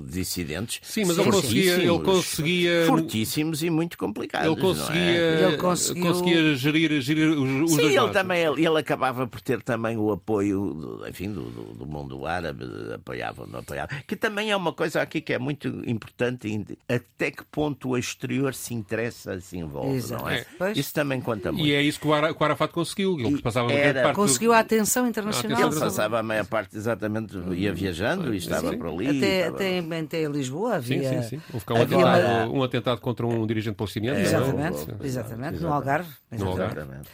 dissidentes 0.06 0.80
sim 0.82 1.04
mas 1.04 1.18
conseguia, 1.42 1.74
ele 1.74 1.98
conseguia. 2.00 2.86
Fortíssimos 2.86 3.62
e 3.62 3.70
muito 3.70 3.96
complicados. 3.98 4.50
Ele 4.50 4.60
conseguia, 4.60 5.00
é? 5.00 5.44
ele 5.44 5.56
conseguiu... 5.56 6.06
conseguia 6.06 6.54
gerir, 6.54 7.00
gerir 7.00 7.30
os, 7.30 7.70
os 7.70 7.76
Sim, 7.76 7.96
ele 7.96 8.10
também 8.10 8.42
ele 8.42 8.78
acabava 8.78 9.26
por 9.26 9.40
ter 9.40 9.62
também 9.62 9.96
o 9.96 10.10
apoio 10.10 10.74
do, 10.74 11.08
enfim, 11.08 11.32
do, 11.32 11.42
do, 11.42 11.62
do 11.74 11.86
mundo 11.86 12.26
árabe, 12.26 12.64
apoiava 12.94 13.46
não 13.46 13.60
apoiava. 13.60 13.88
Que 14.06 14.16
também 14.16 14.50
é 14.50 14.56
uma 14.56 14.72
coisa 14.72 15.00
aqui 15.00 15.20
que 15.20 15.32
é 15.32 15.38
muito 15.38 15.68
importante, 15.86 16.78
até 16.88 17.30
que 17.30 17.44
ponto 17.44 17.90
o 17.90 17.98
exterior 17.98 18.54
se 18.54 18.74
interessa, 18.74 19.40
se 19.40 19.58
envolve, 19.58 19.96
Exato. 19.96 20.22
não 20.22 20.30
é? 20.30 20.44
é. 20.60 20.72
Isso 20.72 20.92
também 20.92 21.20
conta 21.20 21.52
muito. 21.52 21.66
E 21.66 21.72
é 21.72 21.82
isso 21.82 22.00
que 22.00 22.06
o, 22.06 22.12
Arafat 22.12 22.72
conseguiu. 22.72 23.18
Ele 23.18 23.40
passava 23.40 23.72
Era... 23.72 24.02
parte 24.02 24.16
conseguiu 24.16 24.52
a 24.52 24.58
atenção 24.58 25.06
internacional. 25.06 25.70
Ele 25.70 25.80
passava 25.80 26.18
a 26.18 26.22
maior 26.22 26.46
parte, 26.46 26.76
exatamente, 26.76 27.36
ia 27.52 27.72
viajando 27.72 28.34
e 28.34 28.38
estava 28.38 28.70
sim. 28.70 28.78
por 28.78 28.88
ali. 28.88 29.18
Até, 29.18 29.38
estava... 29.40 29.56
até, 29.56 30.00
até 30.00 30.24
Lisboa 30.26 30.76
havia. 30.76 31.08
Sim, 31.08 31.22
sim, 31.22 31.23
sim. 31.28 31.40
Houve 31.52 31.64
cá 31.64 31.74
um, 31.74 31.82
atentado, 31.82 32.52
um 32.52 32.62
atentado 32.62 33.00
contra 33.00 33.26
um 33.26 33.46
dirigente 33.46 33.76
palestiniano. 33.76 34.18
Exatamente, 34.18 34.76
exatamente, 34.76 35.06
exatamente, 35.06 35.60
no 35.60 35.72
Algarve. 35.72 36.10
Exatamente. 36.30 36.56
No 36.56 36.62
Algarve. 36.62 37.08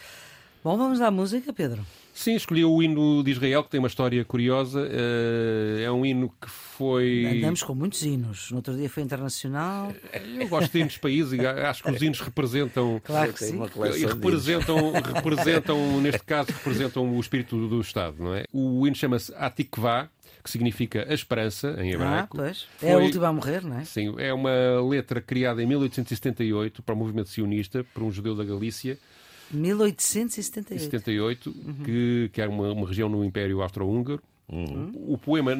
Bom, 0.62 0.76
vamos 0.76 1.00
à 1.00 1.11
música, 1.11 1.52
Pedro. 1.54 1.84
Sim, 2.12 2.34
escolhi 2.34 2.62
o 2.62 2.82
hino 2.82 3.24
de 3.24 3.30
Israel, 3.30 3.64
que 3.64 3.70
tem 3.70 3.78
uma 3.78 3.86
história 3.86 4.22
curiosa. 4.26 4.86
Eh, 4.90 5.84
é 5.84 5.90
um 5.90 6.04
hino 6.04 6.28
que 6.38 6.50
foi. 6.50 7.38
Andamos 7.38 7.62
com 7.62 7.74
muitos 7.74 8.02
hinos. 8.02 8.50
No 8.50 8.58
outro 8.58 8.76
dia 8.76 8.90
foi 8.90 9.02
internacional. 9.02 9.90
Eu 10.12 10.46
gosto 10.48 10.70
de 10.70 10.80
hinos 10.80 10.92
de 10.92 11.00
país 11.00 11.32
e 11.32 11.46
acho 11.46 11.82
que 11.82 11.90
os 11.90 12.02
hinos 12.02 12.20
representam. 12.20 13.00
Claro 13.02 13.32
que 13.32 13.42
sim. 13.42 13.58
E 13.96 14.04
representam, 14.04 14.92
representam, 14.92 16.00
neste 16.02 16.24
caso, 16.24 16.52
representam 16.52 17.11
o 17.11 17.18
espírito 17.18 17.66
do 17.66 17.80
Estado, 17.80 18.16
não 18.18 18.34
é? 18.34 18.44
O 18.52 18.86
hino 18.86 18.94
chama-se 18.94 19.32
Atikvá, 19.34 20.11
que 20.43 20.51
significa 20.51 21.07
a 21.09 21.14
esperança 21.14 21.76
em 21.78 21.93
hebraico. 21.93 22.36
Ah, 22.41 22.45
pois. 22.45 22.66
É 22.82 22.93
Foi, 22.93 22.93
a 22.93 22.99
última 22.99 23.28
a 23.28 23.32
morrer, 23.32 23.62
não 23.64 23.78
é? 23.78 23.84
Sim, 23.84 24.14
é 24.18 24.32
uma 24.32 24.80
letra 24.88 25.20
criada 25.20 25.62
em 25.62 25.66
1878 25.66 26.82
para 26.82 26.95
o 26.95 26.99
movimento 26.99 27.28
sionista, 27.28 27.84
por 27.95 28.03
um 28.03 28.11
judeu 28.11 28.34
da 28.34 28.45
Galícia. 28.45 28.99
1878. 29.53 30.84
78, 30.84 31.51
uhum. 31.51 31.74
que, 31.84 32.30
que 32.32 32.41
era 32.41 32.51
uma, 32.51 32.72
uma 32.72 32.86
região 32.86 33.09
no 33.09 33.24
Império 33.24 33.61
Austro-Húngaro. 33.62 34.22
Uhum. 34.49 34.93
O 35.07 35.16
poema 35.16 35.53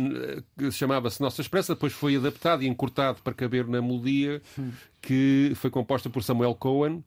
chamava-se 0.72 1.20
Nossa 1.20 1.41
Esperança, 1.41 1.74
depois 1.74 1.93
foi 1.93 2.16
adaptado 2.16 2.62
e 2.62 2.68
encurtado 2.68 3.20
para 3.22 3.33
caber 3.33 3.66
na 3.66 3.81
melodia 3.81 4.43
uhum. 4.59 4.72
que 5.01 5.53
foi 5.55 5.70
composta 5.70 6.11
por 6.11 6.22
Samuel 6.22 6.55
Cohen. 6.55 7.05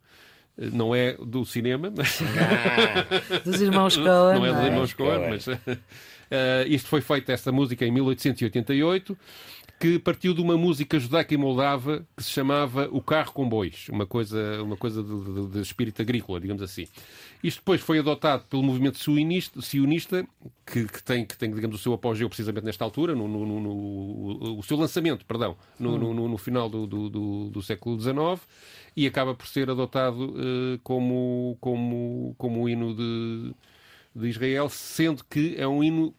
Não 0.55 0.93
é 0.93 1.13
do 1.13 1.43
cinema, 1.43 1.91
mas... 1.95 2.19
Ah, 2.21 3.39
dos 3.43 3.59
irmãos 3.59 3.97
Cohen. 3.97 4.39
Não 4.39 4.45
é 4.45 4.53
dos 4.53 4.63
irmãos 4.63 4.93
Cohen, 4.93 5.19
Cohen, 5.19 5.30
mas 5.32 5.45
Uh, 6.32 6.67
isto 6.67 6.88
foi 6.88 7.01
feito, 7.01 7.32
esta 7.32 7.51
música, 7.51 7.86
em 7.86 7.91
1888, 7.91 9.17
que 9.84 9.99
partiu 9.99 10.34
de 10.34 10.39
uma 10.39 10.57
música 10.57 10.97
judaica 10.97 11.34
e 11.34 11.38
moldava 11.38 12.07
que 12.15 12.24
se 12.24 12.30
chamava 12.30 12.88
O 12.89 13.01
Carro 13.01 13.34
com 13.34 13.49
Bois, 13.49 13.89
uma 13.89 14.05
coisa, 14.05 14.63
uma 14.63 14.78
coisa 14.78 15.03
de, 15.03 15.09
de, 15.09 15.47
de 15.47 15.59
espírito 15.59 16.01
agrícola, 16.01 16.39
digamos 16.39 16.61
assim. 16.61 16.88
Isto 17.43 17.57
depois 17.57 17.82
foi 17.82 17.99
adotado 17.99 18.45
pelo 18.49 18.63
movimento 18.63 18.97
sionista, 18.97 19.61
sionista 19.61 20.26
que, 20.65 20.86
que, 20.86 21.03
tem, 21.03 21.26
que 21.26 21.38
tem, 21.38 21.53
digamos, 21.53 21.76
o 21.76 21.84
seu 21.84 21.91
apogeu 21.91 22.30
precisamente 22.30 22.63
nesta 22.63 22.86
altura, 22.86 23.13
no, 23.13 23.28
no, 23.28 23.45
no, 23.45 24.57
o 24.57 24.63
seu 24.63 24.78
lançamento, 24.78 25.26
perdão, 25.26 25.57
no, 25.78 25.95
hum. 25.95 26.30
no 26.30 26.38
final 26.38 26.69
do, 26.69 26.88
do, 26.88 27.09
do, 27.09 27.49
do, 27.49 27.61
século 27.61 27.99
XIX, 27.99 28.41
e 28.95 29.05
acaba 29.05 29.36
por 29.36 29.47
ser 29.47 29.69
adotado 29.69 30.30
uh, 30.30 30.80
como, 30.82 31.57
como, 31.59 32.34
como 32.38 32.69
hino 32.69 32.95
de, 32.95 33.53
de 34.16 34.28
Israel, 34.28 34.70
sendo 34.70 35.24
que 35.24 35.55
é 35.57 35.68
um 35.68 35.84
hino 35.84 36.14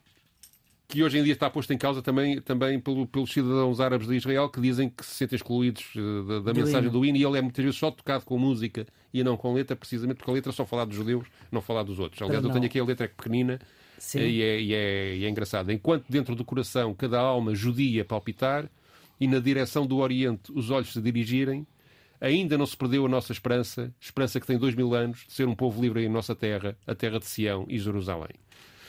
que 0.86 1.02
hoje 1.02 1.18
em 1.18 1.24
dia 1.24 1.32
está 1.32 1.48
posto 1.48 1.72
em 1.72 1.78
causa 1.78 2.02
também, 2.02 2.40
também 2.40 2.78
pelo, 2.78 3.06
pelos 3.06 3.32
cidadãos 3.32 3.80
árabes 3.80 4.06
de 4.06 4.16
Israel 4.16 4.48
que 4.48 4.60
dizem 4.60 4.88
que 4.88 5.04
se 5.04 5.14
sentem 5.14 5.36
excluídos 5.36 5.84
uh, 5.96 6.22
da, 6.22 6.34
da 6.40 6.52
do 6.52 6.60
mensagem 6.60 6.88
hino. 6.88 6.90
do 6.90 7.04
hino 7.04 7.16
e 7.16 7.24
ele 7.24 7.38
é 7.38 7.42
muitas 7.42 7.64
vezes 7.64 7.78
só 7.78 7.90
tocado 7.90 8.24
com 8.24 8.38
música 8.38 8.86
e 9.12 9.24
não 9.24 9.36
com 9.36 9.52
letra, 9.54 9.74
precisamente 9.74 10.18
porque 10.18 10.30
a 10.30 10.34
letra 10.34 10.50
é 10.50 10.54
só 10.54 10.66
falar 10.66 10.84
dos 10.84 10.94
judeus, 10.94 11.26
não 11.50 11.60
falar 11.60 11.82
dos 11.82 11.98
outros. 11.98 12.20
Aliás, 12.22 12.44
eu 12.44 12.50
tenho 12.50 12.64
aqui 12.66 12.78
a 12.78 12.84
letra 12.84 13.08
que 13.08 13.12
é 13.12 13.16
pequenina 13.16 13.60
uh, 13.60 14.18
e, 14.18 14.42
é, 14.42 14.60
e, 14.60 14.74
é, 14.74 15.16
e 15.16 15.24
é 15.24 15.28
engraçada. 15.28 15.72
Enquanto 15.72 16.04
dentro 16.08 16.34
do 16.36 16.44
coração 16.44 16.94
cada 16.94 17.18
alma 17.18 17.54
judia 17.54 18.04
palpitar 18.04 18.70
e 19.18 19.26
na 19.26 19.38
direção 19.38 19.86
do 19.86 19.96
Oriente 19.96 20.52
os 20.52 20.70
olhos 20.70 20.92
se 20.92 21.00
dirigirem, 21.00 21.66
ainda 22.20 22.56
não 22.56 22.66
se 22.66 22.76
perdeu 22.76 23.06
a 23.06 23.08
nossa 23.08 23.32
esperança, 23.32 23.92
esperança 24.00 24.40
que 24.40 24.46
tem 24.46 24.58
dois 24.58 24.74
mil 24.74 24.94
anos 24.94 25.24
de 25.26 25.32
ser 25.32 25.46
um 25.46 25.54
povo 25.54 25.80
livre 25.80 26.04
em 26.04 26.08
nossa 26.08 26.34
terra, 26.34 26.76
a 26.86 26.94
terra 26.94 27.18
de 27.18 27.26
Sião 27.26 27.66
e 27.68 27.78
Jerusalém. 27.78 28.34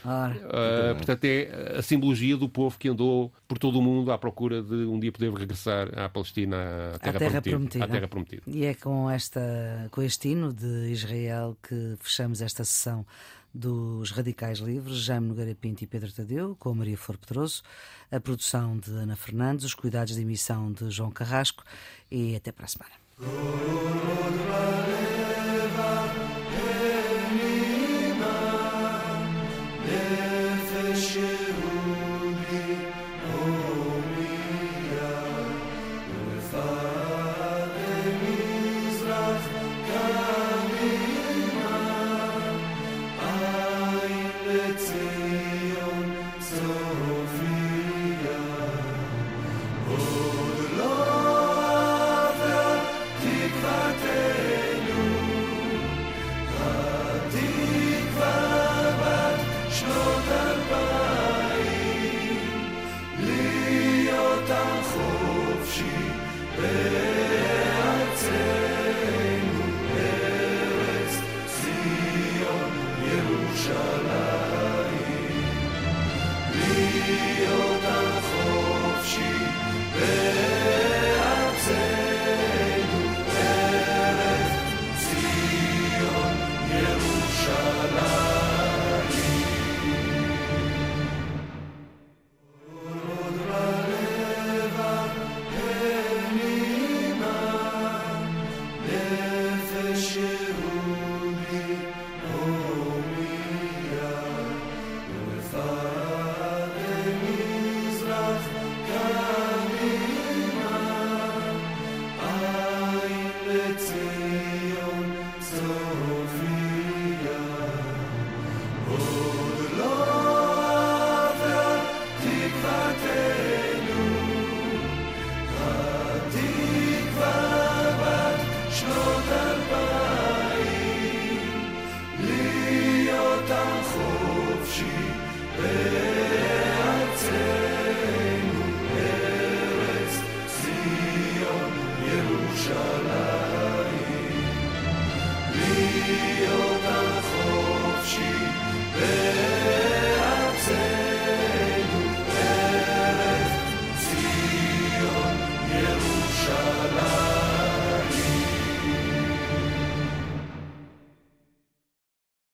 Ah, 0.07 0.31
uh, 0.35 0.95
portanto, 0.95 1.25
é 1.25 1.77
a 1.79 1.81
simbologia 1.81 2.37
do 2.37 2.47
povo 2.47 2.77
que 2.77 2.87
andou 2.87 3.33
por 3.47 3.57
todo 3.57 3.79
o 3.79 3.81
mundo 3.81 4.11
à 4.11 4.17
procura 4.17 4.61
de 4.61 4.85
um 4.85 4.99
dia 4.99 5.11
poder 5.11 5.33
regressar 5.33 5.97
à 5.97 6.07
Palestina, 6.07 6.91
à 6.93 6.99
Terra, 6.99 7.19
terra 7.19 7.41
prometida, 7.41 7.49
prometida. 7.49 7.83
À 7.83 7.87
terra 7.87 8.07
prometida. 8.07 8.43
E 8.45 8.65
é 8.65 8.75
com, 8.75 9.09
esta, 9.09 9.41
com 9.89 10.03
este 10.03 10.29
hino 10.29 10.53
de 10.53 10.91
Israel 10.91 11.57
que 11.67 11.95
fechamos 11.99 12.39
esta 12.41 12.63
sessão 12.63 13.03
dos 13.51 14.11
Radicais 14.11 14.59
Livres, 14.59 14.97
Jaime 14.97 15.27
Nogueira 15.27 15.55
Pinto 15.55 15.83
e 15.83 15.87
Pedro 15.87 16.11
Tadeu, 16.11 16.55
com 16.59 16.75
Maria 16.75 16.97
Flor 16.97 17.17
Pedroso, 17.17 17.63
a 18.11 18.19
produção 18.19 18.77
de 18.77 18.91
Ana 18.91 19.15
Fernandes, 19.15 19.65
os 19.65 19.73
cuidados 19.73 20.13
de 20.13 20.21
emissão 20.21 20.71
de 20.71 20.91
João 20.91 21.09
Carrasco 21.09 21.63
e 22.11 22.35
até 22.35 22.51
para 22.51 22.65
a 22.65 22.67
semana. 22.67 23.04
Guru 23.17 25.04